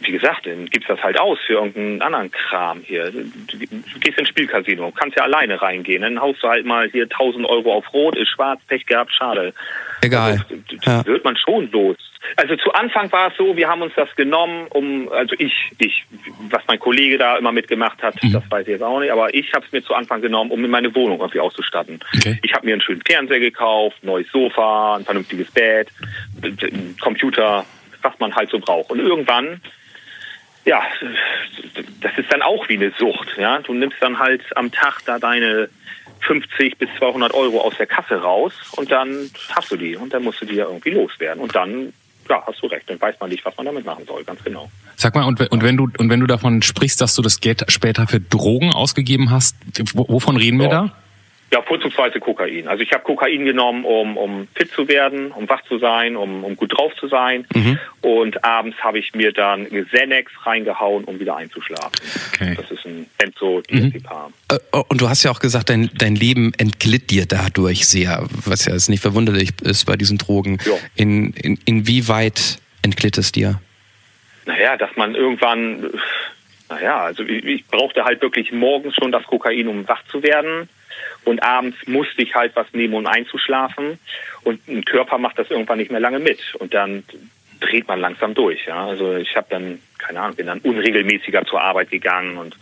wie 0.00 0.12
gesagt, 0.12 0.46
dann 0.46 0.66
gibst 0.66 0.88
das 0.88 1.02
halt 1.02 1.18
aus 1.18 1.38
für 1.46 1.54
irgendeinen 1.54 2.02
anderen 2.02 2.30
Kram 2.30 2.80
hier. 2.82 3.10
Du, 3.10 3.58
gehst 4.00 4.18
ins 4.18 4.28
Spielcasino, 4.28 4.90
kannst 4.92 5.16
ja 5.16 5.24
alleine 5.24 5.60
reingehen, 5.60 6.02
dann 6.02 6.20
haust 6.20 6.42
du 6.42 6.48
halt 6.48 6.66
mal 6.66 6.88
hier 6.90 7.04
1000 7.04 7.46
Euro 7.46 7.74
auf 7.74 7.92
Rot, 7.92 8.16
ist 8.16 8.28
schwarz, 8.28 8.60
Pech 8.68 8.86
gehabt, 8.86 9.12
schade. 9.12 9.52
Egal. 10.02 10.32
Also, 10.32 10.44
das 10.76 10.84
ja. 10.84 11.06
wird 11.06 11.24
man 11.24 11.36
schon 11.36 11.70
los. 11.70 11.96
Also 12.36 12.56
zu 12.56 12.72
Anfang 12.72 13.10
war 13.12 13.30
es 13.30 13.36
so, 13.36 13.56
wir 13.56 13.68
haben 13.68 13.82
uns 13.82 13.92
das 13.94 14.14
genommen, 14.16 14.66
um, 14.70 15.08
also 15.10 15.36
ich, 15.38 15.52
ich, 15.78 16.04
was 16.50 16.62
mein 16.66 16.78
Kollege 16.78 17.18
da 17.18 17.36
immer 17.36 17.52
mitgemacht 17.52 18.02
hat, 18.02 18.20
mhm. 18.22 18.32
das 18.32 18.42
weiß 18.50 18.62
ich 18.62 18.72
jetzt 18.72 18.82
auch 18.82 18.98
nicht, 19.00 19.12
aber 19.12 19.32
ich 19.32 19.52
habe 19.54 19.64
es 19.64 19.72
mir 19.72 19.82
zu 19.82 19.94
Anfang 19.94 20.20
genommen, 20.20 20.50
um 20.50 20.60
mir 20.60 20.68
meine 20.68 20.94
Wohnung 20.94 21.20
irgendwie 21.20 21.40
auszustatten. 21.40 22.00
Okay. 22.16 22.38
Ich 22.42 22.52
habe 22.52 22.66
mir 22.66 22.72
einen 22.72 22.82
schönen 22.82 23.02
Fernseher 23.06 23.40
gekauft, 23.40 24.02
neues 24.02 24.30
Sofa, 24.32 24.96
ein 24.96 25.04
vernünftiges 25.04 25.50
Bett, 25.52 25.88
Computer, 27.00 27.64
was 28.06 28.18
man 28.20 28.34
halt 28.34 28.50
so 28.50 28.58
braucht. 28.58 28.90
Und 28.90 29.00
irgendwann 29.00 29.60
ja, 30.64 30.82
das 32.00 32.18
ist 32.18 32.32
dann 32.32 32.42
auch 32.42 32.68
wie 32.68 32.74
eine 32.74 32.92
Sucht. 32.98 33.38
Ja, 33.38 33.58
du 33.60 33.72
nimmst 33.72 33.98
dann 34.00 34.18
halt 34.18 34.42
am 34.56 34.72
Tag 34.72 35.00
da 35.06 35.18
deine 35.18 35.68
50 36.22 36.76
bis 36.76 36.88
200 36.98 37.32
Euro 37.34 37.60
aus 37.60 37.74
der 37.78 37.86
Kasse 37.86 38.20
raus 38.20 38.52
und 38.72 38.90
dann 38.90 39.30
hast 39.54 39.70
du 39.70 39.76
die 39.76 39.96
und 39.96 40.12
dann 40.12 40.24
musst 40.24 40.40
du 40.40 40.44
die 40.44 40.56
ja 40.56 40.64
irgendwie 40.66 40.90
loswerden 40.90 41.40
und 41.40 41.54
dann 41.54 41.92
ja, 42.28 42.42
hast 42.44 42.60
du 42.60 42.66
recht, 42.66 42.90
dann 42.90 43.00
weiß 43.00 43.14
man 43.20 43.30
nicht, 43.30 43.44
was 43.44 43.56
man 43.56 43.66
damit 43.66 43.86
machen 43.86 44.04
soll, 44.04 44.24
ganz 44.24 44.42
genau. 44.42 44.68
Sag 44.96 45.14
mal, 45.14 45.22
und, 45.24 45.40
und 45.40 45.62
wenn 45.62 45.76
du 45.76 45.88
und 45.98 46.10
wenn 46.10 46.18
du 46.18 46.26
davon 46.26 46.62
sprichst, 46.62 47.00
dass 47.00 47.14
du 47.14 47.22
das 47.22 47.40
Geld 47.40 47.64
später 47.68 48.08
für 48.08 48.18
Drogen 48.18 48.72
ausgegeben 48.72 49.30
hast, 49.30 49.54
wovon 49.94 50.36
reden 50.36 50.58
wir 50.58 50.68
da? 50.68 50.92
Ja, 51.52 51.62
vorzugsweise 51.62 52.18
Kokain. 52.18 52.66
Also 52.66 52.82
ich 52.82 52.92
habe 52.92 53.04
Kokain 53.04 53.44
genommen, 53.44 53.84
um, 53.84 54.16
um 54.16 54.48
fit 54.56 54.72
zu 54.72 54.88
werden, 54.88 55.30
um 55.30 55.48
wach 55.48 55.62
zu 55.68 55.78
sein, 55.78 56.16
um, 56.16 56.42
um 56.42 56.56
gut 56.56 56.76
drauf 56.76 56.92
zu 56.96 57.06
sein. 57.06 57.46
Mhm. 57.54 57.78
Und 58.00 58.44
abends 58.44 58.76
habe 58.78 58.98
ich 58.98 59.14
mir 59.14 59.32
dann 59.32 59.68
Xanax 59.68 60.32
reingehauen, 60.44 61.04
um 61.04 61.20
wieder 61.20 61.36
einzuschlafen. 61.36 61.92
Okay. 62.34 62.56
Das 62.56 62.68
ist 62.72 62.84
ein 62.84 63.06
Benzodiazepam. 63.18 64.32
Mhm. 64.50 64.58
Äh, 64.72 64.82
und 64.88 65.00
du 65.00 65.08
hast 65.08 65.22
ja 65.22 65.30
auch 65.30 65.38
gesagt, 65.38 65.70
dein, 65.70 65.88
dein 65.94 66.16
Leben 66.16 66.52
entglitt 66.58 67.10
dir 67.10 67.26
dadurch 67.26 67.86
sehr, 67.86 68.26
was 68.44 68.64
ja 68.64 68.72
jetzt 68.72 68.88
nicht 68.88 69.02
verwunderlich 69.02 69.50
ist 69.62 69.84
bei 69.84 69.96
diesen 69.96 70.18
Drogen. 70.18 70.58
Ja. 70.66 70.72
In, 70.96 71.32
in, 71.34 71.60
inwieweit 71.64 72.58
entglitt 72.82 73.18
es 73.18 73.30
dir? 73.30 73.60
Naja, 74.46 74.76
dass 74.76 74.90
man 74.96 75.14
irgendwann, 75.14 75.90
naja, 76.68 77.02
also 77.02 77.22
ich, 77.22 77.44
ich 77.44 77.66
brauchte 77.66 78.04
halt 78.04 78.20
wirklich 78.20 78.50
morgens 78.50 78.96
schon 78.96 79.12
das 79.12 79.22
Kokain, 79.24 79.68
um 79.68 79.86
wach 79.86 80.02
zu 80.10 80.24
werden 80.24 80.68
und 81.26 81.42
abends 81.42 81.76
musste 81.86 82.22
ich 82.22 82.34
halt 82.36 82.54
was 82.54 82.72
nehmen, 82.72 82.94
um 82.94 83.06
einzuschlafen. 83.06 83.98
Und 84.44 84.66
ein 84.68 84.84
Körper 84.84 85.18
macht 85.18 85.38
das 85.38 85.50
irgendwann 85.50 85.78
nicht 85.78 85.90
mehr 85.90 86.00
lange 86.00 86.20
mit. 86.20 86.54
Und 86.54 86.72
dann 86.72 87.02
dreht 87.60 87.88
man 87.88 88.00
langsam 88.00 88.32
durch. 88.32 88.64
Ja? 88.66 88.86
Also 88.86 89.16
ich 89.16 89.36
habe 89.36 89.48
dann, 89.50 89.80
keine 89.98 90.20
Ahnung, 90.20 90.36
bin 90.36 90.46
dann 90.46 90.60
unregelmäßiger 90.60 91.44
zur 91.44 91.60
Arbeit 91.60 91.90
gegangen 91.90 92.36
und 92.38 92.56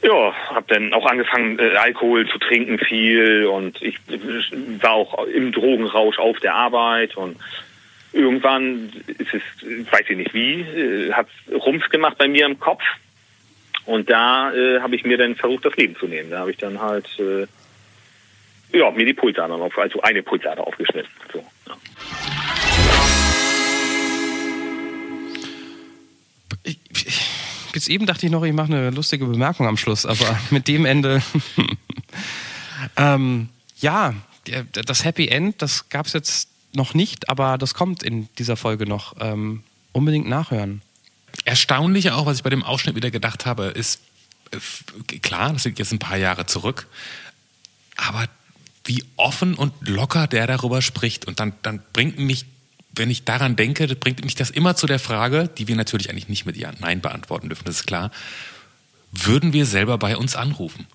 ja, 0.00 0.32
habe 0.50 0.66
dann 0.68 0.92
auch 0.94 1.06
angefangen, 1.06 1.58
äh, 1.58 1.74
Alkohol 1.76 2.28
zu 2.28 2.38
trinken 2.38 2.78
viel 2.78 3.46
und 3.46 3.82
ich 3.82 3.96
war 4.80 4.92
auch 4.92 5.26
im 5.26 5.50
Drogenrausch 5.50 6.18
auf 6.18 6.38
der 6.38 6.54
Arbeit 6.54 7.16
und 7.16 7.36
irgendwann 8.12 8.92
ist 9.06 9.34
es, 9.34 9.90
weiß 9.90 10.04
ich 10.10 10.16
nicht 10.16 10.34
wie, 10.34 10.60
äh, 10.60 11.12
hat 11.12 11.26
Rumpf 11.50 11.88
gemacht 11.88 12.18
bei 12.18 12.28
mir 12.28 12.46
im 12.46 12.60
Kopf 12.60 12.82
und 13.86 14.10
da 14.10 14.52
äh, 14.52 14.80
habe 14.80 14.96
ich 14.96 15.04
mir 15.04 15.16
dann 15.16 15.36
versucht, 15.36 15.64
das 15.64 15.76
Leben 15.76 15.96
zu 15.96 16.06
nehmen. 16.06 16.30
Da 16.30 16.40
habe 16.40 16.50
ich 16.50 16.58
dann 16.58 16.80
halt 16.80 17.06
äh, 17.18 17.46
ja, 18.76 18.90
mir 18.90 19.06
die 19.06 19.14
Pulsader 19.14 19.54
auf, 19.54 19.78
also 19.78 20.00
eine 20.02 20.22
Pulsader 20.22 20.66
aufgeschnitten. 20.66 21.10
So, 21.32 21.44
ja. 21.68 21.76
ich, 26.64 26.78
bis 27.72 27.88
eben 27.88 28.06
dachte 28.06 28.26
ich 28.26 28.32
noch, 28.32 28.42
ich 28.42 28.52
mache 28.52 28.72
eine 28.72 28.90
lustige 28.90 29.24
Bemerkung 29.24 29.66
am 29.66 29.76
Schluss, 29.76 30.04
aber 30.04 30.38
mit 30.50 30.68
dem 30.68 30.84
Ende. 30.84 31.22
ähm, 32.96 33.48
ja, 33.78 34.14
das 34.72 35.04
Happy 35.04 35.28
End, 35.28 35.62
das 35.62 35.88
gab 35.88 36.06
es 36.06 36.12
jetzt 36.12 36.48
noch 36.74 36.94
nicht, 36.94 37.28
aber 37.28 37.58
das 37.58 37.74
kommt 37.74 38.02
in 38.02 38.28
dieser 38.38 38.56
Folge 38.56 38.86
noch. 38.86 39.14
Ähm, 39.20 39.62
unbedingt 39.92 40.28
nachhören. 40.28 40.82
Erstaunlich 41.44 42.10
auch, 42.10 42.26
was 42.26 42.38
ich 42.38 42.42
bei 42.42 42.50
dem 42.50 42.64
Ausschnitt 42.64 42.96
wieder 42.96 43.10
gedacht 43.10 43.46
habe, 43.46 43.66
ist, 43.66 44.00
äh, 44.50 45.18
klar, 45.18 45.52
das 45.52 45.64
liegt 45.64 45.78
jetzt 45.78 45.92
ein 45.92 45.98
paar 45.98 46.16
Jahre 46.16 46.46
zurück, 46.46 46.86
aber 47.96 48.28
wie 48.84 49.04
offen 49.16 49.54
und 49.54 49.72
locker 49.86 50.26
der 50.26 50.46
darüber 50.46 50.82
spricht. 50.82 51.26
Und 51.26 51.40
dann, 51.40 51.52
dann 51.62 51.82
bringt 51.92 52.18
mich, 52.18 52.46
wenn 52.94 53.10
ich 53.10 53.24
daran 53.24 53.56
denke, 53.56 53.86
bringt 53.96 54.24
mich 54.24 54.34
das 54.34 54.50
immer 54.50 54.76
zu 54.76 54.86
der 54.86 54.98
Frage, 54.98 55.48
die 55.48 55.68
wir 55.68 55.76
natürlich 55.76 56.10
eigentlich 56.10 56.28
nicht 56.28 56.46
mit 56.46 56.56
Ja, 56.56 56.72
Nein 56.78 57.00
beantworten 57.00 57.48
dürfen, 57.48 57.64
das 57.64 57.76
ist 57.76 57.86
klar. 57.86 58.10
Würden 59.12 59.52
wir 59.52 59.66
selber 59.66 59.98
bei 59.98 60.16
uns 60.16 60.36
anrufen? 60.36 60.86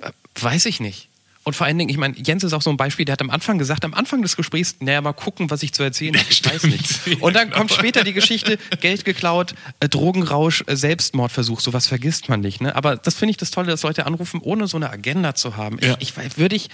Äh, 0.00 0.10
weiß 0.34 0.66
ich 0.66 0.80
nicht. 0.80 1.09
Und 1.50 1.56
vor 1.56 1.66
allen 1.66 1.78
Dingen, 1.78 1.90
ich 1.90 1.96
meine, 1.96 2.14
Jens 2.16 2.44
ist 2.44 2.52
auch 2.52 2.62
so 2.62 2.70
ein 2.70 2.76
Beispiel, 2.76 3.04
der 3.04 3.14
hat 3.14 3.22
am 3.22 3.28
Anfang 3.28 3.58
gesagt, 3.58 3.84
am 3.84 3.92
Anfang 3.92 4.22
des 4.22 4.36
Gesprächs, 4.36 4.76
naja, 4.78 5.00
mal 5.00 5.12
gucken, 5.12 5.50
was 5.50 5.64
ich 5.64 5.72
zu 5.72 5.82
erzählen 5.82 6.16
habe. 6.16 6.26
Ich 6.30 6.46
weiß 6.46 6.62
nicht. 6.62 7.20
Und 7.20 7.34
dann 7.34 7.50
kommt 7.50 7.72
später 7.72 8.04
die 8.04 8.12
Geschichte, 8.12 8.56
Geld 8.80 9.04
geklaut, 9.04 9.56
äh, 9.80 9.88
Drogenrausch, 9.88 10.62
äh, 10.68 10.76
Selbstmordversuch, 10.76 11.58
sowas 11.58 11.88
vergisst 11.88 12.28
man 12.28 12.38
nicht. 12.38 12.60
Ne? 12.60 12.76
Aber 12.76 12.94
das 12.94 13.16
finde 13.16 13.32
ich 13.32 13.36
das 13.36 13.50
Tolle, 13.50 13.66
dass 13.66 13.82
Leute 13.82 14.06
anrufen, 14.06 14.40
ohne 14.40 14.68
so 14.68 14.76
eine 14.76 14.90
Agenda 14.90 15.34
zu 15.34 15.56
haben. 15.56 15.80
Ja. 15.82 15.96
Ich, 15.98 16.16
ich, 16.16 16.38
würde 16.38 16.54
ich, 16.54 16.68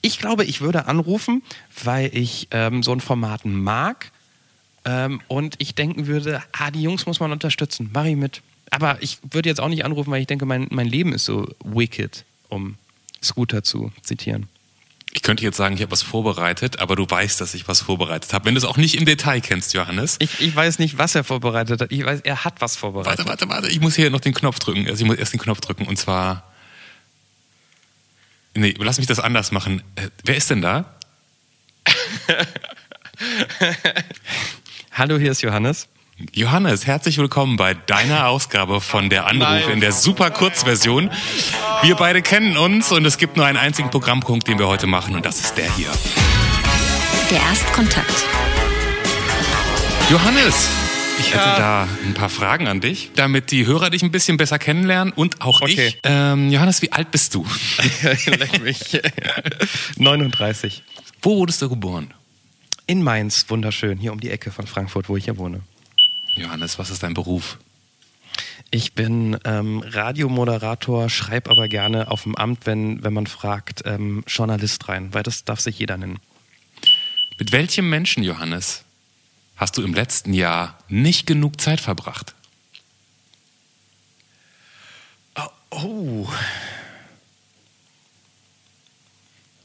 ich 0.00 0.18
glaube, 0.18 0.46
ich 0.46 0.62
würde 0.62 0.86
anrufen, 0.86 1.42
weil 1.84 2.08
ich 2.16 2.48
ähm, 2.52 2.82
so 2.82 2.92
ein 2.92 3.00
Format 3.00 3.44
mag 3.44 4.12
ähm, 4.86 5.20
und 5.28 5.56
ich 5.58 5.74
denken 5.74 6.06
würde, 6.06 6.42
ah, 6.52 6.70
die 6.70 6.80
Jungs 6.80 7.04
muss 7.04 7.20
man 7.20 7.32
unterstützen, 7.32 7.90
mach 7.92 8.06
ich 8.06 8.16
mit. 8.16 8.40
Aber 8.70 8.96
ich 9.02 9.18
würde 9.30 9.50
jetzt 9.50 9.60
auch 9.60 9.68
nicht 9.68 9.84
anrufen, 9.84 10.10
weil 10.10 10.22
ich 10.22 10.26
denke, 10.26 10.46
mein, 10.46 10.68
mein 10.70 10.86
Leben 10.86 11.12
ist 11.12 11.26
so 11.26 11.46
wicked, 11.62 12.24
um 12.48 12.78
Scooter 13.22 13.62
zu 13.62 13.92
zitieren. 14.02 14.48
Ich 15.14 15.22
könnte 15.22 15.44
jetzt 15.44 15.58
sagen, 15.58 15.74
ich 15.74 15.82
habe 15.82 15.92
was 15.92 16.00
vorbereitet, 16.02 16.78
aber 16.78 16.96
du 16.96 17.08
weißt, 17.08 17.38
dass 17.40 17.52
ich 17.52 17.68
was 17.68 17.82
vorbereitet 17.82 18.32
habe. 18.32 18.46
Wenn 18.46 18.54
du 18.54 18.58
es 18.58 18.64
auch 18.64 18.78
nicht 18.78 18.96
im 18.96 19.04
Detail 19.04 19.40
kennst, 19.42 19.74
Johannes. 19.74 20.16
Ich, 20.20 20.40
ich 20.40 20.56
weiß 20.56 20.78
nicht, 20.78 20.96
was 20.96 21.14
er 21.14 21.22
vorbereitet 21.22 21.82
hat. 21.82 21.92
Ich 21.92 22.04
weiß, 22.04 22.20
er 22.22 22.44
hat 22.44 22.62
was 22.62 22.76
vorbereitet. 22.76 23.18
Warte, 23.18 23.28
warte, 23.28 23.48
warte. 23.48 23.68
Ich 23.68 23.80
muss 23.80 23.94
hier 23.94 24.08
noch 24.08 24.20
den 24.20 24.32
Knopf 24.32 24.58
drücken. 24.58 24.86
Also 24.88 25.04
ich 25.04 25.06
muss 25.06 25.18
erst 25.18 25.34
den 25.34 25.40
Knopf 25.40 25.60
drücken 25.60 25.86
und 25.86 25.96
zwar. 25.98 26.50
Nee, 28.54 28.74
lass 28.78 28.98
mich 28.98 29.06
das 29.06 29.20
anders 29.20 29.52
machen. 29.52 29.82
Äh, 29.96 30.08
wer 30.24 30.36
ist 30.36 30.48
denn 30.50 30.62
da? 30.62 30.94
Hallo, 34.92 35.18
hier 35.18 35.32
ist 35.32 35.42
Johannes. 35.42 35.88
Johannes, 36.30 36.86
herzlich 36.86 37.18
willkommen 37.18 37.56
bei 37.56 37.74
deiner 37.74 38.28
Ausgabe 38.28 38.80
von 38.80 39.10
der 39.10 39.26
Anruf 39.26 39.68
in 39.68 39.80
der 39.80 39.92
super 39.92 40.30
Kurzversion. 40.30 41.10
Wir 41.82 41.96
beide 41.96 42.22
kennen 42.22 42.56
uns 42.56 42.92
und 42.92 43.04
es 43.04 43.18
gibt 43.18 43.36
nur 43.36 43.44
einen 43.44 43.58
einzigen 43.58 43.90
Programmpunkt, 43.90 44.46
den 44.46 44.58
wir 44.58 44.68
heute 44.68 44.86
machen 44.86 45.16
und 45.16 45.26
das 45.26 45.40
ist 45.40 45.56
der 45.58 45.74
hier. 45.74 45.90
Der 47.30 47.40
Erstkontakt. 47.40 48.24
Johannes, 50.10 50.68
ich 51.18 51.34
hätte 51.34 51.44
ja. 51.44 51.58
da 51.58 51.88
ein 52.04 52.14
paar 52.14 52.28
Fragen 52.28 52.68
an 52.68 52.80
dich, 52.80 53.10
damit 53.16 53.50
die 53.50 53.66
Hörer 53.66 53.90
dich 53.90 54.02
ein 54.02 54.12
bisschen 54.12 54.36
besser 54.36 54.58
kennenlernen 54.58 55.12
und 55.12 55.40
auch 55.40 55.60
okay. 55.60 55.88
ich. 55.88 55.98
Ähm, 56.04 56.50
Johannes, 56.50 56.82
wie 56.82 56.92
alt 56.92 57.10
bist 57.10 57.34
du? 57.34 57.44
Leck 58.26 58.62
mich. 58.62 59.00
39. 59.98 60.84
Wo 61.20 61.38
wurdest 61.38 61.62
du 61.62 61.68
geboren? 61.68 62.14
In 62.86 63.02
Mainz, 63.02 63.46
wunderschön, 63.48 63.98
hier 63.98 64.12
um 64.12 64.20
die 64.20 64.30
Ecke 64.30 64.50
von 64.50 64.66
Frankfurt, 64.66 65.08
wo 65.08 65.16
ich 65.16 65.26
ja 65.26 65.36
wohne. 65.36 65.62
Johannes, 66.34 66.78
was 66.78 66.90
ist 66.90 67.02
dein 67.02 67.14
Beruf? 67.14 67.58
Ich 68.70 68.94
bin 68.94 69.38
ähm, 69.44 69.82
Radiomoderator, 69.86 71.10
schreibe 71.10 71.50
aber 71.50 71.68
gerne 71.68 72.10
auf 72.10 72.22
dem 72.22 72.36
Amt, 72.36 72.64
wenn, 72.64 73.04
wenn 73.04 73.12
man 73.12 73.26
fragt, 73.26 73.82
ähm, 73.84 74.24
Journalist 74.26 74.88
rein, 74.88 75.12
weil 75.12 75.22
das 75.22 75.44
darf 75.44 75.60
sich 75.60 75.78
jeder 75.78 75.98
nennen. 75.98 76.18
Mit 77.38 77.52
welchem 77.52 77.90
Menschen, 77.90 78.22
Johannes, 78.22 78.84
hast 79.56 79.76
du 79.76 79.82
im 79.82 79.92
letzten 79.92 80.32
Jahr 80.32 80.78
nicht 80.88 81.26
genug 81.26 81.60
Zeit 81.60 81.80
verbracht? 81.80 82.34
Oh. 85.34 85.48
oh. 85.70 86.28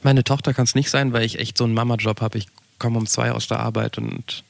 Meine 0.03 0.23
Tochter 0.23 0.53
kann 0.53 0.65
es 0.65 0.75
nicht 0.75 0.89
sein, 0.89 1.13
weil 1.13 1.23
ich 1.23 1.39
echt 1.39 1.57
so 1.57 1.63
einen 1.63 1.73
Mama-Job 1.73 2.19
habe. 2.21 2.37
Ich 2.37 2.47
komme 2.77 2.97
um 2.97 3.07
zwei 3.07 3.31
aus 3.31 3.47
der 3.47 3.59
Arbeit 3.59 3.97
und 3.97 4.43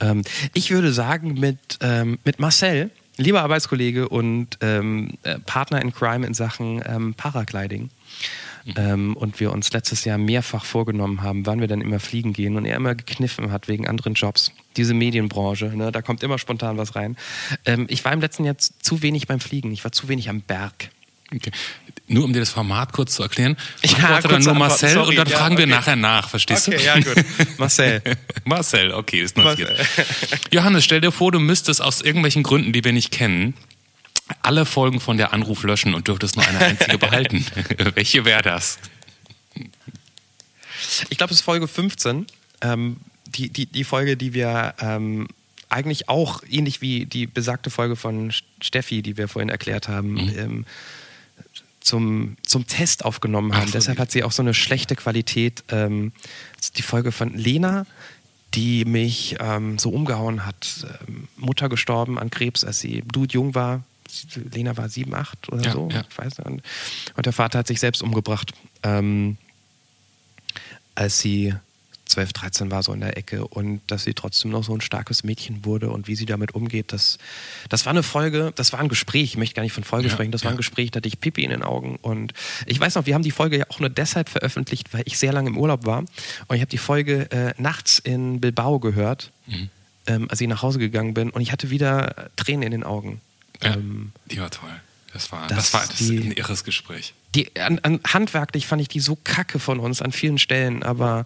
ähm, 0.00 0.22
ich 0.52 0.70
würde 0.70 0.92
sagen, 0.92 1.34
mit, 1.34 1.78
ähm, 1.80 2.18
mit 2.24 2.38
Marcel, 2.38 2.90
lieber 3.16 3.42
Arbeitskollege 3.42 4.08
und 4.08 4.58
ähm, 4.60 5.12
äh, 5.22 5.38
Partner 5.38 5.80
in 5.80 5.92
Crime 5.92 6.26
in 6.26 6.34
Sachen 6.34 6.82
ähm, 6.86 7.14
Paragliding. 7.14 7.90
Ähm, 8.76 9.14
und 9.16 9.40
wir 9.40 9.52
uns 9.52 9.72
letztes 9.72 10.06
Jahr 10.06 10.16
mehrfach 10.16 10.64
vorgenommen 10.64 11.20
haben, 11.22 11.44
wann 11.44 11.60
wir 11.60 11.68
dann 11.68 11.82
immer 11.82 12.00
fliegen 12.00 12.32
gehen 12.32 12.56
und 12.56 12.64
er 12.64 12.76
immer 12.76 12.94
gekniffen 12.94 13.52
hat 13.52 13.68
wegen 13.68 13.86
anderen 13.86 14.14
Jobs. 14.14 14.52
Diese 14.78 14.94
Medienbranche, 14.94 15.66
ne, 15.66 15.92
da 15.92 16.00
kommt 16.00 16.22
immer 16.22 16.38
spontan 16.38 16.78
was 16.78 16.96
rein. 16.96 17.16
Ähm, 17.66 17.84
ich 17.90 18.04
war 18.06 18.12
im 18.12 18.22
letzten 18.22 18.44
Jahr 18.44 18.56
zu 18.56 19.02
wenig 19.02 19.26
beim 19.26 19.40
Fliegen, 19.40 19.70
ich 19.70 19.84
war 19.84 19.92
zu 19.92 20.08
wenig 20.08 20.30
am 20.30 20.40
Berg. 20.40 20.88
Okay. 21.32 21.50
Nur 22.06 22.24
um 22.24 22.32
dir 22.32 22.40
das 22.40 22.50
Format 22.50 22.92
kurz 22.92 23.14
zu 23.14 23.22
erklären, 23.22 23.56
Ja, 23.82 23.94
antworte 23.94 24.28
dann 24.28 24.42
nur 24.42 24.54
Marcel 24.54 24.90
sorry, 24.90 25.08
und 25.10 25.16
dann 25.16 25.28
ja, 25.28 25.38
fragen 25.38 25.56
wir 25.56 25.64
okay. 25.64 25.72
nachher 25.74 25.96
nach, 25.96 26.28
verstehst 26.28 26.68
Okay, 26.68 26.76
du? 26.76 26.84
ja, 26.84 26.98
gut. 27.00 27.24
Marcel. 27.58 28.02
Marcel, 28.44 28.92
okay, 28.92 29.20
ist 29.20 29.36
notiert. 29.36 29.74
Johannes, 30.52 30.84
stell 30.84 31.00
dir 31.00 31.12
vor, 31.12 31.32
du 31.32 31.40
müsstest 31.40 31.80
aus 31.80 32.02
irgendwelchen 32.02 32.42
Gründen, 32.42 32.72
die 32.72 32.84
wir 32.84 32.92
nicht 32.92 33.10
kennen, 33.10 33.54
alle 34.42 34.66
Folgen 34.66 35.00
von 35.00 35.16
der 35.16 35.32
Anruf 35.32 35.62
löschen 35.64 35.94
und 35.94 36.08
dürftest 36.08 36.36
nur 36.36 36.46
eine 36.46 36.58
einzige 36.58 36.98
behalten. 36.98 37.46
Welche 37.94 38.24
wäre 38.24 38.42
das? 38.42 38.78
Ich 41.08 41.16
glaube, 41.16 41.32
es 41.32 41.40
ist 41.40 41.44
Folge 41.44 41.66
15. 41.68 42.26
Ähm, 42.60 42.98
die, 43.26 43.48
die, 43.48 43.66
die 43.66 43.84
Folge, 43.84 44.16
die 44.16 44.34
wir 44.34 44.74
ähm, 44.80 45.28
eigentlich 45.68 46.08
auch, 46.08 46.42
ähnlich 46.48 46.80
wie 46.80 47.06
die 47.06 47.26
besagte 47.26 47.70
Folge 47.70 47.96
von 47.96 48.32
Steffi, 48.60 49.02
die 49.02 49.16
wir 49.16 49.28
vorhin 49.28 49.48
erklärt 49.48 49.88
haben, 49.88 50.18
ähm, 50.36 50.66
zum, 51.84 52.36
zum 52.44 52.66
Test 52.66 53.04
aufgenommen 53.04 53.54
haben. 53.54 53.66
So, 53.66 53.72
Deshalb 53.74 53.98
hat 53.98 54.10
sie 54.10 54.24
auch 54.24 54.32
so 54.32 54.42
eine 54.42 54.54
schlechte 54.54 54.96
Qualität. 54.96 55.62
Ähm, 55.68 56.12
die 56.76 56.82
Folge 56.82 57.12
von 57.12 57.34
Lena, 57.34 57.86
die 58.54 58.84
mich 58.86 59.36
ähm, 59.38 59.78
so 59.78 59.90
umgehauen 59.90 60.46
hat. 60.46 60.86
Ähm, 61.06 61.28
Mutter 61.36 61.68
gestorben 61.68 62.18
an 62.18 62.30
Krebs, 62.30 62.64
als 62.64 62.80
sie 62.80 63.02
blutjung 63.02 63.54
war. 63.54 63.84
Lena 64.52 64.76
war 64.76 64.88
sieben, 64.88 65.14
acht 65.14 65.48
oder 65.52 65.62
Ja, 65.62 65.72
so. 65.72 65.88
ja. 65.92 66.04
Ich 66.08 66.16
weiß 66.18 66.38
nicht. 66.38 66.46
Und, 66.46 66.62
und 67.16 67.26
der 67.26 67.32
Vater 67.32 67.58
hat 67.58 67.66
sich 67.66 67.80
selbst 67.80 68.02
umgebracht. 68.02 68.52
Ähm, 68.82 69.36
als 70.94 71.18
sie 71.18 71.54
12, 72.06 72.32
13 72.34 72.70
war, 72.70 72.82
so 72.82 72.92
in 72.92 73.00
der 73.00 73.16
Ecke 73.16 73.46
und 73.46 73.80
dass 73.86 74.04
sie 74.04 74.12
trotzdem 74.14 74.50
noch 74.50 74.62
so 74.62 74.74
ein 74.74 74.80
starkes 74.82 75.24
Mädchen 75.24 75.64
wurde 75.64 75.90
und 75.90 76.06
wie 76.06 76.14
sie 76.14 76.26
damit 76.26 76.54
umgeht, 76.54 76.92
das, 76.92 77.18
das 77.70 77.86
war 77.86 77.90
eine 77.92 78.02
Folge, 78.02 78.52
das 78.56 78.72
war 78.72 78.80
ein 78.80 78.88
Gespräch, 78.88 79.22
ich 79.24 79.36
möchte 79.38 79.54
gar 79.54 79.62
nicht 79.62 79.72
von 79.72 79.84
Folge 79.84 80.08
Ja, 80.08 80.12
sprechen, 80.12 80.30
das 80.30 80.42
war 80.44 80.50
ja. 80.50 80.54
ein 80.54 80.58
Gespräch, 80.58 80.90
da 80.90 80.98
hatte 80.98 81.08
ich 81.08 81.18
Pipi 81.18 81.42
in 81.44 81.50
den 81.50 81.62
Augen 81.62 81.96
und 82.02 82.32
ich 82.66 82.78
weiß 82.78 82.94
noch, 82.96 83.06
wir 83.06 83.14
haben 83.14 83.22
die 83.22 83.30
Folge 83.30 83.58
ja 83.58 83.64
auch 83.70 83.80
nur 83.80 83.88
deshalb 83.88 84.28
veröffentlicht, 84.28 84.92
weil 84.92 85.02
ich 85.06 85.18
sehr 85.18 85.32
lange 85.32 85.48
im 85.48 85.56
Urlaub 85.56 85.86
war 85.86 86.00
und 86.00 86.54
ich 86.56 86.60
habe 86.60 86.70
die 86.70 86.78
Folge 86.78 87.30
äh, 87.30 87.54
nachts 87.60 87.98
in 87.98 88.40
Bilbao 88.40 88.78
gehört, 88.80 89.30
Mhm. 89.46 89.68
ähm, 90.06 90.26
als 90.30 90.40
ich 90.40 90.48
nach 90.48 90.62
Hause 90.62 90.78
gegangen 90.78 91.14
bin 91.14 91.30
und 91.30 91.40
ich 91.40 91.52
hatte 91.52 91.70
wieder 91.70 92.30
Tränen 92.36 92.62
in 92.62 92.70
den 92.70 92.84
Augen. 92.84 93.20
Ja, 93.62 93.74
Ähm, 93.74 94.12
die 94.26 94.38
war 94.40 94.50
toll. 94.50 94.70
Das 95.12 95.30
war, 95.32 95.46
das 95.48 95.56
das, 95.70 95.72
war 95.74 95.86
das 95.86 95.96
die- 95.98 96.18
ein 96.18 96.32
irres 96.32 96.64
Gespräch. 96.64 97.14
die, 97.34 97.54
an, 97.60 97.78
an, 97.80 98.00
handwerklich 98.06 98.66
fand 98.66 98.82
ich 98.82 98.88
die 98.88 99.00
so 99.00 99.16
kacke 99.22 99.58
von 99.58 99.78
uns 99.80 100.02
an 100.02 100.12
vielen 100.12 100.38
Stellen, 100.38 100.82
aber 100.82 101.24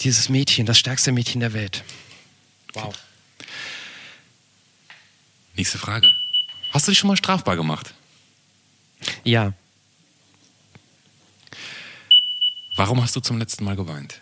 dieses 0.00 0.28
Mädchen, 0.28 0.66
das 0.66 0.78
stärkste 0.78 1.12
Mädchen 1.12 1.40
der 1.40 1.52
Welt. 1.52 1.84
Wow. 2.74 2.94
Nächste 5.56 5.78
Frage. 5.78 6.06
Hast 6.72 6.86
du 6.86 6.90
dich 6.92 6.98
schon 6.98 7.08
mal 7.08 7.16
strafbar 7.16 7.56
gemacht? 7.56 7.94
Ja, 9.24 9.52
Warum 12.78 13.02
hast 13.02 13.16
du 13.16 13.20
zum 13.20 13.38
letzten 13.38 13.64
Mal 13.64 13.74
geweint? 13.76 14.20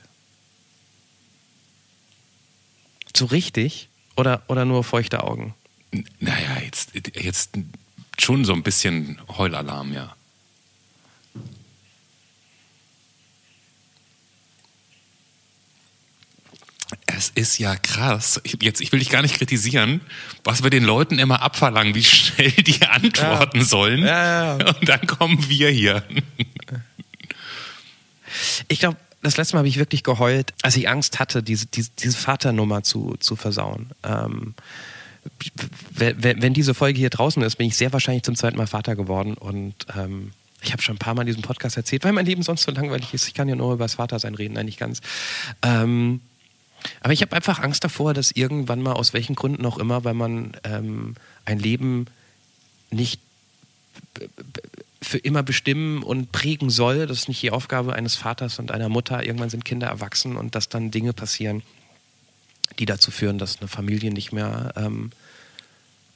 so 3.16 3.26
richtig 3.26 3.88
oder, 4.16 4.42
oder 4.48 4.64
nur 4.64 4.82
feuchte 4.84 5.22
Augen? 5.24 5.54
N- 5.92 6.08
Naja, 6.20 6.58
jetzt, 6.64 6.90
jetzt 6.94 7.50
schon 8.18 8.44
so 8.44 8.52
ein 8.52 8.62
bisschen 8.64 9.20
Heulalarm, 9.28 9.92
ja. 9.92 10.14
Es 17.24 17.30
ist 17.34 17.58
ja 17.58 17.76
krass. 17.76 18.40
Ich- 18.44 18.58
Jetzt, 18.62 18.80
ich 18.80 18.92
will 18.92 18.98
dich 18.98 19.10
gar 19.10 19.22
nicht 19.22 19.36
kritisieren, 19.36 20.00
was 20.44 20.62
wir 20.62 20.70
den 20.70 20.84
Leuten 20.84 21.18
immer 21.18 21.42
abverlangen, 21.42 21.94
wie 21.94 22.04
schnell 22.04 22.50
die 22.50 22.82
antworten 22.82 23.64
sollen. 23.64 24.00
Ja, 24.04 24.58
ja, 24.58 24.66
Und 24.66 24.88
dann 24.88 25.06
kommen 25.06 25.48
wir 25.48 25.70
hier. 25.70 26.02
Ich 28.68 28.78
glaube, 28.80 28.96
das 29.22 29.36
letzte 29.36 29.54
Mal 29.54 29.60
habe 29.60 29.68
ich 29.68 29.78
wirklich 29.78 30.02
geheult, 30.02 30.52
als 30.62 30.76
ich 30.76 30.88
Angst 30.88 31.18
hatte, 31.18 31.42
diese, 31.42 31.66
diese, 31.66 31.90
diese 31.98 32.16
Vaternummer 32.16 32.82
zu, 32.82 33.16
zu 33.20 33.36
versauen. 33.36 33.90
Ähm, 34.02 34.54
wenn 35.94 36.52
diese 36.52 36.74
Folge 36.74 36.98
hier 36.98 37.08
draußen 37.10 37.42
ist, 37.42 37.56
bin 37.56 37.66
ich 37.68 37.76
sehr 37.76 37.92
wahrscheinlich 37.92 38.24
zum 38.24 38.36
zweiten 38.36 38.58
Mal 38.58 38.66
Vater 38.66 38.94
geworden 38.94 39.34
und 39.34 39.74
ähm, 39.96 40.32
ich 40.60 40.72
habe 40.72 40.82
schon 40.82 40.96
ein 40.96 40.98
paar 40.98 41.14
Mal 41.14 41.22
in 41.22 41.26
diesem 41.28 41.42
Podcast 41.42 41.76
erzählt, 41.76 42.04
weil 42.04 42.12
mein 42.12 42.26
Leben 42.26 42.42
sonst 42.42 42.62
so 42.64 42.72
langweilig 42.72 43.12
ist. 43.14 43.26
Ich 43.28 43.34
kann 43.34 43.48
ja 43.48 43.54
nur 43.54 43.72
über 43.74 43.84
das 43.84 43.94
Vatersein 43.94 44.34
reden, 44.34 44.54
nein, 44.54 44.66
nicht 44.66 44.78
ganz. 44.78 45.00
Ähm, 45.62 46.20
aber 47.00 47.12
ich 47.12 47.22
habe 47.22 47.34
einfach 47.34 47.60
Angst 47.60 47.84
davor, 47.84 48.14
dass 48.14 48.30
irgendwann 48.30 48.82
mal, 48.82 48.92
aus 48.92 49.12
welchen 49.12 49.34
Gründen 49.34 49.64
auch 49.66 49.78
immer, 49.78 50.04
weil 50.04 50.14
man 50.14 50.56
ähm, 50.64 51.14
ein 51.44 51.58
Leben 51.58 52.06
nicht 52.90 53.20
für 55.02 55.18
immer 55.18 55.42
bestimmen 55.42 56.02
und 56.02 56.32
prägen 56.32 56.70
soll. 56.70 57.06
Das 57.06 57.18
ist 57.18 57.28
nicht 57.28 57.42
die 57.42 57.50
Aufgabe 57.50 57.94
eines 57.94 58.14
Vaters 58.16 58.58
und 58.58 58.70
einer 58.70 58.88
Mutter. 58.88 59.24
Irgendwann 59.24 59.50
sind 59.50 59.64
Kinder 59.64 59.86
erwachsen 59.86 60.36
und 60.36 60.54
dass 60.54 60.68
dann 60.68 60.90
Dinge 60.90 61.12
passieren, 61.12 61.62
die 62.78 62.86
dazu 62.86 63.10
führen, 63.10 63.38
dass 63.38 63.60
eine 63.60 63.68
Familie 63.68 64.12
nicht 64.12 64.32
mehr 64.32 64.72
ähm, 64.76 65.10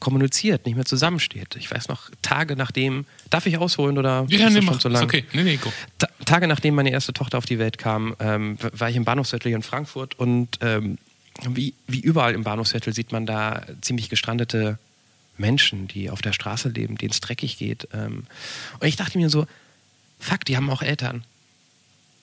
kommuniziert, 0.01 0.66
nicht 0.66 0.76
mehr 0.76 0.84
zusammensteht. 0.84 1.57
Ich 1.57 1.70
weiß 1.70 1.88
noch, 1.88 2.11
Tage 2.22 2.57
nachdem, 2.57 3.05
darf 3.30 3.46
ich 3.46 3.59
ausholen 3.59 3.99
oder 3.99 4.26
Ja, 4.28 4.46
ist 4.49 4.55
nee, 4.55 4.62
schon 4.62 4.78
zu 4.80 4.88
lang? 4.88 5.03
okay. 5.05 5.24
Nee, 5.32 5.42
nee. 5.42 5.59
Ta 5.99 6.09
Tage 6.24 6.46
nachdem 6.46 6.74
meine 6.74 6.90
erste 6.90 7.12
Tochter 7.12 7.38
auf 7.38 7.46
die 7.46 7.59
Welt 7.59 7.78
kam, 7.78 8.14
ähm, 8.20 8.59
war 8.72 8.90
ich 8.90 8.96
im 8.96 9.05
Bahnhofsviertel 9.05 9.49
hier 9.49 9.57
in 9.57 9.62
Frankfurt 9.62 10.18
und 10.18 10.59
ähm, 10.61 10.99
wie, 11.49 11.74
wie 11.86 12.01
überall 12.01 12.34
im 12.34 12.42
Bahnhofsviertel 12.44 12.92
sieht 12.92 13.12
man 13.12 13.24
da 13.26 13.62
ziemlich 13.80 14.09
gestrandete 14.09 14.78
Menschen, 15.36 15.86
die 15.88 16.11
auf 16.11 16.20
der 16.20 16.32
Straße 16.32 16.68
leben, 16.68 16.99
denen 16.99 17.12
es 17.12 17.20
dreckig 17.20 17.59
geht. 17.59 17.88
Ähm, 17.92 18.24
und 18.80 18.86
ich 18.86 18.96
dachte 18.96 19.18
mir 19.18 19.30
so, 19.30 19.46
fuck, 20.18 20.44
die 20.44 20.57
haben 20.57 20.68
auch 20.68 20.82
Eltern. 20.82 21.24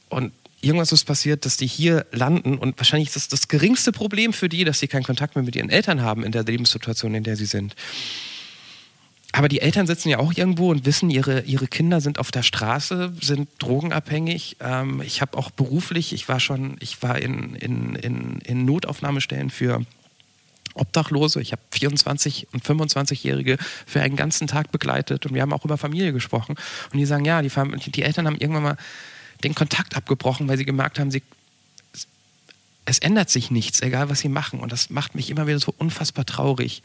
Und 0.09 0.34
irgendwas 0.66 0.91
ist 0.91 1.05
passiert, 1.05 1.45
dass 1.45 1.57
die 1.57 1.68
hier 1.68 2.05
landen 2.11 2.57
und 2.57 2.78
wahrscheinlich 2.78 3.09
ist 3.09 3.16
das 3.16 3.28
das 3.28 3.47
geringste 3.47 3.91
Problem 3.91 4.34
für 4.34 4.49
die, 4.49 4.63
dass 4.63 4.80
sie 4.80 4.88
keinen 4.88 5.03
Kontakt 5.03 5.36
mehr 5.36 5.43
mit 5.43 5.55
ihren 5.55 5.70
Eltern 5.70 6.01
haben 6.01 6.24
in 6.24 6.32
der 6.32 6.43
Lebenssituation, 6.43 7.13
in 7.13 7.24
der 7.24 7.36
sie 7.36 7.45
sind. 7.45 7.76
Aber 9.32 9.49
die 9.49 9.59
Eltern 9.59 9.86
sitzen 9.86 10.07
ja 10.07 10.20
auch 10.20 10.32
irgendwo 10.34 10.72
und 10.72 10.86
wissen, 10.86 11.09
ihre, 11.09 11.41
ihre 11.41 11.68
Kinder 11.68 11.99
sind 11.99 12.20
auf 12.20 12.32
der 12.32 12.41
Straße, 12.41 13.11
sind 13.22 13.49
drogenabhängig. 13.59 14.55
Ähm, 14.61 15.01
ich 15.05 15.20
habe 15.20 15.38
auch 15.38 15.51
beruflich, 15.51 16.13
ich 16.13 16.30
war 16.30 16.39
schon, 16.39 16.78
ich 16.80 17.03
war 17.03 17.20
in, 17.20 17.53
in, 17.55 17.95
in, 17.95 18.39
in 18.39 18.63
Notaufnahmestellen 18.63 19.49
für 19.49 19.86
Obdachlose. 20.74 21.41
Ich 21.41 21.51
habe 21.51 21.61
24 21.72 22.47
und 22.53 22.63
25-Jährige 22.63 23.57
für 23.86 24.01
einen 24.01 24.16
ganzen 24.16 24.47
Tag 24.47 24.72
begleitet 24.72 25.26
und 25.26 25.34
wir 25.34 25.41
haben 25.41 25.51
auch 25.51 25.66
über 25.66 25.78
Familie 25.78 26.13
gesprochen. 26.13 26.55
Und 26.93 26.97
die 26.97 27.05
sagen, 27.05 27.26
ja, 27.26 27.41
die, 27.41 27.51
die 27.91 28.03
Eltern 28.03 28.28
haben 28.28 28.38
irgendwann 28.38 28.63
mal 28.63 28.78
den 29.43 29.55
Kontakt 29.55 29.95
abgebrochen, 29.95 30.47
weil 30.47 30.57
sie 30.57 30.65
gemerkt 30.65 30.99
haben, 30.99 31.11
sie, 31.11 31.23
es 32.86 32.99
ändert 32.99 33.29
sich 33.29 33.51
nichts, 33.51 33.81
egal 33.81 34.09
was 34.09 34.19
sie 34.19 34.29
machen. 34.29 34.59
Und 34.59 34.71
das 34.71 34.89
macht 34.89 35.15
mich 35.15 35.29
immer 35.29 35.47
wieder 35.47 35.59
so 35.59 35.73
unfassbar 35.77 36.25
traurig. 36.25 36.83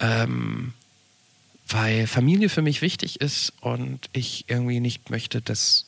Ähm, 0.00 0.72
weil 1.68 2.06
Familie 2.06 2.48
für 2.48 2.62
mich 2.62 2.82
wichtig 2.82 3.20
ist 3.20 3.52
und 3.60 4.10
ich 4.12 4.44
irgendwie 4.48 4.80
nicht 4.80 5.10
möchte, 5.10 5.40
dass 5.40 5.86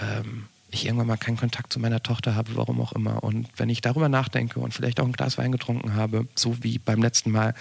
ähm, 0.00 0.46
ich 0.70 0.86
irgendwann 0.86 1.06
mal 1.06 1.16
keinen 1.16 1.36
Kontakt 1.36 1.72
zu 1.72 1.78
meiner 1.78 2.02
Tochter 2.02 2.34
habe, 2.34 2.56
warum 2.56 2.80
auch 2.80 2.92
immer. 2.92 3.22
Und 3.22 3.48
wenn 3.56 3.68
ich 3.68 3.80
darüber 3.80 4.08
nachdenke 4.08 4.60
und 4.60 4.72
vielleicht 4.74 5.00
auch 5.00 5.06
ein 5.06 5.12
Glas 5.12 5.38
Wein 5.38 5.52
getrunken 5.52 5.94
habe, 5.94 6.26
so 6.34 6.62
wie 6.62 6.78
beim 6.78 7.02
letzten 7.02 7.30
Mal, 7.30 7.54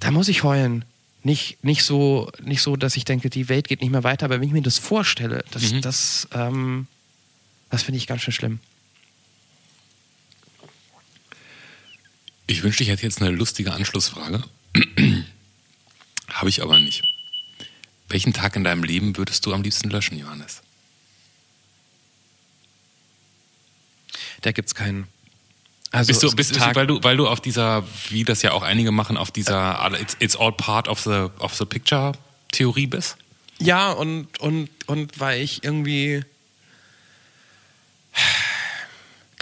da 0.00 0.10
muss 0.10 0.28
ich 0.28 0.42
heulen. 0.42 0.84
Nicht, 1.24 1.62
nicht, 1.62 1.84
so, 1.84 2.30
nicht 2.42 2.62
so, 2.62 2.76
dass 2.76 2.96
ich 2.96 3.04
denke, 3.04 3.30
die 3.30 3.48
Welt 3.48 3.68
geht 3.68 3.80
nicht 3.80 3.90
mehr 3.90 4.02
weiter, 4.02 4.26
aber 4.26 4.40
wenn 4.40 4.46
ich 4.46 4.52
mir 4.52 4.62
das 4.62 4.78
vorstelle, 4.78 5.44
das, 5.52 5.72
das, 5.80 6.28
ähm, 6.32 6.88
das 7.70 7.84
finde 7.84 7.98
ich 7.98 8.06
ganz 8.08 8.22
schön 8.22 8.32
schlimm. 8.32 8.58
Ich 12.48 12.62
wünschte, 12.64 12.82
ich 12.82 12.90
hätte 12.90 13.04
jetzt 13.04 13.22
eine 13.22 13.30
lustige 13.30 13.72
Anschlussfrage. 13.72 14.42
Habe 16.28 16.48
ich 16.48 16.60
aber 16.60 16.80
nicht. 16.80 17.04
Welchen 18.08 18.32
Tag 18.32 18.56
in 18.56 18.64
deinem 18.64 18.82
Leben 18.82 19.16
würdest 19.16 19.46
du 19.46 19.54
am 19.54 19.62
liebsten 19.62 19.90
löschen, 19.90 20.18
Johannes? 20.18 20.60
Da 24.42 24.52
gibt 24.52 24.68
es 24.68 24.74
keinen. 24.74 25.06
Also 25.92 26.08
bist 26.08 26.22
du, 26.22 26.26
bist, 26.34 26.50
bist, 26.50 26.60
Tage- 26.60 26.74
weil 26.74 26.86
du, 26.86 27.02
weil 27.02 27.16
du 27.18 27.28
auf 27.28 27.40
dieser, 27.40 27.84
wie 28.08 28.24
das 28.24 28.40
ja 28.42 28.52
auch 28.52 28.62
einige 28.62 28.90
machen, 28.90 29.16
auf 29.18 29.30
dieser 29.30 29.92
it's, 30.00 30.16
it's 30.20 30.34
all 30.36 30.50
part 30.52 30.88
of 30.88 30.98
the, 31.00 31.28
of 31.38 31.54
the 31.54 31.66
picture 31.66 32.12
Theorie 32.50 32.86
bist? 32.86 33.16
Ja, 33.58 33.92
und, 33.92 34.40
und, 34.40 34.70
und 34.86 35.20
weil 35.20 35.42
ich 35.42 35.62
irgendwie. 35.62 36.24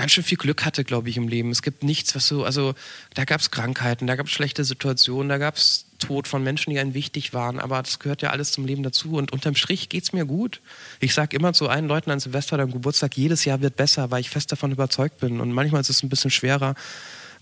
Ganz 0.01 0.13
schön 0.13 0.25
viel 0.25 0.39
Glück 0.39 0.65
hatte, 0.65 0.83
glaube 0.83 1.11
ich, 1.11 1.19
im 1.19 1.29
Leben. 1.29 1.51
Es 1.51 1.61
gibt 1.61 1.85
nichts, 1.85 2.15
was 2.15 2.27
so, 2.27 2.43
also 2.43 2.75
da 3.13 3.27
gab 3.27 3.43
es 3.43 3.51
Krankheiten, 3.51 4.07
da 4.07 4.17
gab 4.17 4.29
es 4.29 4.33
schlechte 4.33 4.65
Situationen, 4.65 5.29
da 5.29 5.37
gab 5.37 5.57
es 5.57 5.85
Tod 5.99 6.27
von 6.27 6.43
Menschen, 6.43 6.71
die 6.71 6.79
einem 6.79 6.95
wichtig 6.95 7.35
waren, 7.35 7.61
aber 7.61 7.83
das 7.83 7.99
gehört 7.99 8.23
ja 8.23 8.31
alles 8.31 8.53
zum 8.53 8.65
Leben 8.65 8.83
dazu 8.83 9.17
und 9.17 9.31
unterm 9.31 9.55
Strich 9.55 9.91
geht 9.91 10.05
es 10.05 10.15
mir 10.15 10.25
gut. 10.25 10.63
Ich 11.01 11.13
sage 11.13 11.37
immer 11.37 11.53
zu 11.53 11.69
allen 11.69 11.87
Leuten 11.87 12.11
an 12.11 12.19
Silvester 12.19 12.55
oder 12.55 12.63
am 12.63 12.73
Geburtstag, 12.73 13.15
jedes 13.19 13.45
Jahr 13.45 13.61
wird 13.61 13.77
besser, 13.77 14.11
weil 14.11 14.23
ich 14.23 14.31
fest 14.31 14.51
davon 14.51 14.73
überzeugt 14.73 15.21
bin 15.21 15.39
und 15.39 15.53
manchmal 15.53 15.83
ist 15.83 15.91
es 15.91 16.03
ein 16.03 16.09
bisschen 16.09 16.31
schwerer, 16.31 16.75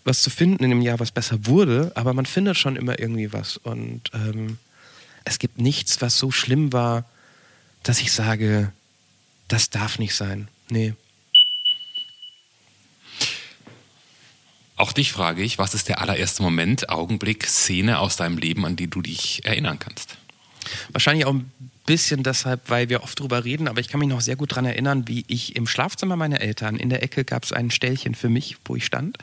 was 0.03 0.23
zu 0.23 0.29
finden 0.29 0.65
in 0.65 0.71
dem 0.71 0.83
Jahr, 0.83 0.99
was 0.99 1.13
besser 1.13 1.47
wurde, 1.47 1.93
aber 1.95 2.13
man 2.13 2.27
findet 2.27 2.59
schon 2.59 2.75
immer 2.75 2.99
irgendwie 2.99 3.33
was 3.33 3.57
und 3.57 4.11
ähm, 4.15 4.59
es 5.25 5.39
gibt 5.39 5.61
nichts, 5.61 6.03
was 6.03 6.19
so 6.19 6.33
schlimm 6.33 6.73
war, 6.73 7.05
dass 7.85 8.01
ich 8.01 8.11
sage, 8.11 8.73
das 9.47 9.71
darf 9.71 10.01
nicht 10.01 10.17
sein. 10.17 10.49
Nee. 10.71 10.95
Auch 14.79 14.93
dich 14.93 15.13
frage 15.13 15.43
ich, 15.43 15.59
was 15.59 15.75
ist 15.75 15.89
der 15.89 16.01
allererste 16.01 16.41
Moment, 16.43 16.89
Augenblick, 16.89 17.45
Szene 17.47 17.99
aus 17.99 18.17
deinem 18.17 18.39
Leben, 18.39 18.65
an 18.65 18.77
die 18.77 18.87
du 18.89 19.03
dich 19.03 19.45
erinnern 19.45 19.81
kannst? 19.81 20.17
Wahrscheinlich 20.93 21.27
auch 21.27 21.35
ein 21.35 21.51
bisschen 21.85 22.23
deshalb, 22.23 22.71
weil 22.71 22.89
wir 22.89 23.03
oft 23.03 23.19
drüber 23.19 23.45
reden, 23.45 23.67
aber 23.67 23.81
ich 23.81 23.89
kann 23.89 23.99
mich 23.99 24.09
noch 24.09 24.21
sehr 24.21 24.37
gut 24.37 24.53
daran 24.53 24.67
erinnern, 24.67 25.09
wie 25.09 25.25
ich 25.27 25.57
im 25.57 25.67
Schlafzimmer 25.67 26.15
meiner 26.15 26.41
Eltern, 26.41 26.77
in 26.77 26.91
der 26.91 27.03
Ecke 27.03 27.25
gab 27.25 27.43
es 27.43 27.53
ein 27.53 27.73
Ställchen 27.73 28.15
für 28.15 28.29
mich, 28.29 28.57
wo 28.67 28.77
ich 28.77 28.87
stand. 28.87 29.19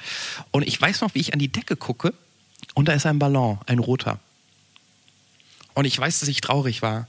Und 0.51 0.67
ich 0.67 0.79
weiß 0.79 0.99
noch, 0.99 1.15
wie 1.15 1.19
ich 1.19 1.31
an 1.31 1.39
die 1.39 1.51
Decke 1.51 1.77
gucke 1.77 2.13
und 2.73 2.89
da 2.89 2.93
ist 2.93 3.05
ein 3.05 3.19
Ballon, 3.19 3.59
ein 3.65 3.79
roter. 3.79 4.19
Und 5.73 5.85
ich 5.85 5.97
weiß, 5.97 6.19
dass 6.19 6.27
ich 6.27 6.41
traurig 6.41 6.81
war. 6.81 7.07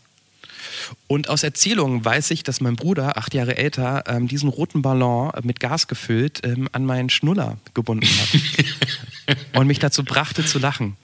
Und 1.06 1.28
aus 1.28 1.42
Erzählungen 1.42 2.04
weiß 2.04 2.30
ich, 2.30 2.42
dass 2.42 2.60
mein 2.60 2.76
Bruder, 2.76 3.16
acht 3.16 3.34
Jahre 3.34 3.56
älter, 3.56 4.04
ähm, 4.06 4.28
diesen 4.28 4.48
roten 4.48 4.82
Ballon 4.82 5.32
mit 5.42 5.60
Gas 5.60 5.88
gefüllt 5.88 6.40
ähm, 6.44 6.68
an 6.72 6.84
meinen 6.84 7.10
Schnuller 7.10 7.58
gebunden 7.74 8.06
hat. 8.06 9.36
und 9.54 9.66
mich 9.66 9.78
dazu 9.78 10.04
brachte 10.04 10.44
zu 10.44 10.58
lachen. 10.58 10.96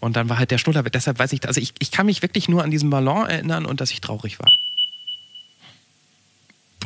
Und 0.00 0.16
dann 0.16 0.28
war 0.28 0.38
halt 0.38 0.50
der 0.50 0.58
Schnuller, 0.58 0.82
deshalb 0.82 1.18
weiß 1.18 1.32
ich, 1.32 1.46
also 1.46 1.60
ich, 1.60 1.74
ich 1.78 1.90
kann 1.90 2.06
mich 2.06 2.22
wirklich 2.22 2.48
nur 2.48 2.62
an 2.62 2.70
diesen 2.70 2.90
Ballon 2.90 3.26
erinnern 3.26 3.66
und 3.66 3.80
dass 3.80 3.90
ich 3.90 4.00
traurig 4.00 4.38
war. 4.38 4.50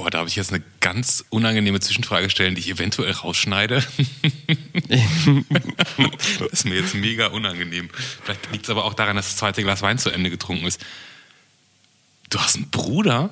Boah, 0.01 0.09
da 0.09 0.19
habe 0.19 0.29
ich 0.31 0.37
jetzt 0.37 0.51
eine 0.51 0.63
ganz 0.81 1.25
unangenehme 1.29 1.79
Zwischenfrage 1.79 2.31
stellen, 2.31 2.55
die 2.55 2.61
ich 2.61 2.71
eventuell 2.71 3.13
rausschneide. 3.13 3.85
das 4.89 6.53
ist 6.53 6.65
mir 6.65 6.77
jetzt 6.77 6.95
mega 6.95 7.27
unangenehm. 7.27 7.91
Vielleicht 8.23 8.51
liegt 8.51 8.65
es 8.65 8.71
aber 8.71 8.87
auch 8.87 8.95
daran, 8.95 9.17
dass 9.17 9.27
das 9.27 9.37
zweite 9.37 9.63
Glas 9.63 9.83
Wein 9.83 9.99
zu 9.99 10.09
Ende 10.09 10.31
getrunken 10.31 10.65
ist. 10.65 10.81
Du 12.31 12.39
hast 12.39 12.57
einen 12.57 12.71
Bruder? 12.71 13.31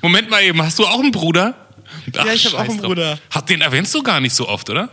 Moment 0.00 0.30
mal 0.30 0.42
eben, 0.42 0.62
hast 0.62 0.78
du 0.78 0.86
auch 0.86 1.00
einen 1.00 1.10
Bruder? 1.10 1.54
Ach, 2.16 2.24
ja, 2.24 2.32
ich 2.32 2.46
habe 2.46 2.56
auch 2.56 2.68
einen 2.68 2.80
Bruder. 2.80 3.18
Hat, 3.30 3.50
den 3.50 3.60
erwähnst 3.60 3.94
du 3.94 4.02
gar 4.02 4.20
nicht 4.20 4.34
so 4.34 4.48
oft, 4.48 4.70
oder? 4.70 4.88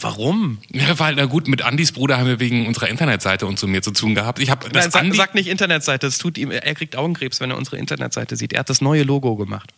Warum? 0.00 0.58
Ja, 0.70 0.98
weil, 0.98 1.14
na 1.16 1.26
gut, 1.26 1.48
mit 1.48 1.62
Andys 1.62 1.92
Bruder 1.92 2.18
haben 2.18 2.26
wir 2.26 2.40
wegen 2.40 2.66
unserer 2.66 2.88
Internetseite 2.88 3.46
und 3.46 3.58
so 3.58 3.66
mehr 3.66 3.82
zu 3.82 3.90
tun 3.90 4.14
gehabt. 4.14 4.38
Ich 4.38 4.48
habe 4.48 4.68
Nein, 4.72 4.90
sag, 4.90 5.14
sag, 5.14 5.34
nicht 5.34 5.48
Internetseite, 5.48 6.06
es 6.06 6.18
tut 6.18 6.38
ihm, 6.38 6.50
er 6.50 6.74
kriegt 6.74 6.96
Augenkrebs, 6.96 7.40
wenn 7.40 7.50
er 7.50 7.58
unsere 7.58 7.76
Internetseite 7.78 8.36
sieht. 8.36 8.52
Er 8.52 8.60
hat 8.60 8.70
das 8.70 8.80
neue 8.80 9.02
Logo 9.02 9.36
gemacht. 9.36 9.72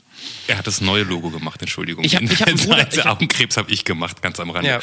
Er 0.46 0.58
hat 0.58 0.66
das 0.66 0.80
neue 0.80 1.04
Logo 1.04 1.30
gemacht, 1.30 1.60
Entschuldigung. 1.60 2.04
Ich 2.04 2.16
hab, 2.16 2.22
ich 2.22 2.40
hab 2.40 2.48
einen 2.48 2.56
Bruder, 2.58 2.88
ich 2.90 2.98
hab, 2.98 3.06
Augenkrebs 3.06 3.56
habe 3.56 3.70
ich 3.70 3.84
gemacht, 3.84 4.22
ganz 4.22 4.40
am 4.40 4.50
Rande. 4.50 4.70
Ja. 4.70 4.80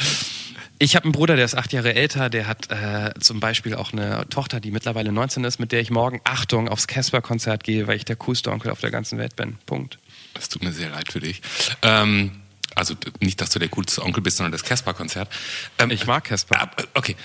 Ich 0.80 0.94
habe 0.94 1.04
einen 1.04 1.12
Bruder, 1.12 1.34
der 1.34 1.44
ist 1.44 1.56
acht 1.56 1.72
Jahre 1.72 1.94
älter, 1.94 2.30
der 2.30 2.46
hat 2.46 2.70
äh, 2.70 3.12
zum 3.18 3.40
Beispiel 3.40 3.74
auch 3.74 3.92
eine 3.92 4.28
Tochter, 4.30 4.60
die 4.60 4.70
mittlerweile 4.70 5.10
19 5.10 5.42
ist, 5.44 5.58
mit 5.58 5.72
der 5.72 5.80
ich 5.80 5.90
morgen, 5.90 6.20
Achtung, 6.22 6.68
aufs 6.68 6.86
Casper-Konzert 6.86 7.64
gehe, 7.64 7.88
weil 7.88 7.96
ich 7.96 8.04
der 8.04 8.14
coolste 8.14 8.52
Onkel 8.52 8.70
auf 8.70 8.80
der 8.80 8.92
ganzen 8.92 9.18
Welt 9.18 9.34
bin. 9.34 9.58
Punkt. 9.66 9.98
Das 10.34 10.48
tut 10.48 10.62
mir 10.62 10.72
sehr 10.72 10.90
leid 10.90 11.10
für 11.10 11.18
dich. 11.18 11.42
Ähm, 11.82 12.42
also 12.76 12.94
nicht, 13.18 13.40
dass 13.40 13.50
du 13.50 13.58
der 13.58 13.68
coolste 13.68 14.04
Onkel 14.04 14.22
bist, 14.22 14.36
sondern 14.36 14.52
das 14.52 14.62
Casper-Konzert. 14.62 15.28
Ähm, 15.78 15.90
ich 15.90 16.06
mag 16.06 16.24
Casper. 16.24 16.62
Ah, 16.62 16.70
okay. 16.94 17.16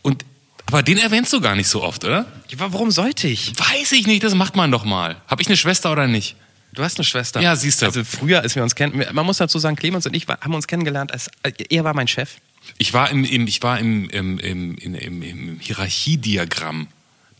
Und 0.00 0.24
aber 0.66 0.82
den 0.82 0.98
erwähnst 0.98 1.32
du 1.32 1.40
gar 1.40 1.54
nicht 1.54 1.68
so 1.68 1.82
oft, 1.82 2.04
oder? 2.04 2.26
Ja, 2.48 2.58
warum 2.58 2.90
sollte 2.90 3.28
ich? 3.28 3.52
Weiß 3.58 3.92
ich 3.92 4.06
nicht, 4.06 4.24
das 4.24 4.34
macht 4.34 4.56
man 4.56 4.70
doch 4.70 4.84
mal. 4.84 5.16
Habe 5.26 5.42
ich 5.42 5.48
eine 5.48 5.56
Schwester 5.56 5.92
oder 5.92 6.06
nicht? 6.06 6.36
Du 6.74 6.82
hast 6.82 6.98
eine 6.98 7.04
Schwester. 7.04 7.40
Ja, 7.40 7.54
siehst 7.54 7.82
du. 7.82 7.86
Also 7.86 8.04
früher, 8.04 8.40
als 8.42 8.56
wir 8.56 8.62
uns 8.62 8.74
kennen, 8.74 9.04
man 9.12 9.24
muss 9.24 9.38
dazu 9.38 9.58
sagen, 9.58 9.76
Clemens 9.76 10.06
und 10.06 10.14
ich 10.14 10.26
haben 10.28 10.54
uns 10.54 10.66
kennengelernt, 10.66 11.12
als 11.12 11.30
er 11.42 11.84
war 11.84 11.94
mein 11.94 12.08
Chef. 12.08 12.36
Ich 12.78 12.92
war 12.92 13.10
im, 13.10 13.24
im 13.24 13.46
ich 13.46 13.62
war 13.62 13.78
im, 13.78 14.10
im, 14.10 14.38
im, 14.38 14.76
im, 14.78 15.22
im 15.22 15.60
Hierarchiediagramm. 15.60 16.88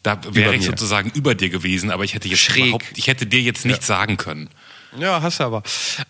Da 0.02 0.20
wäre 0.30 0.54
ich 0.54 0.64
sozusagen 0.64 1.10
über 1.14 1.34
dir 1.34 1.48
gewesen, 1.48 1.90
aber 1.90 2.04
ich 2.04 2.14
hätte 2.14 2.28
jetzt 2.28 2.40
Schräg. 2.40 2.66
überhaupt, 2.66 2.86
ich 2.96 3.06
hätte 3.06 3.26
dir 3.26 3.40
jetzt 3.40 3.64
nichts 3.64 3.88
ja. 3.88 3.96
sagen 3.96 4.18
können. 4.18 4.50
Ja, 4.98 5.22
hast 5.22 5.40
du 5.40 5.44
aber. 5.44 5.62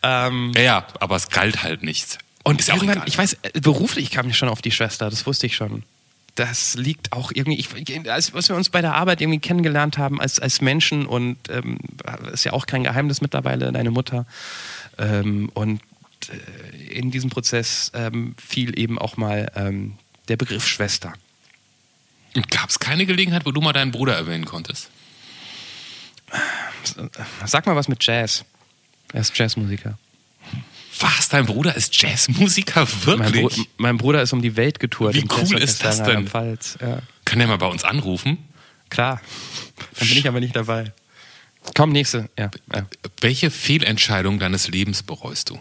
Ähm, 0.02 0.52
ja, 0.56 0.62
ja, 0.62 0.86
aber 1.00 1.16
es 1.16 1.28
galt 1.30 1.62
halt 1.62 1.82
nichts. 1.82 2.18
Und 2.42 2.60
ist 2.60 2.68
irgendwann, 2.68 3.02
ich 3.06 3.16
weiß, 3.16 3.38
äh, 3.42 3.60
beruflich 3.60 4.10
kam 4.10 4.28
ich 4.28 4.36
schon 4.36 4.48
auf 4.48 4.60
die 4.60 4.72
Schwester, 4.72 5.08
das 5.08 5.26
wusste 5.26 5.46
ich 5.46 5.56
schon. 5.56 5.84
Das 6.34 6.74
liegt 6.74 7.12
auch 7.12 7.30
irgendwie, 7.32 7.60
ich, 7.60 8.10
als 8.10 8.34
was 8.34 8.48
wir 8.48 8.56
uns 8.56 8.68
bei 8.68 8.80
der 8.80 8.94
Arbeit 8.94 9.20
irgendwie 9.20 9.38
kennengelernt 9.38 9.98
haben 9.98 10.20
als, 10.20 10.40
als 10.40 10.60
Menschen 10.60 11.06
und 11.06 11.36
ähm, 11.48 11.78
ist 12.32 12.44
ja 12.44 12.52
auch 12.52 12.66
kein 12.66 12.82
Geheimnis 12.82 13.20
mittlerweile, 13.20 13.70
deine 13.70 13.90
Mutter. 13.92 14.26
Ähm, 14.98 15.48
und 15.54 15.80
äh, 16.28 16.98
in 16.98 17.10
diesem 17.10 17.30
Prozess 17.30 17.92
ähm, 17.94 18.34
fiel 18.44 18.78
eben 18.78 18.98
auch 18.98 19.16
mal 19.16 19.50
ähm, 19.54 19.94
der 20.28 20.36
Begriff 20.36 20.66
Schwester. 20.66 21.12
Gab 22.50 22.70
es 22.70 22.80
keine 22.80 23.06
Gelegenheit, 23.06 23.46
wo 23.46 23.52
du 23.52 23.60
mal 23.60 23.72
deinen 23.72 23.92
Bruder 23.92 24.14
erwähnen 24.16 24.44
konntest? 24.44 24.90
Sag 27.46 27.66
mal 27.66 27.76
was 27.76 27.86
mit 27.88 28.04
Jazz. 28.04 28.44
Er 29.12 29.20
ist 29.20 29.36
Jazzmusiker. 29.38 29.98
Was? 31.00 31.28
Dein 31.28 31.46
Bruder 31.46 31.74
ist 31.74 32.00
Jazzmusiker? 32.00 32.86
Wirklich? 33.04 33.18
Mein, 33.18 33.42
Bro 33.42 33.64
mein 33.78 33.96
Bruder 33.98 34.22
ist 34.22 34.32
um 34.32 34.42
die 34.42 34.56
Welt 34.56 34.78
getourt. 34.78 35.14
Wie 35.14 35.26
cool 35.36 35.58
ist 35.58 35.84
das 35.84 36.02
denn? 36.02 36.30
Ja. 36.80 36.98
Kann 37.24 37.38
der 37.38 37.48
mal 37.48 37.58
bei 37.58 37.66
uns 37.66 37.84
anrufen? 37.84 38.38
Klar. 38.90 39.20
Dann 39.98 40.08
bin 40.08 40.18
ich 40.18 40.28
aber 40.28 40.40
nicht 40.40 40.54
dabei. 40.54 40.92
Komm, 41.74 41.90
nächste. 41.90 42.28
Ja, 42.38 42.50
ja. 42.72 42.86
Welche 43.20 43.50
Fehlentscheidung 43.50 44.38
deines 44.38 44.68
Lebens 44.68 45.02
bereust 45.02 45.50
du? 45.50 45.58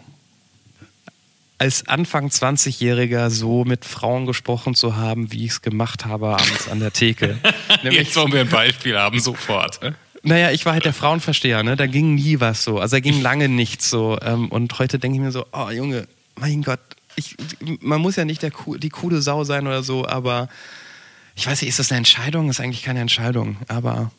Als 1.58 1.88
Anfang 1.88 2.28
20-Jähriger 2.28 3.30
so 3.30 3.64
mit 3.64 3.86
Frauen 3.86 4.26
gesprochen 4.26 4.76
zu 4.76 4.98
haben, 4.98 5.32
wie 5.32 5.46
ich 5.46 5.52
es 5.52 5.62
gemacht 5.62 6.06
habe 6.06 6.28
abends 6.28 6.68
an 6.68 6.80
der 6.80 6.92
Theke. 6.92 7.40
Jetzt 7.84 8.16
wollen 8.18 8.34
wir 8.34 8.42
ein 8.42 8.50
Beispiel 8.50 8.98
haben, 8.98 9.20
sofort. 9.20 9.80
Naja, 10.24 10.52
ich 10.52 10.66
war 10.66 10.74
halt 10.74 10.86
der 10.86 10.94
Frauenversteher, 10.94 11.64
ne? 11.64 11.76
Da 11.76 11.86
ging 11.86 12.16
nie 12.16 12.40
was 12.40 12.64
so. 12.64 12.80
Also 12.80 12.96
da 12.96 13.00
ging 13.02 13.22
lange 13.22 13.50
nichts 13.50 13.90
so. 13.90 14.18
Ähm, 14.22 14.48
und 14.50 14.80
heute 14.80 14.98
denke 14.98 15.18
ich 15.18 15.22
mir 15.22 15.34
so, 15.34 15.46
oh 15.52 15.70
Junge, 15.70 16.08
mein 16.36 16.64
Gott, 16.64 16.80
ich, 17.16 17.36
man 17.82 18.02
muss 18.02 18.16
ja 18.16 18.24
nicht 18.24 18.42
der, 18.42 18.52
die 18.78 18.90
coole 18.90 19.22
Sau 19.22 19.44
sein 19.44 19.68
oder 19.68 19.84
so, 19.84 20.08
aber 20.08 20.48
ich 21.36 21.46
weiß 21.46 21.62
nicht, 21.62 21.70
ist 21.70 21.80
das 21.80 21.92
eine 21.92 21.98
Entscheidung? 21.98 22.48
Das 22.48 22.58
ist 22.58 22.64
eigentlich 22.64 22.84
keine 22.84 23.02
Entscheidung, 23.02 23.58
aber 23.68 24.12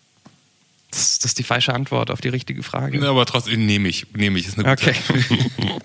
das, 0.90 1.18
das 1.18 1.30
ist 1.32 1.38
die 1.38 1.42
falsche 1.42 1.72
Antwort 1.72 2.10
auf 2.10 2.20
die 2.20 2.28
richtige 2.28 2.62
Frage. 2.62 3.00
Ja, 3.00 3.10
aber 3.10 3.24
trotzdem 3.24 3.64
nehme 3.64 3.88
ich, 3.88 4.06
nehme 4.12 4.38
ich, 4.38 4.46
ist 4.46 4.58
eine 4.58 4.68
gute 4.68 4.90
Okay. 4.90 5.40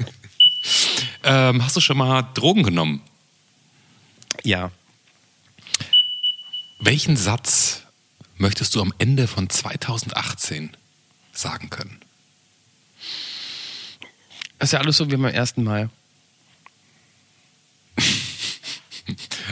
ähm, 1.23 1.63
hast 1.63 1.77
du 1.77 1.81
schon 1.81 1.97
mal 1.97 2.23
Drogen 2.33 2.63
genommen? 2.63 3.01
Ja. 4.43 4.71
Welchen 6.81 7.15
Satz 7.15 7.83
möchtest 8.39 8.73
du 8.75 8.81
am 8.81 8.93
Ende 8.97 9.27
von 9.27 9.49
2018 9.49 10.71
sagen 11.31 11.69
können? 11.69 11.99
Das 14.57 14.69
ist 14.69 14.73
ja 14.73 14.79
alles 14.79 14.97
so 14.97 15.09
wie 15.11 15.15
beim 15.15 15.25
ersten 15.25 15.63
Mal. 15.63 15.89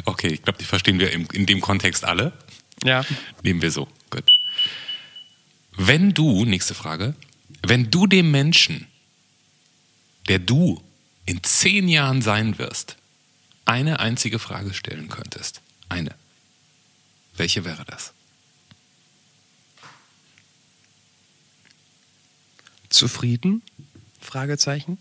okay, 0.06 0.28
ich 0.28 0.42
glaube, 0.42 0.60
die 0.60 0.66
verstehen 0.66 1.00
wir 1.00 1.12
in, 1.12 1.46
dem 1.46 1.62
Kontext 1.62 2.04
alle. 2.04 2.34
Ja. 2.84 3.06
Nehmen 3.44 3.62
wir 3.62 3.72
so. 3.72 3.88
Gut. 4.10 4.26
Wenn 5.76 6.14
du, 6.14 6.46
nächste 6.46 6.74
Frage, 6.74 7.16
wenn 7.62 7.92
du 7.92 8.08
dem 8.08 8.32
Menschen, 8.32 8.88
der 10.28 10.40
du 10.40 10.84
in 11.26 11.44
zehn 11.44 11.88
Jahren 11.88 12.22
sein 12.22 12.58
wirst, 12.58 12.98
eine 13.66 14.00
einzige 14.00 14.40
Frage 14.40 14.74
stellen 14.74 15.10
könntest, 15.10 15.62
eine, 15.90 16.16
welche 17.36 17.66
wäre 17.66 17.86
das? 17.86 18.14
Zufrieden? 22.90 23.62
Fragezeichen. 24.20 24.98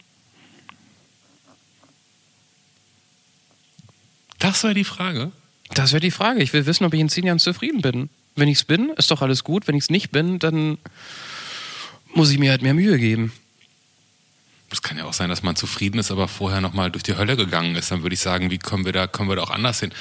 Das 4.39 4.63
wäre 4.63 4.75
die 4.75 4.85
Frage. 4.85 5.33
Das 5.75 5.93
wäre 5.93 6.01
die 6.01 6.11
Frage. 6.11 6.43
Ich 6.43 6.53
will 6.53 6.67
wissen, 6.67 6.85
ob 6.85 6.95
ich 6.95 7.01
in 7.01 7.09
zehn 7.09 7.27
Jahren 7.27 7.39
zufrieden 7.39 7.81
bin. 7.81 8.11
Wenn 8.35 8.49
ich 8.49 8.59
es 8.59 8.65
bin, 8.65 8.91
ist 8.91 9.11
doch 9.11 9.23
alles 9.23 9.45
gut. 9.45 9.67
Wenn 9.67 9.75
ich 9.75 9.85
es 9.85 9.91
nicht 9.91 10.11
bin, 10.11 10.39
dann 10.39 10.79
muss 12.15 12.31
ich 12.31 12.39
mir 12.39 12.51
halt 12.51 12.63
mehr 12.63 12.75
Mühe 12.75 12.99
geben. 12.99 13.33
Das 14.69 14.83
kann 14.83 14.99
ja 14.99 15.05
auch 15.05 15.13
sein, 15.13 15.29
dass 15.29 15.43
man 15.43 15.57
zufrieden 15.57 15.99
ist, 15.99 16.11
aber 16.11 16.29
vorher 16.29 16.61
nochmal 16.61 16.91
durch 16.91 17.05
die 17.05 17.17
Hölle 17.17 17.37
gegangen 17.37 17.77
ist. 17.77 17.91
Dann 17.91 18.03
würde 18.03 18.15
ich 18.15 18.21
sagen, 18.21 18.51
wie 18.51 18.59
kommen 18.59 18.85
wir 18.85 18.93
da, 18.93 19.07
kommen 19.07 19.29
wir 19.29 19.37
da 19.37 19.43
auch 19.43 19.51
anders 19.51 19.81
hin? 19.81 19.93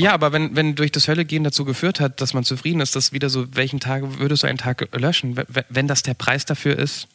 Ja, 0.00 0.12
aber 0.12 0.32
wenn, 0.32 0.56
wenn 0.56 0.74
durch 0.74 0.92
das 0.92 1.08
Höllegehen 1.08 1.44
dazu 1.44 1.64
geführt 1.64 2.00
hat, 2.00 2.20
dass 2.20 2.32
man 2.32 2.44
zufrieden 2.44 2.80
ist, 2.80 2.96
das 2.96 3.12
wieder 3.12 3.28
so, 3.28 3.54
welchen 3.54 3.80
Tag 3.80 4.02
würdest 4.18 4.42
du 4.42 4.46
einen 4.46 4.58
Tag 4.58 4.88
löschen? 4.92 5.36
Wenn 5.68 5.86
das 5.86 6.02
der 6.02 6.14
Preis 6.14 6.46
dafür 6.46 6.78
ist, 6.78 7.06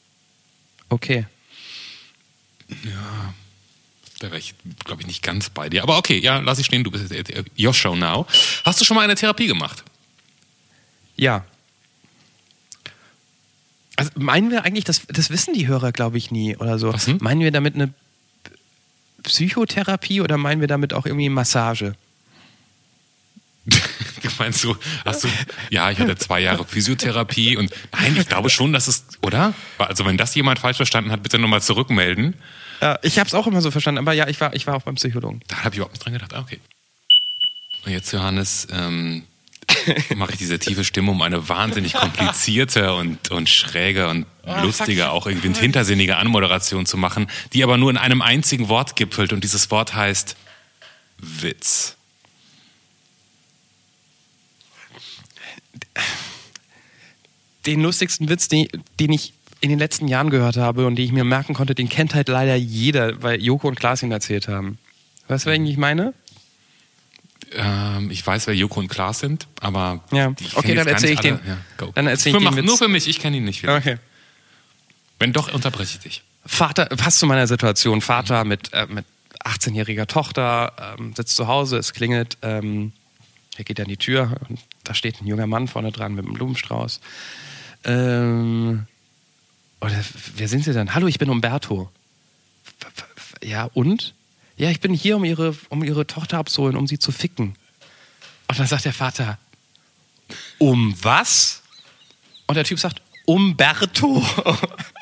okay. 0.90 1.26
Ja, 2.84 3.34
da 4.20 4.28
wäre 4.28 4.38
ich, 4.38 4.54
glaube 4.84 5.02
ich, 5.02 5.08
nicht 5.08 5.24
ganz 5.24 5.50
bei 5.50 5.68
dir. 5.70 5.84
Aber 5.84 5.98
okay, 5.98 6.20
ja, 6.20 6.40
lass 6.40 6.60
ich 6.60 6.68
stehen, 6.68 6.84
du 6.84 6.92
bist 6.92 7.12
jetzt 7.12 7.30
äh, 7.32 7.44
your 7.58 7.74
show 7.74 7.96
now. 7.96 8.28
Hast 8.64 8.80
du 8.80 8.86
schon 8.86 8.96
mal 8.96 9.04
eine 9.04 9.16
Therapie 9.16 9.48
gemacht? 9.48 9.84
Ja. 11.16 11.44
Also 13.96 14.12
meinen 14.16 14.52
wir 14.52 14.64
eigentlich, 14.64 14.84
das, 14.84 15.08
das 15.08 15.30
wissen 15.30 15.54
die 15.54 15.68
Hörer, 15.68 15.92
glaube 15.92 16.18
ich, 16.18 16.30
nie 16.30 16.56
oder 16.56 16.78
so. 16.78 16.94
Was 16.94 17.06
denn? 17.06 17.18
Meinen 17.22 17.42
wir 17.42 17.52
damit 17.52 17.76
eine 17.76 17.94
Psychotherapie 19.24 20.22
oder 20.22 20.38
meinen 20.38 20.62
wir 20.62 20.68
damit 20.68 20.94
auch 20.94 21.06
irgendwie 21.06 21.30
Massage? 21.30 21.96
Du 24.22 24.30
meinst 24.40 24.62
so, 24.62 24.76
hast 25.06 25.24
du, 25.24 25.28
ja, 25.70 25.92
ich 25.92 26.00
hatte 26.00 26.16
zwei 26.16 26.40
Jahre 26.40 26.66
Physiotherapie 26.66 27.58
und 27.58 27.72
nein, 27.92 28.18
ich 28.20 28.28
glaube 28.28 28.50
schon, 28.50 28.74
dass 28.74 28.88
es, 28.88 29.06
oder? 29.22 29.54
Also 29.78 30.04
wenn 30.06 30.18
das 30.18 30.34
jemand 30.34 30.58
falsch 30.58 30.78
verstanden 30.78 31.12
hat, 31.12 31.22
bitte 31.22 31.38
nochmal 31.38 31.62
zurückmelden. 31.62 32.34
Äh, 32.82 32.98
ich 33.04 33.20
habe 33.20 33.28
es 33.28 33.36
auch 33.36 33.46
immer 33.46 33.62
so 33.62 33.70
verstanden, 33.70 34.00
aber 34.00 34.14
ja, 34.14 34.28
ich 34.28 34.42
war, 34.42 34.54
ich 34.56 34.66
war 34.66 34.76
auch 34.76 34.82
beim 34.82 34.96
Psychologen. 34.96 35.42
Da 35.48 35.58
habe 35.58 35.70
ich 35.70 35.76
überhaupt 35.76 35.94
nicht 35.94 36.04
dran 36.04 36.14
gedacht. 36.14 36.34
Ah, 36.34 36.40
okay. 36.40 36.60
Und 37.86 37.92
jetzt, 37.92 38.12
Johannes, 38.12 38.68
ähm, 38.72 39.26
mache 40.16 40.32
ich 40.32 40.38
diese 40.38 40.60
tiefe 40.60 40.84
Stimme, 40.84 41.12
um 41.12 41.22
eine 41.22 41.48
wahnsinnig 41.48 41.94
komplizierte 41.94 42.94
und, 42.96 43.32
und 43.32 43.50
schräge 43.50 44.08
und 44.08 44.26
lustige, 44.64 45.12
auch 45.12 45.28
irgendwie 45.28 45.48
und 45.48 45.58
hintersinnige 45.58 46.18
Anmoderation 46.18 46.86
zu 46.86 46.98
machen, 46.98 47.28
die 47.54 47.64
aber 47.64 47.78
nur 47.78 47.90
in 47.90 47.98
einem 47.98 48.22
einzigen 48.22 48.70
Wort 48.70 48.96
gipfelt 48.96 49.34
und 49.34 49.44
dieses 49.44 49.70
Wort 49.72 49.94
heißt 49.94 50.36
Witz. 51.18 51.98
Den 57.66 57.82
lustigsten 57.82 58.30
Witz, 58.30 58.48
den, 58.48 58.68
den 59.00 59.12
ich 59.12 59.34
in 59.62 59.70
den 59.70 59.80
letzten 59.80 60.08
Jahren 60.08 60.30
gehört 60.30 60.58
habe 60.58 60.86
und 60.86 60.96
den 60.98 61.06
ich 61.06 61.12
mir 61.12 61.24
merken 61.24 61.54
konnte, 61.56 61.74
den 61.74 61.90
kennt 61.90 62.14
halt 62.14 62.28
leider 62.28 62.56
jeder, 62.56 63.24
weil 63.24 63.42
Joko 63.42 63.68
und 63.68 63.80
Klaas 63.80 64.04
ihn 64.04 64.12
erzählt 64.12 64.48
haben. 64.48 64.78
Weißt 65.28 65.46
du, 65.48 65.50
wen 65.52 65.66
ich 65.66 65.78
meine? 65.78 66.14
Ähm, 67.54 68.12
ich 68.12 68.26
weiß, 68.26 68.48
wer 68.48 68.54
Joko 68.56 68.80
und 68.82 68.88
Klaas 68.90 69.20
sind, 69.20 69.48
aber 69.62 70.04
Ja. 70.12 70.34
Okay, 70.56 70.76
dann 70.76 70.86
gar 70.86 70.94
erzähl 70.94 71.12
nicht 71.12 71.24
ich 71.26 71.32
alle. 71.32 71.40
den- 71.40 71.48
Ja, 71.48 71.58
go. 71.78 71.92
dann 71.96 72.08
erzähl 72.08 72.36
ich 72.36 72.38
Für 72.44 72.50
den 72.50 72.56
Witz. 72.58 72.66
Nur 72.66 72.78
für 72.78 72.88
mich, 72.88 73.08
ich 73.08 73.20
kenne 73.20 73.38
ihn 73.38 73.46
nicht. 73.46 73.62
Viel. 73.62 73.70
Okay. 73.70 73.98
Wenn 75.20 75.34
doch, 75.34 75.52
unterbreche 75.54 75.98
ich 75.98 76.04
dich. 76.04 76.24
Vater, 76.46 76.86
passt 76.88 77.20
zu 77.20 77.26
meiner 77.26 77.48
Situation. 77.48 78.02
Vater 78.02 78.44
mit, 78.44 78.72
äh, 78.74 78.86
mit 78.88 79.06
18-jähriger 79.44 80.06
Tochter 80.06 80.96
ähm, 81.00 81.14
sitzt 81.16 81.36
zu 81.36 81.48
Hause, 81.48 81.78
es 81.78 81.94
klingelt, 81.94 82.38
ähm, 82.44 82.92
er 83.58 83.64
geht 83.64 83.80
an 83.80 83.88
die 83.88 83.98
Tür 83.98 84.36
und 84.50 84.60
da 84.84 84.94
steht 84.94 85.22
ein 85.22 85.28
junger 85.28 85.48
Mann 85.48 85.68
vorne 85.68 85.92
dran 85.92 86.14
mit 86.14 86.26
einem 86.26 86.34
Blumenstrauß. 86.34 87.00
Ähm, 87.86 88.88
oder 89.82 90.04
wer 90.36 90.48
sind 90.48 90.64
Sie 90.64 90.74
denn? 90.74 90.94
Hallo, 90.94 91.08
ich 91.08 91.20
bin 91.20 91.30
Umberto. 91.30 91.90
Ja, 93.44 93.66
und? 93.74 94.14
Ja, 94.58 94.70
ich 94.70 94.80
bin 94.80 94.94
hier, 94.94 95.18
um 95.18 95.26
ihre, 95.26 95.56
um 95.70 95.84
ihre 95.84 96.08
Tochter 96.08 96.38
abzuholen, 96.38 96.78
um 96.78 96.88
sie 96.88 97.00
zu 97.00 97.12
ficken. 97.12 97.56
Und 98.48 98.60
dann 98.60 98.68
sagt 98.68 98.86
der 98.86 98.94
Vater, 98.94 99.38
um 100.58 100.96
was? 101.02 101.62
Und 102.48 102.56
der 102.56 102.64
Typ 102.64 102.80
sagt, 102.80 103.02
Umberto. 103.26 104.24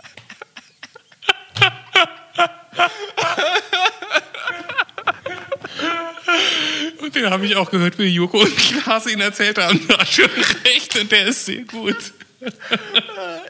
den 7.14 7.30
habe 7.30 7.46
ich 7.46 7.56
auch 7.56 7.70
gehört, 7.72 7.98
wie 8.00 8.06
Joko 8.06 8.42
und 8.42 8.56
Klaas 8.58 9.08
ihn 9.08 9.22
erzählt 9.22 9.58
haben. 9.58 9.80
Du 9.88 9.98
hast 9.98 10.14
schon 10.14 10.30
recht 10.66 11.00
und 11.00 11.12
der 11.12 11.28
ist 11.28 11.46
sehr 11.46 11.64
gut. 11.64 11.98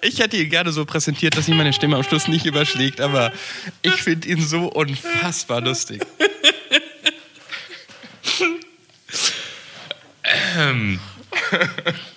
Ich 0.01 0.19
hätte 0.19 0.37
ihn 0.37 0.49
gerne 0.49 0.71
so 0.71 0.85
präsentiert, 0.85 1.35
dass 1.35 1.47
ihn 1.47 1.57
meine 1.57 1.73
Stimme 1.73 1.95
am 1.95 2.03
Schluss 2.03 2.27
nicht 2.27 2.45
überschlägt, 2.45 3.01
aber 3.01 3.31
ich 3.81 3.93
finde 3.93 4.27
ihn 4.27 4.41
so 4.41 4.67
unfassbar 4.67 5.61
lustig. 5.61 6.01
Ähm. 10.55 10.99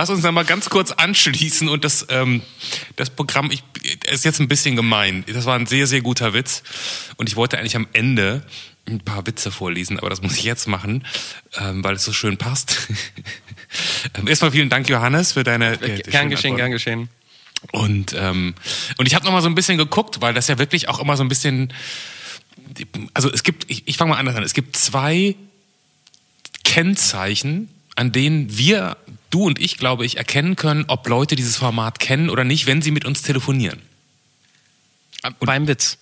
Lass 0.00 0.08
uns 0.08 0.22
da 0.22 0.32
mal 0.32 0.46
ganz 0.46 0.70
kurz 0.70 0.92
anschließen 0.92 1.68
und 1.68 1.84
das, 1.84 2.06
ähm, 2.08 2.40
das 2.96 3.10
Programm, 3.10 3.50
ich, 3.50 3.62
ist 4.10 4.24
jetzt 4.24 4.40
ein 4.40 4.48
bisschen 4.48 4.74
gemein. 4.74 5.24
Das 5.30 5.44
war 5.44 5.58
ein 5.58 5.66
sehr, 5.66 5.86
sehr 5.86 6.00
guter 6.00 6.32
Witz. 6.32 6.62
Und 7.18 7.28
ich 7.28 7.36
wollte 7.36 7.58
eigentlich 7.58 7.76
am 7.76 7.86
Ende 7.92 8.42
ein 8.88 9.00
paar 9.00 9.26
Witze 9.26 9.50
vorlesen, 9.50 9.98
aber 9.98 10.08
das 10.08 10.22
muss 10.22 10.38
ich 10.38 10.44
jetzt 10.44 10.68
machen, 10.68 11.04
ähm, 11.58 11.84
weil 11.84 11.96
es 11.96 12.04
so 12.04 12.14
schön 12.14 12.38
passt. 12.38 12.78
Ähm, 14.18 14.26
Erstmal 14.26 14.50
vielen 14.50 14.68
Dank, 14.68 14.88
Johannes, 14.88 15.32
für 15.34 15.44
deine. 15.44 15.76
der 15.76 15.98
Gern 15.98 16.28
geschehen, 16.28 16.56
gern 16.56 16.72
geschehen. 16.72 17.08
Und, 17.70 18.16
ähm, 18.18 18.56
und 18.96 19.06
ich 19.06 19.14
habe 19.14 19.24
noch 19.24 19.30
mal 19.30 19.42
so 19.42 19.48
ein 19.48 19.54
bisschen 19.54 19.78
geguckt, 19.78 20.20
weil 20.20 20.34
das 20.34 20.48
ja 20.48 20.58
wirklich 20.58 20.88
auch 20.88 20.98
immer 20.98 21.16
so 21.16 21.22
ein 21.22 21.28
bisschen. 21.28 21.72
Also 23.14 23.30
es 23.30 23.44
gibt, 23.44 23.70
ich, 23.70 23.86
ich 23.86 23.96
fange 23.96 24.10
mal 24.10 24.18
anders 24.18 24.34
an. 24.34 24.42
Es 24.42 24.54
gibt 24.54 24.76
zwei 24.76 25.36
Kennzeichen, 26.64 27.68
an 27.94 28.10
denen 28.10 28.58
wir, 28.58 28.96
du 29.30 29.44
und 29.44 29.58
ich, 29.58 29.78
glaube 29.78 30.04
ich, 30.04 30.16
erkennen 30.16 30.56
können, 30.56 30.84
ob 30.88 31.08
Leute 31.08 31.36
dieses 31.36 31.56
Format 31.56 31.98
kennen 31.98 32.30
oder 32.30 32.44
nicht, 32.44 32.66
wenn 32.66 32.82
sie 32.82 32.90
mit 32.90 33.04
uns 33.04 33.22
telefonieren. 33.22 33.80
Beim 35.38 35.68
Witz. 35.68 35.98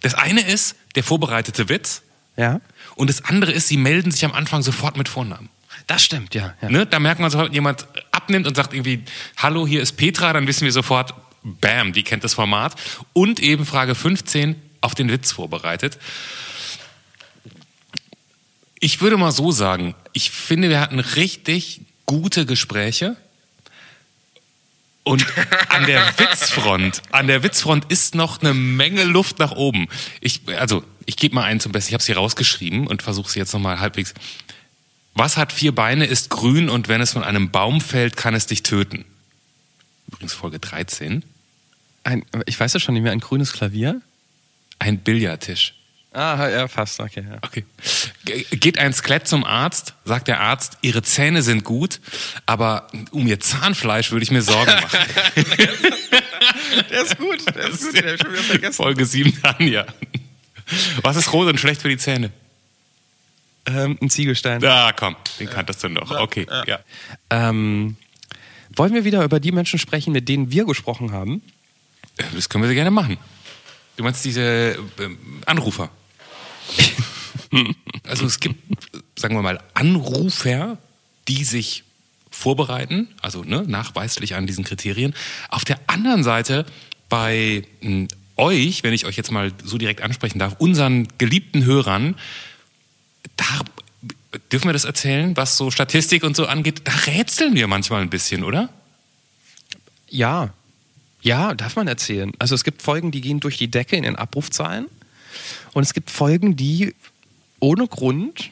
Das 0.00 0.14
eine 0.14 0.42
ist 0.42 0.76
der 0.94 1.04
vorbereitete 1.04 1.68
Witz 1.68 2.02
Ja? 2.36 2.60
und 2.96 3.08
das 3.08 3.24
andere 3.24 3.52
ist, 3.52 3.68
sie 3.68 3.76
melden 3.76 4.10
sich 4.10 4.24
am 4.24 4.32
Anfang 4.32 4.62
sofort 4.62 4.96
mit 4.96 5.08
Vornamen. 5.08 5.48
Das 5.86 6.04
stimmt, 6.04 6.34
ja. 6.34 6.54
ja. 6.62 6.70
Ne? 6.70 6.86
Da 6.86 6.98
merkt 6.98 7.20
man 7.20 7.30
sofort, 7.30 7.48
wenn 7.48 7.54
jemand 7.54 7.86
abnimmt 8.10 8.46
und 8.46 8.54
sagt 8.56 8.72
irgendwie, 8.72 9.04
hallo, 9.36 9.66
hier 9.66 9.82
ist 9.82 9.92
Petra, 9.92 10.32
dann 10.32 10.46
wissen 10.46 10.64
wir 10.64 10.72
sofort, 10.72 11.14
bam, 11.42 11.92
die 11.92 12.02
kennt 12.02 12.24
das 12.24 12.34
Format. 12.34 12.74
Und 13.12 13.40
eben 13.40 13.66
Frage 13.66 13.94
15 13.94 14.60
auf 14.80 14.94
den 14.94 15.10
Witz 15.10 15.32
vorbereitet. 15.32 15.98
Ich 18.80 19.00
würde 19.00 19.16
mal 19.16 19.32
so 19.32 19.50
sagen, 19.52 19.94
ich 20.12 20.30
finde, 20.30 20.68
wir 20.68 20.80
hatten 20.80 21.00
richtig 21.00 21.80
gute 22.06 22.46
Gespräche. 22.46 23.16
Und 25.04 25.26
an 25.68 25.86
der 25.86 26.00
Witzfront, 26.18 27.02
an 27.12 27.26
der 27.26 27.42
Witzfront 27.42 27.90
ist 27.90 28.14
noch 28.14 28.40
eine 28.40 28.54
Menge 28.54 29.04
Luft 29.04 29.38
nach 29.38 29.52
oben. 29.52 29.88
Ich, 30.20 30.40
also, 30.58 30.82
ich 31.04 31.16
gebe 31.16 31.34
mal 31.34 31.44
einen 31.44 31.60
zum 31.60 31.72
Besten. 31.72 31.90
Ich 31.90 31.94
habe 31.94 32.02
sie 32.02 32.12
rausgeschrieben 32.12 32.86
und 32.86 33.02
versuche 33.02 33.30
sie 33.30 33.38
jetzt 33.38 33.52
nochmal 33.52 33.80
halbwegs. 33.80 34.14
Was 35.14 35.36
hat 35.36 35.52
vier 35.52 35.74
Beine, 35.74 36.06
ist 36.06 36.30
grün 36.30 36.68
und 36.68 36.88
wenn 36.88 37.00
es 37.00 37.12
von 37.12 37.22
einem 37.22 37.50
Baum 37.50 37.80
fällt, 37.80 38.16
kann 38.16 38.34
es 38.34 38.46
dich 38.46 38.62
töten? 38.62 39.04
Übrigens 40.08 40.32
Folge 40.32 40.58
13. 40.58 41.22
Ein, 42.02 42.24
ich 42.46 42.58
weiß 42.58 42.72
ja 42.72 42.80
schon 42.80 42.94
nicht 42.94 43.02
mehr, 43.02 43.12
ein 43.12 43.20
grünes 43.20 43.52
Klavier? 43.52 44.00
Ein 44.78 44.98
Billardtisch. 44.98 45.74
Ah, 46.14 46.48
ja, 46.48 46.68
fast, 46.68 47.00
okay. 47.00 47.24
Ja. 47.28 47.38
Okay. 47.42 47.64
Ge- 48.24 48.44
Geht 48.52 48.78
ein 48.78 48.92
Skelett 48.92 49.26
zum 49.26 49.44
Arzt, 49.44 49.94
sagt 50.04 50.28
der 50.28 50.40
Arzt, 50.40 50.78
ihre 50.80 51.02
Zähne 51.02 51.42
sind 51.42 51.64
gut, 51.64 52.00
aber 52.46 52.86
um 53.10 53.26
ihr 53.26 53.40
Zahnfleisch 53.40 54.12
würde 54.12 54.22
ich 54.22 54.30
mir 54.30 54.42
Sorgen 54.42 54.72
machen. 54.72 54.98
Der 56.90 57.02
ist 57.02 57.18
gut, 57.18 57.38
der 57.54 57.68
ist 57.68 57.82
gut, 57.84 57.94
der 57.94 58.04
hab 58.06 58.14
ich 58.14 58.20
schon 58.20 58.32
wieder 58.32 58.42
vergessen. 58.42 58.72
Folge 58.74 59.04
7 59.06 59.38
dann, 59.42 59.66
ja. 59.68 59.84
Was 61.02 61.16
ist 61.16 61.32
rot 61.32 61.48
und 61.48 61.58
schlecht 61.58 61.82
für 61.82 61.88
die 61.88 61.96
Zähne? 61.96 62.30
Ähm, 63.66 63.98
ein 64.02 64.10
Ziegelstein. 64.10 64.60
Da, 64.60 64.92
komm, 64.92 65.16
den 65.38 65.48
kanntest 65.48 65.82
du 65.84 65.88
noch. 65.88 66.10
Okay, 66.10 66.46
ja. 66.66 66.80
Ähm, 67.30 67.96
wollen 68.76 68.92
wir 68.94 69.04
wieder 69.04 69.22
über 69.24 69.40
die 69.40 69.52
Menschen 69.52 69.78
sprechen, 69.78 70.12
mit 70.12 70.28
denen 70.28 70.50
wir 70.50 70.64
gesprochen 70.64 71.12
haben? 71.12 71.42
Das 72.34 72.48
können 72.48 72.62
wir 72.64 72.68
sehr 72.68 72.74
gerne 72.74 72.90
machen. 72.90 73.18
Du 73.96 74.02
meinst 74.04 74.24
diese 74.24 74.76
ähm, 75.00 75.42
Anrufer? 75.46 75.90
also 78.04 78.26
es 78.26 78.40
gibt, 78.40 78.56
sagen 79.18 79.34
wir 79.34 79.42
mal, 79.42 79.60
Anrufer, 79.74 80.78
die 81.28 81.44
sich 81.44 81.84
vorbereiten, 82.30 83.08
also 83.22 83.44
ne, 83.44 83.64
nachweislich 83.66 84.34
an 84.34 84.46
diesen 84.46 84.64
Kriterien. 84.64 85.14
Auf 85.48 85.64
der 85.64 85.78
anderen 85.86 86.24
Seite 86.24 86.66
bei 87.08 87.62
mh, 87.80 88.08
euch, 88.36 88.82
wenn 88.82 88.92
ich 88.92 89.06
euch 89.06 89.16
jetzt 89.16 89.30
mal 89.30 89.52
so 89.62 89.78
direkt 89.78 90.02
ansprechen 90.02 90.38
darf, 90.38 90.56
unseren 90.58 91.08
geliebten 91.18 91.64
Hörern, 91.64 92.16
da 93.36 93.44
dürfen 94.50 94.68
wir 94.68 94.72
das 94.72 94.84
erzählen, 94.84 95.36
was 95.36 95.56
so 95.56 95.70
Statistik 95.70 96.24
und 96.24 96.36
so 96.36 96.46
angeht, 96.46 96.82
da 96.84 96.92
rätseln 97.06 97.54
wir 97.54 97.68
manchmal 97.68 98.02
ein 98.02 98.10
bisschen, 98.10 98.42
oder? 98.42 98.68
Ja. 100.08 100.52
Ja, 101.22 101.54
darf 101.54 101.76
man 101.76 101.88
erzählen. 101.88 102.32
Also 102.38 102.54
es 102.54 102.64
gibt 102.64 102.82
Folgen, 102.82 103.10
die 103.10 103.20
gehen 103.20 103.40
durch 103.40 103.56
die 103.56 103.70
Decke 103.70 103.96
in 103.96 104.02
den 104.02 104.16
Abrufzahlen. 104.16 104.86
Und 105.72 105.82
es 105.82 105.94
gibt 105.94 106.10
Folgen, 106.10 106.56
die 106.56 106.94
ohne 107.60 107.86
Grund 107.86 108.50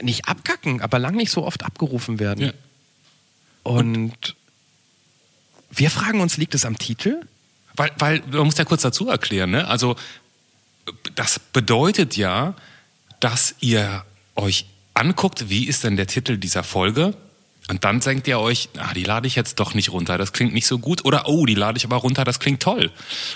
nicht 0.00 0.28
abkacken, 0.28 0.80
aber 0.80 0.98
lang 0.98 1.16
nicht 1.16 1.30
so 1.30 1.44
oft 1.44 1.64
abgerufen 1.64 2.18
werden. 2.18 2.46
Ja. 2.46 2.52
Und 3.62 4.36
wir 5.70 5.90
fragen 5.90 6.20
uns, 6.20 6.36
liegt 6.36 6.54
es 6.54 6.64
am 6.64 6.78
Titel? 6.78 7.20
Weil, 7.74 7.90
weil 7.98 8.22
man 8.30 8.44
muss 8.46 8.58
ja 8.58 8.64
kurz 8.64 8.82
dazu 8.82 9.08
erklären, 9.08 9.50
ne? 9.50 9.68
Also 9.68 9.96
das 11.14 11.38
bedeutet 11.38 12.16
ja, 12.16 12.54
dass 13.20 13.54
ihr 13.60 14.04
euch 14.36 14.66
anguckt, 14.94 15.48
wie 15.48 15.66
ist 15.66 15.84
denn 15.84 15.96
der 15.96 16.06
Titel 16.06 16.38
dieser 16.38 16.64
Folge? 16.64 17.14
Und 17.68 17.84
dann 17.84 18.00
denkt 18.00 18.26
ihr 18.26 18.38
euch, 18.38 18.70
ah, 18.78 18.94
die 18.94 19.04
lade 19.04 19.26
ich 19.26 19.36
jetzt 19.36 19.60
doch 19.60 19.74
nicht 19.74 19.92
runter, 19.92 20.16
das 20.16 20.32
klingt 20.32 20.54
nicht 20.54 20.66
so 20.66 20.78
gut. 20.78 21.04
Oder, 21.04 21.28
oh, 21.28 21.44
die 21.44 21.54
lade 21.54 21.76
ich 21.76 21.84
aber 21.84 21.96
runter, 21.96 22.24
das 22.24 22.40
klingt 22.40 22.62
toll. 22.62 22.90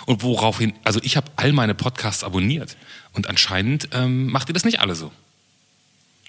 Und 0.06 0.22
woraufhin, 0.22 0.72
also 0.84 1.00
ich 1.02 1.16
habe 1.16 1.30
all 1.36 1.52
meine 1.52 1.74
Podcasts 1.74 2.24
abonniert. 2.24 2.76
Und 3.12 3.28
anscheinend 3.28 3.90
ähm, 3.92 4.30
macht 4.30 4.48
ihr 4.48 4.54
das 4.54 4.64
nicht 4.64 4.80
alle 4.80 4.94
so. 4.94 5.12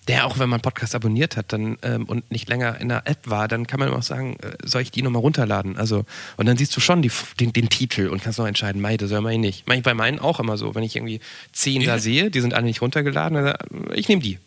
Der 0.09 0.27
auch, 0.27 0.37
wenn 0.37 0.49
man 0.49 0.59
Podcast 0.59 0.95
abonniert 0.95 1.37
hat 1.37 1.53
dann, 1.53 1.77
ähm, 1.81 2.03
und 2.05 2.29
nicht 2.29 2.49
länger 2.49 2.79
in 2.81 2.89
der 2.89 3.07
App 3.07 3.19
war, 3.23 3.47
dann 3.47 3.67
kann 3.67 3.79
man 3.79 3.93
auch 3.93 4.03
sagen, 4.03 4.35
äh, 4.41 4.57
soll 4.65 4.81
ich 4.81 4.91
die 4.91 5.01
nochmal 5.01 5.21
runterladen? 5.21 5.77
Also, 5.77 6.03
und 6.35 6.45
dann 6.45 6.57
siehst 6.57 6.75
du 6.75 6.81
schon 6.81 7.01
die, 7.01 7.11
den, 7.39 7.53
den 7.53 7.69
Titel 7.69 8.09
und 8.09 8.21
kannst 8.21 8.37
noch 8.37 8.45
entscheiden, 8.45 8.81
mei, 8.81 8.97
das 8.97 9.09
soll 9.09 9.21
man 9.21 9.39
nicht. 9.39 9.63
Mach 9.65 9.75
ich 9.75 9.83
bei 9.83 9.93
meinen 9.93 10.19
auch 10.19 10.41
immer 10.41 10.57
so. 10.57 10.75
Wenn 10.75 10.83
ich 10.83 10.97
irgendwie 10.97 11.21
zehn 11.53 11.81
ja. 11.81 11.93
da 11.93 11.99
sehe, 11.99 12.29
die 12.29 12.41
sind 12.41 12.53
alle 12.53 12.65
nicht 12.65 12.81
runtergeladen, 12.81 13.45
dann, 13.45 13.55
äh, 13.91 13.95
ich 13.95 14.09
nehme 14.09 14.21
die. 14.21 14.39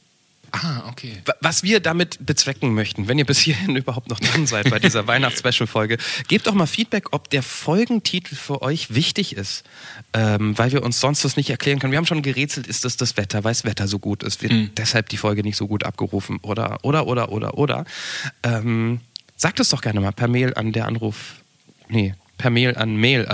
Ah, 0.52 0.88
okay. 0.88 1.22
Was 1.40 1.62
wir 1.62 1.80
damit 1.80 2.24
bezwecken 2.24 2.74
möchten, 2.74 3.08
wenn 3.08 3.18
ihr 3.18 3.24
bis 3.24 3.38
hierhin 3.38 3.76
überhaupt 3.76 4.08
noch 4.08 4.20
dran 4.20 4.46
seid 4.46 4.70
bei 4.70 4.78
dieser 4.78 5.06
Weihnachts-Special-Folge, 5.06 5.98
gebt 6.28 6.46
doch 6.46 6.54
mal 6.54 6.66
Feedback, 6.66 7.12
ob 7.12 7.30
der 7.30 7.42
Folgentitel 7.42 8.34
für 8.34 8.62
euch 8.62 8.94
wichtig 8.94 9.36
ist, 9.36 9.64
ähm, 10.12 10.56
weil 10.58 10.72
wir 10.72 10.82
uns 10.82 11.00
sonst 11.00 11.24
das 11.24 11.36
nicht 11.36 11.50
erklären 11.50 11.78
können. 11.78 11.92
Wir 11.92 11.98
haben 11.98 12.06
schon 12.06 12.22
gerätselt, 12.22 12.66
ist 12.66 12.84
das 12.84 12.96
das 12.96 13.16
Wetter, 13.16 13.44
weil 13.44 13.52
das 13.52 13.64
Wetter 13.64 13.88
so 13.88 13.98
gut 13.98 14.22
ist, 14.22 14.42
wird 14.42 14.52
mhm. 14.52 14.70
deshalb 14.76 15.08
die 15.08 15.16
Folge 15.16 15.42
nicht 15.42 15.56
so 15.56 15.66
gut 15.66 15.84
abgerufen 15.84 16.38
oder, 16.42 16.78
oder, 16.82 17.06
oder, 17.06 17.30
oder, 17.30 17.58
oder. 17.58 17.84
Ähm, 18.42 19.00
sagt 19.36 19.60
es 19.60 19.68
doch 19.68 19.82
gerne 19.82 20.00
mal 20.00 20.12
per 20.12 20.28
Mail 20.28 20.54
an 20.54 20.72
der 20.72 20.86
Anruf, 20.86 21.36
nee, 21.88 22.14
per 22.38 22.50
Mail 22.50 22.76
an 22.76 22.96
mail 22.96 23.26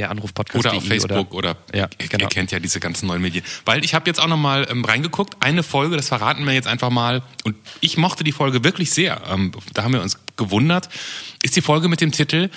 der 0.00 0.10
Anruf-Podcast. 0.10 0.64
Oder 0.64 0.76
auf 0.76 0.86
Facebook 0.86 1.32
oder, 1.34 1.50
oder 1.50 1.78
ja, 1.78 1.88
genau. 1.98 2.24
ihr 2.24 2.28
kennt 2.28 2.50
ja 2.50 2.58
diese 2.58 2.80
ganzen 2.80 3.06
neuen 3.06 3.22
Medien. 3.22 3.44
Weil 3.64 3.84
ich 3.84 3.94
habe 3.94 4.08
jetzt 4.08 4.18
auch 4.18 4.26
nochmal 4.26 4.66
ähm, 4.70 4.84
reingeguckt, 4.84 5.36
eine 5.40 5.62
Folge, 5.62 5.96
das 5.96 6.08
verraten 6.08 6.44
wir 6.44 6.52
jetzt 6.52 6.66
einfach 6.66 6.90
mal. 6.90 7.22
Und 7.44 7.56
ich 7.80 7.96
mochte 7.96 8.24
die 8.24 8.32
Folge 8.32 8.64
wirklich 8.64 8.90
sehr. 8.90 9.22
Ähm, 9.30 9.52
da 9.74 9.84
haben 9.84 9.92
wir 9.92 10.02
uns 10.02 10.18
gewundert. 10.36 10.88
Ist 11.42 11.56
die 11.56 11.60
Folge 11.60 11.88
mit 11.88 12.00
dem 12.00 12.12
Titel 12.12 12.50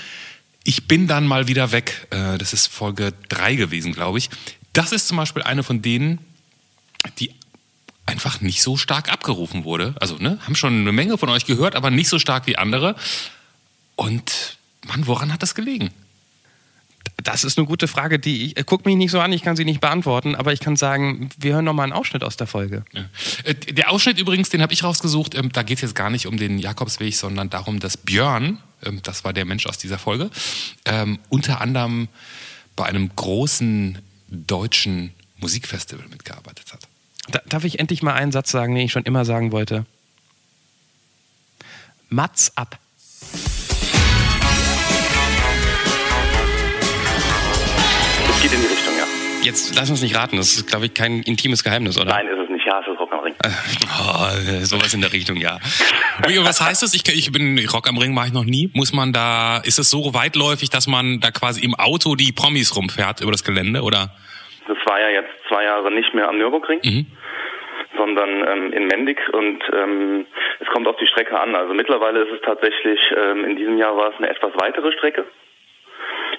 Ich 0.63 0.87
bin 0.87 1.07
dann 1.07 1.27
mal 1.27 1.47
wieder 1.47 1.71
weg. 1.71 2.07
Äh, 2.09 2.37
das 2.37 2.53
ist 2.53 2.67
Folge 2.67 3.13
3 3.29 3.55
gewesen, 3.55 3.93
glaube 3.93 4.17
ich. 4.17 4.29
Das 4.71 4.91
ist 4.91 5.07
zum 5.07 5.17
Beispiel 5.17 5.43
eine 5.43 5.63
von 5.63 5.81
denen, 5.81 6.19
die 7.19 7.31
einfach 8.05 8.41
nicht 8.41 8.61
so 8.61 8.77
stark 8.77 9.11
abgerufen 9.11 9.65
wurde. 9.65 9.95
Also, 9.99 10.17
ne, 10.17 10.39
haben 10.45 10.55
schon 10.55 10.73
eine 10.73 10.91
Menge 10.91 11.17
von 11.17 11.29
euch 11.29 11.45
gehört, 11.45 11.75
aber 11.75 11.91
nicht 11.91 12.09
so 12.09 12.19
stark 12.19 12.47
wie 12.47 12.57
andere. 12.57 12.95
Und 13.95 14.57
Mann, 14.85 15.07
woran 15.07 15.31
hat 15.31 15.43
das 15.43 15.55
gelegen? 15.55 15.91
Das 17.23 17.43
ist 17.43 17.57
eine 17.57 17.65
gute 17.65 17.87
Frage, 17.87 18.19
die 18.19 18.45
ich 18.45 18.57
äh, 18.57 18.63
guck 18.65 18.85
mich 18.85 18.95
nicht 18.95 19.11
so 19.11 19.19
an, 19.19 19.31
ich 19.31 19.41
kann 19.41 19.55
sie 19.55 19.65
nicht 19.65 19.79
beantworten, 19.79 20.35
aber 20.35 20.51
ich 20.51 20.59
kann 20.59 20.75
sagen, 20.75 21.29
wir 21.37 21.53
hören 21.53 21.65
noch 21.65 21.73
mal 21.73 21.83
einen 21.83 21.93
Ausschnitt 21.93 22.23
aus 22.23 22.37
der 22.37 22.47
Folge. 22.47 22.83
Ja. 22.91 23.05
Äh, 23.45 23.55
der 23.55 23.91
Ausschnitt 23.91 24.19
übrigens, 24.19 24.49
den 24.49 24.61
habe 24.61 24.73
ich 24.73 24.83
rausgesucht. 24.83 25.35
Ähm, 25.35 25.51
da 25.51 25.63
geht 25.63 25.77
es 25.77 25.81
jetzt 25.81 25.95
gar 25.95 26.09
nicht 26.09 26.27
um 26.27 26.37
den 26.37 26.59
Jakobsweg, 26.59 27.15
sondern 27.15 27.49
darum, 27.49 27.79
dass 27.79 27.97
Björn, 27.97 28.59
ähm, 28.83 28.99
das 29.03 29.23
war 29.23 29.31
der 29.31 29.45
Mensch 29.45 29.65
aus 29.65 29.77
dieser 29.77 29.97
Folge, 29.97 30.29
ähm, 30.85 31.19
unter 31.29 31.61
anderem 31.61 32.09
bei 32.75 32.85
einem 32.85 33.09
großen 33.15 33.99
deutschen 34.29 35.13
Musikfestival 35.37 36.07
mitgearbeitet 36.09 36.73
hat. 36.73 36.87
Da, 37.29 37.39
darf 37.47 37.63
ich 37.63 37.79
endlich 37.79 38.03
mal 38.03 38.13
einen 38.13 38.31
Satz 38.31 38.51
sagen, 38.51 38.75
den 38.75 38.85
ich 38.85 38.91
schon 38.91 39.03
immer 39.03 39.23
sagen 39.23 39.51
wollte? 39.51 39.85
Mats 42.09 42.51
ab. 42.57 42.79
Geht 48.43 48.51
in 48.51 48.59
die 48.59 48.67
Richtung, 48.67 48.93
ja. 48.99 49.07
Jetzt 49.41 49.75
lass 49.75 49.89
uns 49.89 50.01
nicht 50.01 50.15
raten, 50.15 50.35
das 50.35 50.53
ist, 50.53 50.67
glaube 50.67 50.85
ich, 50.85 50.93
kein 50.93 51.23
intimes 51.23 51.63
Geheimnis, 51.63 51.97
oder? 51.97 52.11
Nein, 52.11 52.27
ist 52.27 52.39
es 52.39 52.49
nicht. 52.49 52.65
Ja, 52.65 52.81
es 52.81 52.87
ist 52.87 52.99
Rock 52.99 53.13
am 53.13 53.19
Ring. 53.21 53.35
Oh, 53.43 54.63
sowas 54.63 54.93
in 54.93 55.01
der 55.01 55.13
Richtung, 55.13 55.37
ja. 55.37 55.59
Was 56.43 56.59
heißt 56.59 56.83
das? 56.83 56.93
Ich, 56.93 57.07
ich 57.07 57.31
bin 57.31 57.57
Rock 57.71 57.87
am 57.87 57.97
Ring 57.97 58.13
mache 58.13 58.27
ich 58.27 58.33
noch 58.33 58.43
nie. 58.43 58.69
Muss 58.73 58.91
man 58.93 59.13
da, 59.13 59.61
ist 59.63 59.79
es 59.79 59.89
so 59.89 60.13
weitläufig, 60.13 60.69
dass 60.69 60.87
man 60.87 61.19
da 61.21 61.31
quasi 61.31 61.63
im 61.63 61.75
Auto 61.75 62.15
die 62.15 62.31
Promis 62.33 62.75
rumfährt 62.75 63.21
über 63.21 63.31
das 63.31 63.43
Gelände, 63.43 63.81
oder? 63.81 64.11
Das 64.67 64.77
war 64.85 64.99
ja 64.99 65.09
jetzt 65.09 65.31
zwei 65.47 65.63
Jahre 65.63 65.91
nicht 65.91 66.13
mehr 66.13 66.27
am 66.27 66.37
Nürburgring. 66.37 66.79
Mhm 66.83 67.05
sondern 67.95 68.43
ähm, 68.47 68.73
in 68.73 68.87
Mendig 68.87 69.19
und 69.33 69.63
ähm, 69.71 70.25
es 70.59 70.67
kommt 70.69 70.87
auf 70.87 70.95
die 70.97 71.05
Strecke 71.05 71.39
an. 71.39 71.55
Also 71.55 71.75
mittlerweile 71.75 72.23
ist 72.23 72.33
es 72.33 72.41
tatsächlich, 72.41 72.99
ähm, 73.15 73.45
in 73.45 73.55
diesem 73.55 73.77
Jahr 73.77 73.95
war 73.95 74.09
es 74.09 74.17
eine 74.17 74.29
etwas 74.29 74.51
weitere 74.55 74.91
Strecke 74.93 75.25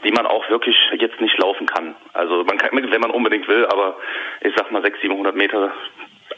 die 0.04 0.12
man 0.12 0.26
auch 0.26 0.48
wirklich 0.50 0.76
jetzt 0.98 1.20
nicht 1.20 1.36
laufen 1.38 1.66
kann. 1.66 1.94
Also 2.12 2.44
man 2.44 2.58
kann, 2.58 2.70
wenn 2.72 3.00
man 3.00 3.10
unbedingt 3.10 3.48
will, 3.48 3.66
aber 3.66 3.96
ich 4.40 4.52
sag 4.56 4.70
mal 4.70 4.82
600, 4.82 5.02
700 5.02 5.36
Meter, 5.36 5.72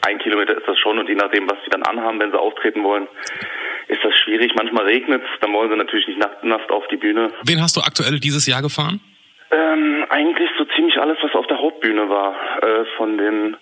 ein 0.05 0.19
Kilometer 0.19 0.57
ist 0.57 0.67
das 0.67 0.77
schon 0.79 0.99
und 0.99 1.09
je 1.09 1.15
nachdem, 1.15 1.49
was 1.49 1.57
sie 1.63 1.69
dann 1.69 1.83
anhaben, 1.83 2.19
wenn 2.19 2.31
sie 2.31 2.39
auftreten 2.39 2.83
wollen, 2.83 3.07
ist 3.87 4.03
das 4.03 4.15
schwierig. 4.15 4.53
Manchmal 4.55 4.85
regnet 4.85 5.23
es, 5.23 5.39
dann 5.39 5.53
wollen 5.53 5.69
sie 5.69 5.77
natürlich 5.77 6.07
nicht 6.07 6.19
nass 6.43 6.61
auf 6.69 6.87
die 6.87 6.97
Bühne. 6.97 7.31
Wen 7.43 7.61
hast 7.61 7.75
du 7.77 7.81
aktuell 7.81 8.19
dieses 8.19 8.45
Jahr 8.47 8.61
gefahren? 8.61 8.99
Ähm, 9.49 10.05
eigentlich 10.09 10.49
so 10.57 10.65
ziemlich 10.75 10.99
alles, 10.99 11.17
was 11.21 11.33
auf 11.33 11.47
der 11.47 11.59
Hauptbühne 11.59 12.09
war. 12.09 12.35
Äh, 12.61 12.85
von 12.97 13.17
den 13.17 13.55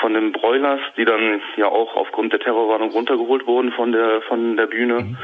von 0.00 0.12
den 0.14 0.32
Broilers, 0.32 0.80
die 0.96 1.04
dann 1.04 1.40
ja 1.56 1.66
auch 1.66 1.94
aufgrund 1.94 2.32
der 2.32 2.40
Terrorwarnung 2.40 2.90
runtergeholt 2.90 3.46
wurden 3.46 3.72
von 3.72 3.92
der 3.92 4.20
von 4.22 4.56
der 4.56 4.66
Bühne. 4.66 5.00
Mhm. 5.00 5.16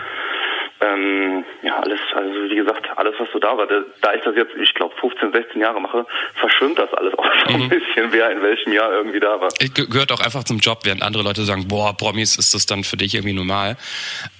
Ähm, 0.80 1.44
ja, 1.62 1.78
alles, 1.78 2.00
also 2.14 2.50
wie 2.50 2.56
gesagt, 2.56 2.88
alles, 2.96 3.14
was 3.18 3.28
so 3.32 3.38
da 3.38 3.56
war. 3.56 3.66
Da 3.66 4.14
ich 4.14 4.22
das 4.22 4.34
jetzt, 4.36 4.54
ich 4.60 4.74
glaube, 4.74 4.94
15, 5.00 5.32
16 5.32 5.60
Jahre 5.60 5.80
mache, 5.80 6.04
verschwimmt 6.34 6.78
das 6.78 6.92
alles 6.94 7.16
auch 7.16 7.26
so 7.46 7.54
ein 7.54 7.62
mhm. 7.62 7.68
bisschen, 7.68 8.12
wer 8.12 8.30
in 8.30 8.42
welchem 8.42 8.72
Jahr 8.72 8.92
irgendwie 8.92 9.20
da 9.20 9.40
war. 9.40 9.48
Ge 9.60 9.86
gehört 9.88 10.10
auch 10.10 10.20
einfach 10.20 10.44
zum 10.44 10.58
Job, 10.58 10.80
während 10.82 11.02
andere 11.02 11.22
Leute 11.22 11.42
sagen, 11.42 11.68
boah, 11.68 11.96
Promis 11.96 12.36
ist 12.36 12.54
das 12.54 12.66
dann 12.66 12.82
für 12.82 12.96
dich 12.96 13.14
irgendwie 13.14 13.34
normal. 13.34 13.76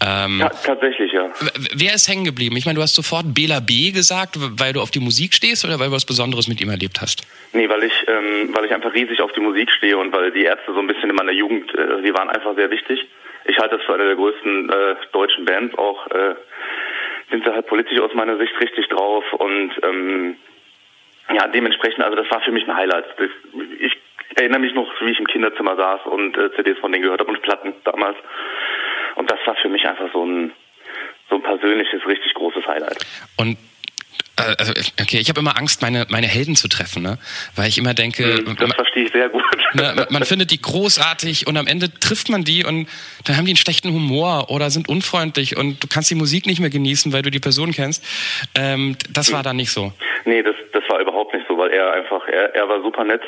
Ähm, 0.05 0.41
ja, 0.41 0.49
tatsächlich, 0.49 1.13
ja. 1.13 1.31
Wer 1.73 1.95
ist 1.95 2.09
hängen 2.09 2.25
geblieben? 2.25 2.57
Ich 2.57 2.67
meine, 2.67 2.77
du 2.77 2.83
hast 2.83 2.95
sofort 2.95 3.33
Bela 3.33 3.61
B 3.61 3.93
gesagt, 3.93 4.37
weil 4.37 4.73
du 4.73 4.81
auf 4.81 4.91
die 4.91 5.01
Musik 5.01 5.35
stehst 5.35 5.65
oder 5.65 5.79
weil 5.79 5.89
du 5.89 5.93
was 5.93 6.05
Besonderes 6.05 6.49
mit 6.49 6.61
ihm 6.61 6.71
erlebt 6.71 7.01
hast? 7.01 7.23
Nee, 7.53 7.69
weil 7.69 7.85
ich, 7.85 7.93
ähm, 8.09 8.55
weil 8.55 8.65
ich 8.65 8.75
einfach 8.75 8.93
riesig 8.93 9.21
auf 9.21 9.33
die 9.33 9.41
Musik 9.41 9.71
stehe 9.71 9.97
und 9.97 10.13
weil 10.13 10.33
die 10.33 10.45
Ärzte 10.45 10.75
so 10.75 10.81
ein 10.81 10.87
bisschen 10.89 11.11
in 11.11 11.17
meiner 11.17 11.33
Jugend, 11.33 11.73
äh, 11.75 12.03
die 12.03 12.13
waren 12.13 12.29
einfach 12.29 12.55
sehr 12.57 12.71
wichtig 12.71 13.07
ich 13.45 13.59
halte 13.59 13.77
das 13.77 13.87
für 13.87 13.95
eine 13.95 14.07
der 14.07 14.17
größten 14.17 14.71
äh, 14.71 14.97
deutschen 15.13 15.45
Bands 15.45 15.77
auch. 15.77 16.07
Äh, 16.09 16.35
sind 17.31 17.45
sie 17.45 17.51
halt 17.51 17.67
politisch 17.67 17.99
aus 18.01 18.15
meiner 18.15 18.37
Sicht 18.37 18.53
richtig 18.61 18.89
drauf 18.89 19.25
und 19.33 19.73
ähm, 19.83 20.37
ja, 21.33 21.49
dementsprechend, 21.49 22.05
also 22.05 22.17
das 22.17 22.31
war 22.31 22.43
für 22.43 22.53
mich 22.53 22.69
ein 22.69 22.77
Highlight. 22.77 23.07
Das, 23.17 23.31
ich 23.79 23.97
erinnere 24.37 24.61
mich 24.61 24.75
noch, 24.75 24.89
wie 25.01 25.11
ich 25.11 25.19
im 25.19 25.27
Kinderzimmer 25.27 25.75
saß 25.77 26.07
und 26.07 26.37
äh, 26.37 26.55
CDs 26.55 26.79
von 26.79 26.93
denen 26.93 27.03
gehört 27.03 27.21
habe 27.21 27.31
und 27.31 27.43
Platten 27.43 27.73
damals. 27.85 28.17
Und 29.15 29.31
das 29.31 29.39
war 29.47 29.55
für 29.57 29.69
mich 29.69 29.87
einfach 29.87 30.13
so 30.13 30.25
ein 30.25 30.53
so 31.31 31.37
ein 31.37 31.43
persönliches, 31.43 32.07
richtig 32.07 32.35
großes 32.35 32.67
Highlight. 32.67 32.99
Und 33.39 33.57
also, 34.37 34.73
okay, 35.01 35.19
ich 35.19 35.29
habe 35.29 35.41
immer 35.41 35.57
Angst, 35.57 35.83
meine, 35.83 36.07
meine 36.09 36.27
Helden 36.27 36.57
zu 36.57 36.69
treffen, 36.69 37.03
ne? 37.03 37.19
Weil 37.55 37.69
ich 37.69 37.79
immer 37.79 37.95
denke. 37.95 38.39
Hm, 38.39 38.57
das 38.57 38.69
man, 38.69 38.73
verstehe 38.73 39.05
ich 39.05 39.13
sehr 39.13 39.29
gut. 39.29 39.43
Ne, 39.75 40.07
man 40.09 40.23
findet 40.23 40.53
die 40.53 40.63
großartig 40.63 41.49
und 41.49 41.57
am 41.57 41.67
Ende 41.67 41.93
trifft 41.93 42.29
man 42.29 42.45
die 42.45 42.65
und 42.65 42.89
dann 43.25 43.37
haben 43.37 43.45
die 43.45 43.51
einen 43.51 43.57
schlechten 43.57 43.93
Humor 43.93 44.49
oder 44.49 44.71
sind 44.71 44.89
unfreundlich 44.89 45.57
und 45.57 45.83
du 45.83 45.89
kannst 45.89 46.13
die 46.13 46.15
Musik 46.15 46.47
nicht 46.47 46.61
mehr 46.61 46.71
genießen, 46.71 47.13
weil 47.13 47.23
du 47.23 47.31
die 47.33 47.41
Person 47.41 47.73
kennst. 47.73 48.05
Ähm, 48.55 48.97
das 49.11 49.33
war 49.33 49.43
dann 49.43 49.57
nicht 49.57 49.73
so. 49.73 49.93
Nee, 50.27 50.45
das, 50.45 50.55
das 50.73 50.85
war 50.89 51.01
überhaupt 51.01 51.35
nicht 51.35 51.45
so, 51.49 51.59
weil 51.59 51.73
er 51.73 51.93
einfach, 51.93 52.25
er, 52.29 52.55
er 52.55 52.69
war 52.69 52.83
super 52.83 53.03
nett 53.03 53.23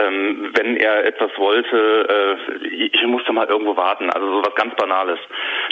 ähm, 0.00 0.50
wenn 0.54 0.76
er 0.76 1.04
etwas 1.04 1.30
wollte, 1.36 2.38
äh, 2.62 2.66
ich 2.66 3.02
musste 3.06 3.32
mal 3.32 3.46
irgendwo 3.46 3.76
warten, 3.76 4.10
also 4.10 4.30
sowas 4.30 4.54
ganz 4.54 4.74
Banales. 4.76 5.18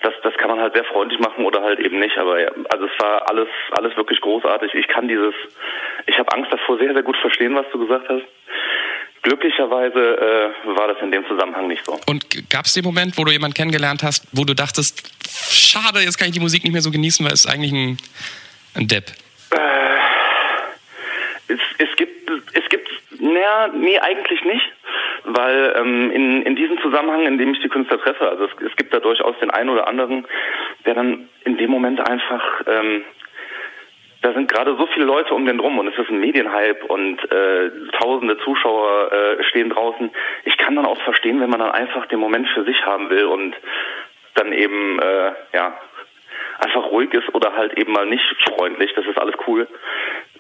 Das, 0.03 0.15
das 0.23 0.35
kann 0.35 0.51
man 0.51 0.61
halt 0.61 0.75
sehr 0.75 0.85
freundlich 0.85 1.21
machen 1.21 1.45
oder 1.45 1.63
halt 1.63 1.79
eben 1.79 1.99
nicht, 1.99 2.17
aber 2.19 2.41
ja, 2.41 2.51
also 2.71 2.87
es 2.87 3.01
war 3.01 3.29
alles, 3.31 3.49
alles 3.73 3.97
wirklich 3.97 4.21
großartig. 4.21 4.75
Ich 4.75 4.89
kann 4.89 5.09
dieses, 5.09 5.35
ich 6.07 6.19
habe 6.19 6.33
Angst 6.33 6.53
davor 6.53 6.79
sehr, 6.79 6.93
sehr 6.93 7.03
gut 7.03 7.17
verstehen, 7.19 7.55
was 7.55 7.67
du 7.73 7.79
gesagt 7.79 8.09
hast. 8.09 8.25
Glücklicherweise 9.23 10.55
äh, 10.65 10.77
war 10.77 10.89
das 10.89 10.99
in 11.03 11.11
dem 11.11 11.27
Zusammenhang 11.27 11.67
nicht 11.67 11.85
so. 11.85 11.99
Und 12.07 12.49
gab 12.51 12.65
es 12.67 12.75
den 12.75 12.85
Moment, 12.85 13.19
wo 13.19 13.25
du 13.25 13.33
jemanden 13.33 13.55
kennengelernt 13.55 14.03
hast, 14.03 14.27
wo 14.33 14.45
du 14.45 14.55
dachtest, 14.55 15.03
schade, 15.51 16.01
jetzt 16.01 16.17
kann 16.19 16.29
ich 16.29 16.35
die 16.35 16.41
Musik 16.41 16.63
nicht 16.63 16.73
mehr 16.73 16.83
so 16.83 16.91
genießen, 16.91 17.25
weil 17.25 17.33
es 17.33 17.47
eigentlich 17.47 17.73
ein, 17.73 17.97
ein 18.75 18.87
Depp? 18.87 19.11
Äh, 19.51 19.97
es, 21.49 21.61
es 21.79 21.86
naja, 23.33 23.69
nee, 23.73 23.99
eigentlich 23.99 24.45
nicht. 24.45 24.73
Weil 25.25 25.75
ähm, 25.77 26.11
in, 26.13 26.43
in 26.43 26.57
diesem 26.57 26.81
Zusammenhang, 26.81 27.27
in 27.27 27.39
dem 27.39 27.53
ich 27.53 27.61
die 27.61 27.69
Künstler 27.69 28.01
treffe, 28.01 28.29
also 28.29 28.45
es, 28.45 28.71
es 28.71 28.77
gibt 28.77 28.95
da 28.95 29.01
durchaus 29.01 29.37
den 29.41 29.51
einen 29.51 29.71
oder 29.71 29.89
anderen, 29.89 30.27
der 30.85 30.95
dann 30.95 31.29
in 31.45 31.57
dem 31.57 31.71
Moment 31.71 32.09
einfach, 32.09 32.63
ähm, 32.67 33.05
da 34.23 34.33
sind 34.33 34.51
gerade 34.51 34.77
so 34.77 34.87
viele 34.87 35.07
Leute 35.07 35.35
um 35.35 35.47
den 35.47 35.59
drum 35.59 35.79
und 35.79 35.89
es 35.89 35.99
ist 35.99 36.11
ein 36.11 36.21
Medienhype 36.21 36.85
und 36.87 37.19
äh, 37.31 37.71
tausende 38.01 38.39
Zuschauer 38.39 39.13
äh, 39.13 39.45
stehen 39.45 39.71
draußen. 39.71 40.11
Ich 40.45 40.57
kann 40.59 40.77
dann 40.77 40.87
auch 40.87 41.01
verstehen, 41.03 41.41
wenn 41.41 41.51
man 41.51 41.61
dann 41.61 41.73
einfach 41.73 42.07
den 42.07 42.21
Moment 42.21 42.49
für 42.49 42.65
sich 42.65 42.85
haben 42.87 43.11
will 43.11 43.25
und 43.25 43.55
dann 44.35 44.53
eben, 44.53 44.99
äh, 45.01 45.33
ja, 45.55 45.79
einfach 46.59 46.91
ruhig 46.91 47.13
ist 47.13 47.35
oder 47.35 47.55
halt 47.55 47.79
eben 47.79 47.93
mal 47.93 48.07
nicht 48.07 48.25
freundlich. 48.49 48.93
Das 48.95 49.07
ist 49.07 49.19
alles 49.19 49.35
cool. 49.47 49.67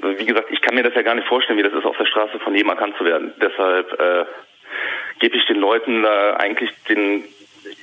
Wie 0.02 0.26
gesagt, 0.26 0.50
ich 0.50 0.60
kann 0.60 0.74
mir 0.74 0.82
das 0.82 0.94
ja 0.94 1.02
gar 1.02 1.14
nicht 1.14 1.28
vorstellen, 1.28 1.58
wie 1.58 1.62
das 1.62 1.72
ist, 1.72 1.84
auf 1.84 1.96
der 1.96 2.06
Straße 2.06 2.38
von 2.40 2.54
jedem 2.54 2.70
erkannt 2.70 2.96
zu 2.96 3.04
werden. 3.04 3.32
Deshalb 3.40 3.92
äh, 3.98 4.24
gebe 5.20 5.36
ich 5.36 5.46
den 5.46 5.56
Leuten 5.56 6.04
äh, 6.04 6.34
eigentlich 6.38 6.70
den. 6.88 7.24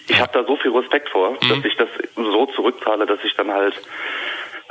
Ich 0.07 0.19
habe 0.19 0.31
da 0.33 0.45
so 0.45 0.55
viel 0.57 0.71
Respekt 0.71 1.09
vor, 1.09 1.31
mhm. 1.31 1.49
dass 1.49 1.65
ich 1.65 1.75
das 1.75 1.89
so 2.15 2.45
zurückzahle, 2.47 3.05
dass 3.05 3.23
ich 3.23 3.33
dann 3.35 3.51
halt 3.51 3.75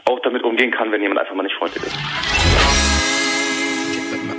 auch 0.04 0.20
damit 0.20 0.42
umgehen 0.42 0.70
kann, 0.70 0.90
wenn 0.92 1.02
jemand 1.02 1.20
einfach 1.20 1.34
mal 1.34 1.42
nicht 1.42 1.56
freundlich 1.56 1.84
ist. 1.84 1.96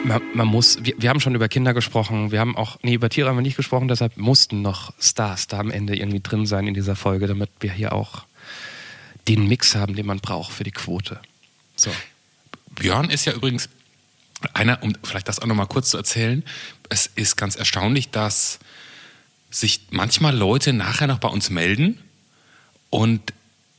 Man, 0.03 0.21
man, 0.33 0.47
muss, 0.47 0.83
wir, 0.83 0.95
wir, 0.97 1.09
haben 1.09 1.19
schon 1.19 1.33
über 1.33 1.47
Kinder 1.47 1.73
gesprochen, 1.73 2.31
wir 2.31 2.39
haben 2.39 2.57
auch, 2.57 2.77
nee, 2.81 2.95
über 2.95 3.09
Tiere 3.09 3.29
haben 3.29 3.37
wir 3.37 3.41
nicht 3.41 3.55
gesprochen, 3.55 3.87
deshalb 3.87 4.17
mussten 4.17 4.61
noch 4.61 4.91
Stars 4.99 5.47
da 5.47 5.59
am 5.59 5.71
Ende 5.71 5.95
irgendwie 5.95 6.19
drin 6.19 6.45
sein 6.45 6.67
in 6.67 6.73
dieser 6.73 6.95
Folge, 6.95 7.27
damit 7.27 7.49
wir 7.61 7.71
hier 7.71 7.93
auch 7.93 8.25
den 9.29 9.47
Mix 9.47 9.75
haben, 9.75 9.95
den 9.95 10.05
man 10.05 10.19
braucht 10.19 10.51
für 10.51 10.65
die 10.65 10.71
Quote. 10.71 11.21
So. 11.75 11.91
Björn 12.75 13.09
ist 13.09 13.25
ja 13.25 13.33
übrigens 13.33 13.69
einer, 14.53 14.81
um 14.83 14.93
vielleicht 15.03 15.27
das 15.27 15.39
auch 15.39 15.45
nochmal 15.45 15.67
kurz 15.67 15.89
zu 15.89 15.97
erzählen, 15.97 16.43
es 16.89 17.07
ist 17.15 17.37
ganz 17.37 17.55
erstaunlich, 17.55 18.09
dass 18.09 18.59
sich 19.49 19.87
manchmal 19.91 20.35
Leute 20.35 20.73
nachher 20.73 21.07
noch 21.07 21.19
bei 21.19 21.27
uns 21.27 21.49
melden 21.49 21.99
und 22.89 23.33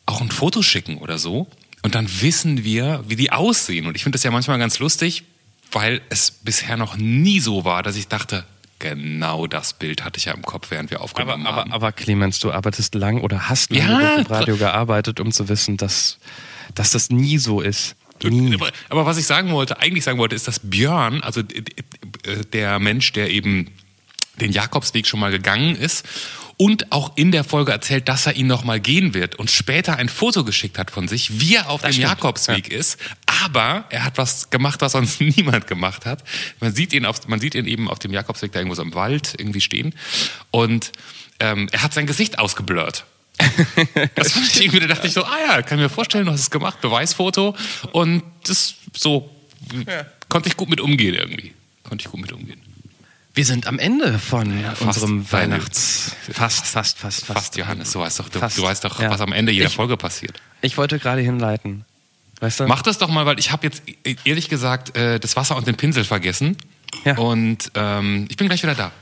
auch 0.07 0.21
ein 0.21 0.31
Foto 0.31 0.63
schicken 0.63 0.99
oder 0.99 1.19
so. 1.19 1.49
Und 1.83 1.95
dann 1.95 2.09
wissen 2.21 2.65
wir, 2.65 3.05
wie 3.07 3.17
die 3.17 3.31
aussehen. 3.31 3.87
Und 3.87 3.95
ich 3.95 4.03
finde 4.03 4.17
das 4.17 4.23
ja 4.23 4.31
manchmal 4.31 4.59
ganz 4.59 4.79
lustig, 4.79 5.25
weil 5.71 6.01
es 6.09 6.31
bisher 6.31 6.77
noch 6.77 6.97
nie 6.97 7.41
so 7.41 7.65
war, 7.65 7.83
dass 7.83 7.97
ich 7.97 8.09
dachte, 8.09 8.45
genau 8.79 9.47
das 9.47 9.73
Bild 9.75 10.05
hatte 10.05 10.19
ich 10.19 10.27
ja 10.27 10.33
im 10.33 10.43
Kopf, 10.43 10.71
während 10.71 10.91
wir 10.91 11.01
aufgenommen 11.01 11.47
aber, 11.47 11.57
haben. 11.57 11.73
Aber, 11.73 11.87
aber 11.87 11.93
Clemens, 11.93 12.39
du 12.39 12.53
arbeitest 12.53 12.95
lang 12.95 13.21
oder 13.21 13.49
hast 13.49 13.71
lange 13.71 14.03
ja, 14.03 14.17
im 14.17 14.27
Radio 14.27 14.57
gearbeitet, 14.57 15.21
um 15.21 15.33
zu 15.33 15.49
wissen, 15.49 15.77
dass, 15.77 16.19
dass 16.75 16.91
das 16.91 17.11
nie 17.11 17.39
so 17.39 17.61
ist. 17.61 17.97
Aber, 18.55 18.71
aber 18.89 19.07
was 19.07 19.19
ich 19.19 19.27
sagen 19.27 19.53
wollte, 19.53 19.81
eigentlich 19.81 20.05
sagen 20.05 20.19
wollte, 20.19 20.35
ist, 20.35 20.49
dass 20.49 20.61
Björn, 20.61 21.23
also 21.23 21.43
der 22.53 22.79
Mensch, 22.79 23.13
der 23.13 23.31
eben 23.31 23.71
den 24.41 24.53
Jakobsweg 24.53 25.07
schon 25.07 25.21
mal 25.21 25.31
gegangen 25.31 25.77
ist 25.77 26.07
und 26.57 26.93
auch 26.93 27.17
in 27.17 27.33
der 27.33 27.45
Folge 27.45 27.73
erzählt, 27.73 28.09
dass 28.09 28.27
er 28.27 28.37
ihn 28.37 28.47
noch 28.47 28.65
mal 28.65 28.81
gehen 28.81 29.15
wird 29.15 29.35
und 29.37 29.51
später 29.51 29.97
ein 29.97 30.09
Foto 30.09 30.45
geschickt 30.45 30.79
hat 30.79 30.91
von 30.91 31.09
sich, 31.09 31.41
wie 31.41 31.57
er 31.57 31.69
auf 31.69 31.83
das 31.83 31.91
dem 31.91 31.95
stimmt. 31.95 32.11
Jakobsweg 32.11 32.73
ja. 32.73 32.79
ist. 32.79 32.99
Aber 33.45 33.85
er 33.91 34.05
hat 34.05 34.19
was 34.19 34.51
gemacht, 34.51 34.81
was 34.81 34.93
sonst 34.93 35.21
niemand 35.37 35.67
gemacht 35.67 36.07
hat. 36.07 36.23
Man 36.61 36.75
sieht 36.75 36.93
ihn, 36.93 37.07
auf, 37.07 37.27
man 37.29 37.41
sieht 37.41 37.55
ihn 37.55 37.67
eben 37.67 37.89
auf 37.89 37.99
dem 37.99 38.13
Jakobsweg 38.13 38.53
da 38.53 38.61
irgendwo 38.61 38.77
so 38.77 38.83
im 38.83 38.95
Wald 38.95 39.35
irgendwie 39.39 39.61
stehen 39.61 39.95
und 40.51 40.93
ähm, 41.41 41.69
er 41.73 41.83
hat 41.83 41.93
sein 41.93 42.07
Gesicht 42.07 42.39
ausgeblurrt. 42.39 43.05
das 44.15 44.33
fand 44.33 44.47
ich 44.47 44.61
irgendwie, 44.63 44.81
da 44.81 44.87
dachte 44.87 45.07
ich 45.07 45.13
so, 45.13 45.25
ah 45.25 45.39
ja, 45.49 45.63
kann 45.63 45.79
mir 45.79 45.89
vorstellen, 45.89 46.27
du 46.27 46.33
hast 46.33 46.41
es 46.41 46.51
gemacht, 46.51 46.81
Beweisfoto 46.81 47.55
und 47.93 48.23
das 48.47 48.75
so 48.93 49.31
ja. 49.87 50.07
konnte 50.29 50.49
ich 50.49 50.57
gut 50.57 50.69
mit 50.69 50.81
umgehen 50.81 51.15
irgendwie. 51.15 51.53
Konnte 51.83 52.05
ich 52.05 52.11
gut 52.11 52.21
mit 52.21 52.33
umgehen. 52.33 52.61
Wir 53.35 53.45
sind 53.45 53.67
am 53.67 53.81
Ende 53.81 54.19
von 54.19 54.63
ja, 54.63 54.75
unserem 54.79 55.31
Weihnachts. 55.33 56.15
Fast, 56.31 56.67
fast, 56.67 56.99
fast, 56.99 57.27
fast. 57.27 57.39
Fast, 57.39 57.57
Johannes, 57.57 57.91
du 57.93 57.99
weißt 57.99 58.21
doch, 58.21 58.29
du, 58.29 58.39
du 58.39 58.63
weißt 58.63 58.85
doch, 58.85 59.01
ja. 59.01 59.11
was 59.11 59.21
am 59.21 59.33
Ende 59.33 59.51
jeder 59.51 59.67
ich, 59.67 59.75
Folge 59.75 59.97
passiert. 59.97 60.41
Ich 60.61 60.79
wollte 60.79 61.01
gerade 61.01 61.21
hinleiten. 61.21 61.85
Weißt 62.41 62.61
du? 62.61 62.67
Mach 62.67 62.83
das 62.83 62.99
doch 62.99 63.09
mal, 63.09 63.27
weil 63.27 63.41
ich 63.41 63.51
habe 63.51 63.67
jetzt 63.67 63.83
ehrlich 64.25 64.49
gesagt 64.49 64.97
äh, 64.97 65.19
das 65.19 65.35
Wasser 65.35 65.57
und 65.57 65.67
den 65.67 65.77
Pinsel 65.77 66.05
vergessen. 66.05 66.57
Ja. 67.05 67.19
Und 67.19 67.73
ähm, 67.75 68.27
ich 68.29 68.37
bin 68.37 68.47
gleich 68.47 68.63
wieder 68.63 68.77
da. 68.77 68.93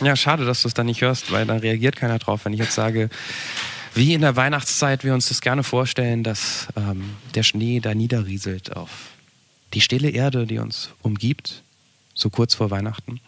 Ja, 0.00 0.16
schade, 0.16 0.44
dass 0.44 0.62
du 0.62 0.68
es 0.68 0.74
dann 0.74 0.86
nicht 0.86 1.02
hörst, 1.02 1.30
weil 1.32 1.44
dann 1.44 1.58
reagiert 1.58 1.96
keiner 1.96 2.18
drauf, 2.18 2.44
wenn 2.44 2.52
ich 2.52 2.60
jetzt 2.60 2.74
sage, 2.74 3.10
wie 3.94 4.14
in 4.14 4.20
der 4.20 4.36
Weihnachtszeit 4.36 5.04
wir 5.04 5.14
uns 5.14 5.28
das 5.28 5.40
gerne 5.40 5.62
vorstellen, 5.62 6.22
dass 6.22 6.68
ähm, 6.76 7.16
der 7.34 7.42
Schnee 7.42 7.80
da 7.80 7.94
niederrieselt 7.94 8.76
auf 8.76 8.90
die 9.74 9.80
stille 9.80 10.10
Erde, 10.10 10.46
die 10.46 10.58
uns 10.58 10.90
umgibt 11.02 11.62
so 12.14 12.30
kurz 12.30 12.54
vor 12.54 12.70
Weihnachten 12.70 13.20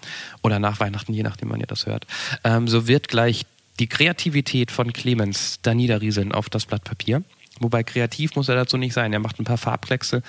oder 0.42 0.58
nach 0.58 0.80
Weihnachten, 0.80 1.14
je 1.14 1.22
nachdem, 1.22 1.50
wann 1.50 1.60
ihr 1.60 1.66
das 1.66 1.86
hört, 1.86 2.06
ähm, 2.44 2.68
so 2.68 2.86
wird 2.86 3.08
gleich 3.08 3.46
die 3.78 3.86
Kreativität 3.86 4.70
von 4.70 4.92
Clemens 4.92 5.58
da 5.62 5.74
niederrieseln 5.74 6.32
auf 6.32 6.50
das 6.50 6.66
Blatt 6.66 6.84
Papier. 6.84 7.22
Wobei 7.58 7.82
kreativ 7.82 8.34
muss 8.36 8.48
er 8.48 8.54
dazu 8.54 8.76
nicht 8.76 8.92
sein. 8.92 9.12
Er 9.12 9.18
macht 9.18 9.38
ein 9.38 9.44
paar 9.44 9.58
Farbkleckse 9.58 10.22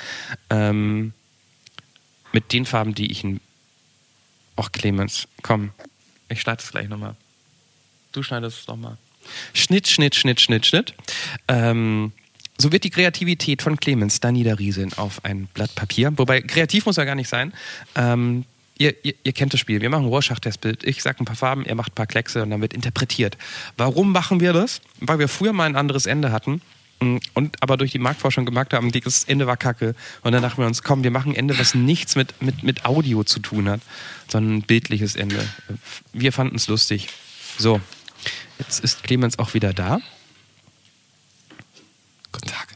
ähm, 0.50 1.14
mit 2.32 2.54
den 2.54 2.66
Farben, 2.66 2.96
die 2.96 3.12
ich 3.12 3.24
ihn. 3.24 3.42
Och, 4.58 4.72
Clemens, 4.72 5.28
komm, 5.42 5.72
ich 6.30 6.42
schneide 6.42 6.62
es 6.62 6.72
gleich 6.72 6.88
nochmal. 6.88 7.16
Du 8.12 8.22
schneidest 8.22 8.62
es 8.62 8.68
nochmal. 8.68 8.98
Schnitt, 9.54 9.88
Schnitt, 9.88 10.16
Schnitt, 10.16 10.42
Schnitt, 10.42 10.66
Schnitt. 10.66 10.94
Ähm, 11.48 12.12
so 12.58 12.72
wird 12.72 12.84
die 12.84 12.90
Kreativität 12.90 13.62
von 13.62 13.78
Clemens 13.78 14.20
da 14.20 14.32
niederrieseln 14.32 14.94
auf 14.94 15.26
ein 15.26 15.48
Blatt 15.54 15.74
Papier. 15.76 16.14
Wobei 16.18 16.42
kreativ 16.42 16.86
muss 16.86 16.98
er 16.98 17.06
gar 17.06 17.16
nicht 17.16 17.30
sein. 17.30 17.54
Ähm, 17.96 18.46
ihr, 18.78 18.94
ihr, 19.04 19.14
ihr, 19.24 19.34
kennt 19.34 19.54
das 19.54 19.60
Spiel. 19.60 19.82
Wir 19.82 19.90
machen 19.90 20.06
Rorschach-Testbild. 20.06 20.84
Ich 20.84 21.02
sage 21.02 21.22
ein 21.22 21.26
paar 21.26 21.36
Farben, 21.36 21.66
er 21.66 21.76
macht 21.76 21.94
ein 21.94 21.96
paar 21.96 22.08
Kleckse 22.08 22.44
und 22.44 22.52
dann 22.52 22.62
wird 22.62 22.74
interpretiert. 22.74 23.38
Warum 23.78 24.12
machen 24.12 24.40
wir 24.40 24.54
das? 24.54 24.82
Weil 25.00 25.20
wir 25.20 25.28
früher 25.28 25.54
mal 25.54 25.66
ein 25.66 25.76
anderes 25.76 26.06
Ende 26.06 26.32
hatten 26.32 26.62
mm, 27.00 27.18
und 27.34 27.62
aber 27.62 27.78
durch 27.78 27.92
die 27.92 28.00
Marktforschung 28.00 28.46
gemerkt 28.46 28.74
haben, 28.74 28.92
das 28.92 29.24
Ende 29.24 29.48
war 29.48 29.58
kacke. 29.58 29.96
Und 30.22 30.32
dann 30.32 30.44
dachten 30.44 30.62
wir 30.62 30.68
uns, 30.68 30.84
komm, 30.84 31.04
wir 31.04 31.12
machen 31.12 31.32
ein 31.32 31.36
Ende, 31.36 31.58
was 31.58 31.74
nichts 31.74 32.16
mit, 32.16 32.40
mit, 32.42 32.64
mit 32.64 32.86
Audio 32.86 33.24
zu 33.24 33.40
tun 33.40 33.68
hat, 33.68 33.82
sondern 34.28 34.58
ein 34.58 34.62
bildliches 34.62 35.16
Ende. 35.16 35.44
Wir 36.14 36.32
fanden 36.32 36.56
es 36.56 36.68
lustig. 36.68 37.10
So, 37.58 37.82
jetzt 38.60 38.80
ist 38.80 39.04
Clemens 39.04 39.40
auch 39.40 39.54
wieder 39.54 39.74
da. 39.74 40.00
Guten 42.32 42.48
Tag. 42.48 42.76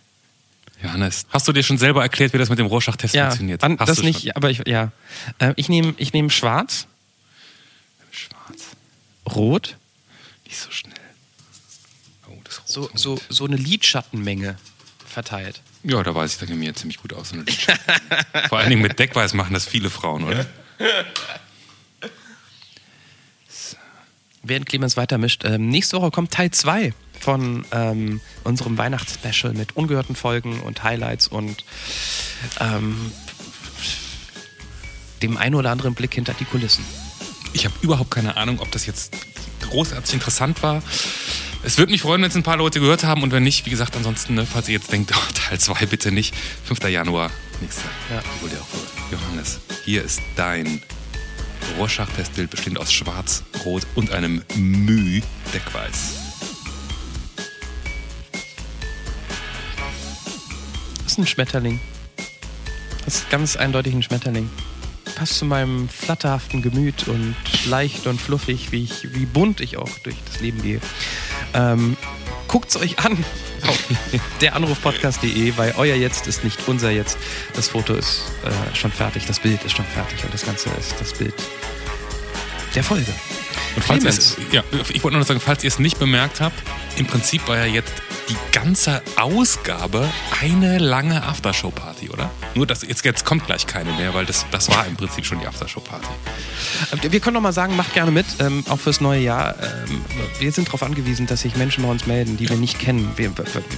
Johannes, 0.81 1.25
hast 1.29 1.47
du 1.47 1.53
dir 1.53 1.63
schon 1.63 1.77
selber 1.77 2.03
erklärt, 2.03 2.33
wie 2.33 2.37
das 2.37 2.49
mit 2.49 2.59
dem 2.59 2.67
Rorschach-Test 2.67 3.15
ja, 3.15 3.25
funktioniert? 3.25 3.63
An, 3.63 3.77
das 3.77 4.01
nicht, 4.03 4.21
schon? 4.21 4.31
aber 4.33 4.49
ich, 4.49 4.61
ja. 4.67 4.91
Äh, 5.39 5.53
ich 5.55 5.69
nehme 5.69 5.95
ich 5.97 6.13
nehm 6.13 6.29
schwarz. 6.29 6.87
Schwarz. 8.11 8.63
Rot. 9.27 9.77
Nicht 10.45 10.57
so 10.57 10.69
schnell. 10.69 10.93
Oh, 12.27 12.37
das 12.43 12.59
Rot 12.59 12.67
so, 12.69 12.89
so, 12.93 13.19
so 13.29 13.45
eine 13.45 13.55
Lidschattenmenge 13.55 14.57
verteilt. 15.05 15.61
Ja, 15.83 16.03
da 16.03 16.13
weiß 16.13 16.33
ich, 16.33 16.39
da 16.39 16.45
geht 16.45 16.57
mir 16.57 16.75
ziemlich 16.75 16.97
gut 16.97 17.13
aus. 17.13 17.33
Vor 18.49 18.59
allen 18.59 18.69
Dingen 18.69 18.81
mit 18.81 18.99
Deckweiß 18.99 19.33
machen 19.33 19.53
das 19.53 19.65
viele 19.65 19.89
Frauen, 19.89 20.23
oder? 20.23 20.45
Während 24.47 24.65
Clemens 24.65 24.95
weitermischt, 24.95 25.43
ähm, 25.43 25.69
nächste 25.69 25.97
Woche 25.97 26.09
kommt 26.11 26.31
Teil 26.31 26.51
2 26.51 26.93
von 27.19 27.65
ähm, 27.71 28.21
unserem 28.43 28.77
Weihnachtsspecial 28.77 29.53
mit 29.53 29.75
ungehörten 29.75 30.15
Folgen 30.15 30.61
und 30.61 30.83
Highlights 30.83 31.27
und 31.27 31.65
ähm, 32.59 33.11
dem 35.21 35.35
einen 35.35 35.55
oder 35.55 35.71
anderen 35.71 35.95
Blick 35.95 36.13
hinter 36.13 36.33
die 36.33 36.45
Kulissen. 36.45 36.85
Ich 37.53 37.65
habe 37.65 37.75
überhaupt 37.81 38.11
keine 38.11 38.37
Ahnung, 38.37 38.59
ob 38.59 38.71
das 38.71 38.85
jetzt 38.85 39.15
großartig 39.69 40.13
interessant 40.13 40.63
war. 40.63 40.81
Es 41.63 41.77
würde 41.77 41.91
mich 41.91 42.03
freuen, 42.03 42.21
wenn 42.21 42.29
es 42.29 42.35
ein 42.35 42.43
paar 42.43 42.57
Leute 42.57 42.79
gehört 42.79 43.03
haben 43.03 43.23
und 43.23 43.31
wenn 43.31 43.43
nicht, 43.43 43.65
wie 43.65 43.69
gesagt, 43.69 43.97
ansonsten, 43.97 44.35
ne, 44.35 44.45
falls 44.45 44.69
ihr 44.69 44.75
jetzt 44.75 44.91
denkt, 44.91 45.11
oh, 45.15 45.33
Teil 45.33 45.59
2 45.59 45.87
bitte 45.87 46.11
nicht, 46.11 46.33
5. 46.63 46.87
Januar, 46.87 47.31
nächste. 47.59 47.81
Ja. 48.09 48.21
Johannes, 49.11 49.59
hier 49.83 50.03
ist 50.03 50.21
dein 50.35 50.81
Rorschach-Testbild 51.77 52.49
bestehend 52.49 52.79
aus 52.79 52.91
Schwarz, 52.91 53.43
Rot 53.65 53.85
und 53.95 54.11
einem 54.11 54.43
Müh-Deckweiß. 54.55 56.27
ist 61.17 61.23
ein 61.23 61.27
Schmetterling. 61.27 61.79
Das 63.05 63.15
ist 63.15 63.29
ganz 63.29 63.55
eindeutig 63.55 63.93
ein 63.93 64.03
Schmetterling. 64.03 64.49
Passt 65.15 65.35
zu 65.35 65.45
meinem 65.45 65.89
flatterhaften 65.89 66.61
Gemüt 66.61 67.07
und 67.07 67.35
leicht 67.65 68.05
und 68.05 68.21
fluffig, 68.21 68.71
wie, 68.71 68.83
ich, 68.83 69.15
wie 69.15 69.25
bunt 69.25 69.59
ich 69.59 69.77
auch 69.77 69.89
durch 70.03 70.15
das 70.25 70.41
Leben 70.41 70.61
gehe. 70.61 70.79
Ähm, 71.53 71.97
Guckt 72.47 72.69
es 72.69 72.77
euch 72.77 72.99
an 72.99 73.17
auf 73.67 73.83
deranrufpodcast.de, 74.41 75.53
weil 75.57 75.73
euer 75.77 75.95
Jetzt 75.95 76.27
ist 76.27 76.43
nicht 76.43 76.67
unser 76.67 76.91
Jetzt. 76.91 77.17
Das 77.55 77.69
Foto 77.69 77.93
ist 77.93 78.23
äh, 78.43 78.75
schon 78.75 78.91
fertig, 78.91 79.25
das 79.25 79.39
Bild 79.39 79.63
ist 79.63 79.75
schon 79.75 79.85
fertig 79.85 80.23
und 80.23 80.33
das 80.33 80.45
Ganze 80.45 80.69
ist 80.79 80.95
das 80.99 81.13
Bild 81.13 81.33
der 82.75 82.83
Folge. 82.83 83.13
Und 83.75 83.83
falls 83.83 84.05
es, 84.05 84.37
ja, 84.51 84.63
ich 84.71 85.03
wollte 85.03 85.13
nur 85.15 85.19
noch 85.19 85.27
sagen, 85.27 85.39
falls 85.39 85.63
ihr 85.63 85.69
es 85.69 85.79
nicht 85.79 85.99
bemerkt 85.99 86.41
habt, 86.41 86.61
im 86.97 87.05
Prinzip 87.05 87.47
war 87.47 87.57
ja 87.57 87.65
jetzt 87.65 87.93
die 88.27 88.35
ganze 88.51 89.01
Ausgabe 89.15 90.09
eine 90.41 90.79
lange 90.79 91.23
Aftershow-Party, 91.23 92.09
oder? 92.09 92.29
Nur, 92.55 92.65
dass 92.65 92.81
jetzt, 92.81 93.05
jetzt 93.05 93.23
kommt 93.23 93.45
gleich 93.45 93.67
keine 93.67 93.93
mehr, 93.93 94.13
weil 94.13 94.25
das, 94.25 94.45
das 94.51 94.69
war 94.69 94.85
im 94.85 94.95
Prinzip 94.95 95.25
schon 95.25 95.39
die 95.39 95.47
Aftershow-Party. 95.47 96.07
Äh, 96.91 97.11
wir 97.11 97.19
können 97.19 97.35
noch 97.35 97.41
mal 97.41 97.53
sagen, 97.53 97.75
macht 97.75 97.93
gerne 97.93 98.11
mit, 98.11 98.25
ähm, 98.39 98.65
auch 98.67 98.79
fürs 98.79 98.99
neue 98.99 99.21
Jahr. 99.21 99.55
Ähm, 99.61 100.01
wir 100.39 100.51
sind 100.51 100.67
darauf 100.67 100.83
angewiesen, 100.83 101.27
dass 101.27 101.41
sich 101.41 101.55
Menschen 101.55 101.83
bei 101.83 101.89
uns 101.89 102.07
melden, 102.07 102.35
die 102.35 102.49
wir 102.49 102.57
nicht 102.57 102.79
kennen. 102.79 103.11
Wir, 103.15 103.31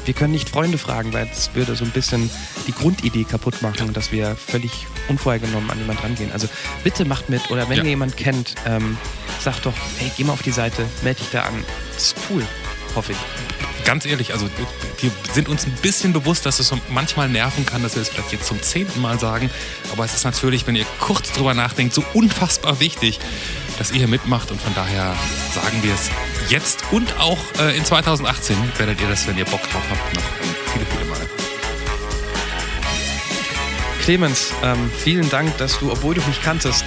wir 0.06 0.14
können 0.14 0.32
nicht 0.32 0.50
Freunde 0.50 0.78
fragen, 0.78 1.14
weil 1.14 1.30
es 1.32 1.54
würde 1.54 1.76
so 1.76 1.84
ein 1.84 1.92
bisschen 1.92 2.30
die 2.68 2.72
Grundidee 2.72 3.26
kaputt 3.26 3.62
machen, 3.62 3.94
dass 3.94 4.12
wir 4.12 4.36
völlig 4.36 4.88
unvorhergenommen 5.10 5.70
an 5.70 5.78
jemand 5.78 6.02
rangehen. 6.04 6.32
Also 6.32 6.48
bitte 6.84 7.06
macht 7.06 7.30
mit 7.30 7.52
oder 7.52 7.70
wenn 7.70 7.78
ja. 7.78 7.84
ihr 7.84 7.90
jemanden 7.90 8.16
kennt, 8.16 8.56
ähm, 8.66 8.98
sagt 9.42 9.66
doch, 9.66 9.74
hey, 9.98 10.10
geh 10.18 10.24
mal 10.24 10.34
auf 10.34 10.42
die 10.42 10.52
Seite, 10.52 10.86
melde 11.04 11.20
dich 11.20 11.30
da 11.32 11.44
an. 11.44 11.64
Das 11.94 12.08
ist 12.08 12.16
cool, 12.30 12.46
hoffe 12.96 13.14
ich 13.14 13.18
ganz 13.90 14.06
ehrlich, 14.06 14.34
also 14.34 14.48
wir 15.00 15.12
sind 15.34 15.50
uns 15.50 15.66
ein 15.66 15.72
bisschen 15.82 16.14
bewusst, 16.14 16.46
dass 16.46 16.60
es 16.60 16.72
manchmal 16.90 17.28
nerven 17.28 17.66
kann, 17.66 17.82
dass 17.82 17.96
wir 17.96 18.04
es 18.04 18.10
vielleicht 18.10 18.32
jetzt 18.32 18.46
zum 18.46 18.62
zehnten 18.62 19.02
Mal 19.02 19.20
sagen. 19.20 19.50
Aber 19.92 20.06
es 20.06 20.14
ist 20.14 20.26
natürlich, 20.26 20.68
wenn 20.68 20.76
ihr 20.76 20.86
kurz 21.00 21.32
drüber 21.32 21.56
nachdenkt, 21.56 21.96
so 21.96 22.04
unfassbar 22.14 22.80
wichtig, 22.80 23.20
dass 23.80 23.90
ihr 23.90 23.98
hier 23.98 24.08
mitmacht. 24.08 24.52
Und 24.52 24.62
von 24.62 24.76
daher 24.76 25.16
sagen 25.56 25.82
wir 25.82 25.94
es 25.96 26.12
jetzt 26.50 26.84
und 26.92 27.20
auch 27.20 27.40
äh, 27.60 27.76
in 27.76 27.84
2018 27.84 28.56
werdet 28.78 29.02
ihr 29.02 29.08
das, 29.08 29.26
wenn 29.28 29.40
ihr 29.40 29.46
Bock 29.46 29.62
drauf 29.72 29.84
habt, 29.90 30.16
noch 30.16 30.24
viele, 30.72 30.86
viele 30.86 31.06
Male. 31.06 31.28
Clemens, 34.04 34.54
ähm, 34.64 34.92
vielen 35.04 35.30
Dank, 35.32 35.58
dass 35.58 35.80
du, 35.80 35.92
obwohl 35.92 36.14
du 36.14 36.22
mich 36.28 36.42
kanntest, 36.44 36.86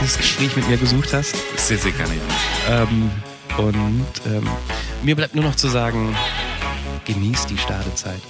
dieses 0.00 0.16
Gespräch 0.16 0.56
mit 0.56 0.66
mir 0.68 0.76
gesucht 0.78 1.12
hast. 1.12 1.34
Sehr, 1.56 1.76
sehr 1.76 1.92
gerne, 1.92 2.14
Jan. 2.14 2.88
Ähm, 2.88 3.10
und 3.58 4.06
ähm, 4.26 4.48
mir 5.02 5.16
bleibt 5.16 5.34
nur 5.34 5.44
noch 5.44 5.56
zu 5.56 5.68
sagen, 5.68 6.16
genießt 7.04 7.50
die 7.50 7.58
Stadezeit. 7.58 8.20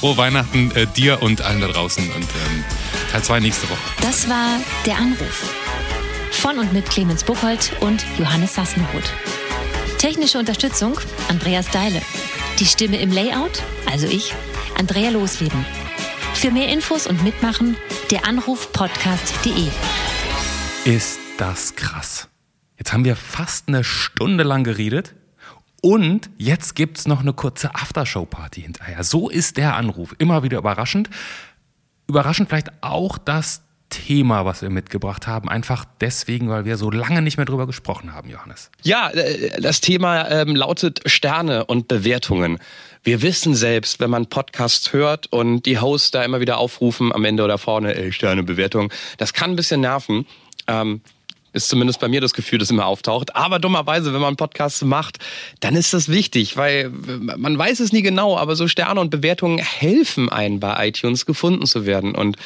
Frohe 0.00 0.16
Weihnachten 0.16 0.70
äh, 0.72 0.86
dir 0.86 1.22
und 1.22 1.42
allen 1.42 1.60
da 1.60 1.68
draußen 1.68 2.10
und 2.10 2.22
ähm, 2.22 2.64
Teil 3.12 3.22
2 3.22 3.40
nächste 3.40 3.68
Woche. 3.68 3.78
Das 4.00 4.28
war 4.28 4.60
Der 4.86 4.96
Anruf. 4.96 5.54
Von 6.30 6.58
und 6.58 6.72
mit 6.72 6.88
Clemens 6.88 7.24
Buchholz 7.24 7.72
und 7.80 8.04
Johannes 8.18 8.54
Sassenroth. 8.54 9.12
Technische 9.98 10.38
Unterstützung 10.38 10.98
Andreas 11.28 11.68
Deile. 11.70 12.00
Die 12.58 12.66
Stimme 12.66 13.00
im 13.00 13.12
Layout, 13.12 13.62
also 13.90 14.06
ich, 14.06 14.32
Andrea 14.78 15.10
Losleben. 15.10 15.64
Für 16.34 16.52
mehr 16.52 16.68
Infos 16.68 17.06
und 17.06 17.22
Mitmachen 17.24 17.76
der 18.10 18.24
Anrufpodcast.de. 18.24 19.68
Ist 20.84 21.18
das 21.36 21.74
krass. 21.74 22.28
Jetzt 22.78 22.92
haben 22.92 23.04
wir 23.04 23.16
fast 23.16 23.68
eine 23.68 23.84
Stunde 23.84 24.44
lang 24.44 24.64
geredet 24.64 25.14
und 25.80 26.30
jetzt 26.38 26.74
gibt 26.74 26.98
es 26.98 27.06
noch 27.06 27.20
eine 27.20 27.32
kurze 27.32 27.74
Aftershow-Party 27.74 28.62
hinterher. 28.62 29.04
So 29.04 29.28
ist 29.28 29.56
der 29.56 29.76
Anruf. 29.76 30.14
Immer 30.18 30.42
wieder 30.42 30.58
überraschend. 30.58 31.10
Überraschend 32.08 32.48
vielleicht 32.48 32.70
auch 32.80 33.18
das 33.18 33.62
Thema, 33.90 34.44
was 34.44 34.60
wir 34.60 34.70
mitgebracht 34.70 35.26
haben. 35.26 35.48
Einfach 35.48 35.84
deswegen, 36.00 36.48
weil 36.48 36.64
wir 36.64 36.76
so 36.76 36.90
lange 36.90 37.22
nicht 37.22 37.36
mehr 37.36 37.46
drüber 37.46 37.66
gesprochen 37.66 38.12
haben, 38.12 38.28
Johannes. 38.28 38.70
Ja, 38.82 39.10
äh, 39.10 39.60
das 39.60 39.80
Thema 39.80 40.28
ähm, 40.30 40.54
lautet 40.54 41.00
Sterne 41.06 41.64
und 41.64 41.88
Bewertungen. 41.88 42.58
Wir 43.02 43.22
wissen 43.22 43.54
selbst, 43.54 44.00
wenn 44.00 44.10
man 44.10 44.26
Podcasts 44.26 44.92
hört 44.92 45.32
und 45.32 45.64
die 45.64 45.78
Hosts 45.78 46.10
da 46.10 46.22
immer 46.22 46.40
wieder 46.40 46.58
aufrufen, 46.58 47.12
am 47.14 47.24
Ende 47.24 47.44
oder 47.44 47.56
vorne, 47.56 47.94
ey, 47.94 48.12
Sterne, 48.12 48.42
Bewertung, 48.42 48.92
das 49.16 49.32
kann 49.32 49.50
ein 49.50 49.56
bisschen 49.56 49.80
nerven. 49.80 50.26
Ähm, 50.66 51.00
ist 51.52 51.68
zumindest 51.68 52.00
bei 52.00 52.08
mir 52.08 52.20
das 52.20 52.34
Gefühl, 52.34 52.58
das 52.58 52.70
immer 52.70 52.86
auftaucht. 52.86 53.34
Aber 53.34 53.58
dummerweise, 53.58 54.12
wenn 54.12 54.20
man 54.20 54.36
Podcasts 54.36 54.82
macht, 54.82 55.18
dann 55.60 55.74
ist 55.74 55.94
das 55.94 56.08
wichtig, 56.08 56.56
weil 56.56 56.90
man 56.90 57.58
weiß 57.58 57.80
es 57.80 57.92
nie 57.92 58.02
genau, 58.02 58.36
aber 58.36 58.56
so 58.56 58.68
Sterne 58.68 59.00
und 59.00 59.10
Bewertungen 59.10 59.58
helfen 59.58 60.28
einen 60.28 60.60
bei 60.60 60.88
iTunes 60.88 61.26
gefunden 61.26 61.66
zu 61.66 61.86
werden. 61.86 62.14
Und 62.14 62.36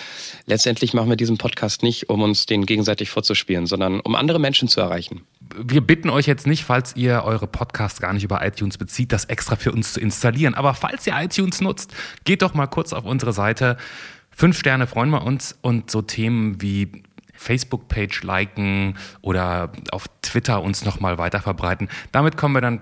letztendlich 0.46 0.94
machen 0.94 1.08
wir 1.08 1.16
diesen 1.16 1.38
Podcast 1.38 1.82
nicht, 1.82 2.08
um 2.08 2.22
uns 2.22 2.46
den 2.46 2.66
gegenseitig 2.66 3.10
vorzuspielen, 3.10 3.66
sondern 3.66 4.00
um 4.00 4.14
andere 4.14 4.38
Menschen 4.38 4.68
zu 4.68 4.80
erreichen. 4.80 5.22
Wir 5.56 5.80
bitten 5.80 6.08
euch 6.08 6.26
jetzt 6.26 6.46
nicht, 6.46 6.64
falls 6.64 6.96
ihr 6.96 7.22
eure 7.24 7.46
Podcasts 7.46 8.00
gar 8.00 8.12
nicht 8.12 8.24
über 8.24 8.44
iTunes 8.46 8.78
bezieht, 8.78 9.12
das 9.12 9.26
extra 9.26 9.56
für 9.56 9.72
uns 9.72 9.92
zu 9.92 10.00
installieren. 10.00 10.54
Aber 10.54 10.74
falls 10.74 11.06
ihr 11.06 11.14
iTunes 11.16 11.60
nutzt, 11.60 11.92
geht 12.24 12.42
doch 12.42 12.54
mal 12.54 12.66
kurz 12.66 12.92
auf 12.92 13.04
unsere 13.04 13.32
Seite. 13.32 13.76
Fünf 14.30 14.58
Sterne 14.58 14.86
freuen 14.86 15.10
wir 15.10 15.22
uns 15.22 15.58
und 15.60 15.90
so 15.90 16.00
Themen 16.00 16.62
wie 16.62 17.02
Facebook-Page 17.42 18.22
liken 18.22 18.96
oder 19.20 19.72
auf 19.90 20.06
Twitter 20.22 20.62
uns 20.62 20.84
nochmal 20.84 21.18
weiter 21.18 21.40
verbreiten. 21.40 21.88
Damit 22.12 22.36
kommen 22.36 22.54
wir 22.54 22.60
dann 22.60 22.80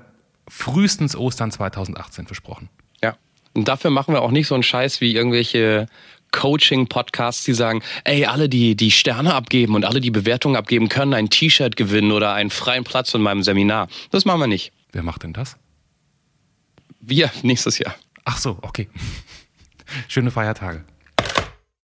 frühestens 0.49 1.17
Ostern 1.17 1.51
2018 1.51 2.27
versprochen. 2.27 2.69
Ja. 3.03 3.17
Und 3.55 3.69
dafür 3.69 3.91
machen 3.91 4.15
wir 4.15 4.23
auch 4.23 4.31
nicht 4.31 4.47
so 4.47 4.55
einen 4.55 4.63
Scheiß 4.63 5.01
wie 5.01 5.15
irgendwelche 5.15 5.87
Coaching-Podcasts, 6.33 7.45
die 7.45 7.55
sagen, 7.55 7.83
ey, 8.05 8.27
alle, 8.27 8.49
die 8.49 8.77
die 8.77 8.91
Sterne 8.91 9.35
abgeben 9.35 9.75
und 9.75 9.85
alle, 9.85 10.01
die 10.01 10.11
Bewertungen 10.11 10.57
abgeben, 10.57 10.89
können 10.89 11.15
ein 11.15 11.31
T-Shirt 11.31 11.77
gewinnen 11.77 12.13
oder 12.13 12.35
einen 12.35 12.51
freien 12.51 12.85
Platz 12.85 13.15
in 13.15 13.23
meinem 13.23 13.43
Seminar. 13.43 13.89
Das 14.11 14.25
machen 14.25 14.41
wir 14.41 14.47
nicht. 14.47 14.73
Wer 14.93 15.03
macht 15.03 15.23
denn 15.23 15.33
das? 15.33 15.57
Wir 17.01 17.31
nächstes 17.43 17.79
Jahr. 17.79 17.95
Ach 18.25 18.39
so, 18.39 18.59
okay. 18.63 18.89
Schöne 20.09 20.31
Feiertage. 20.31 20.85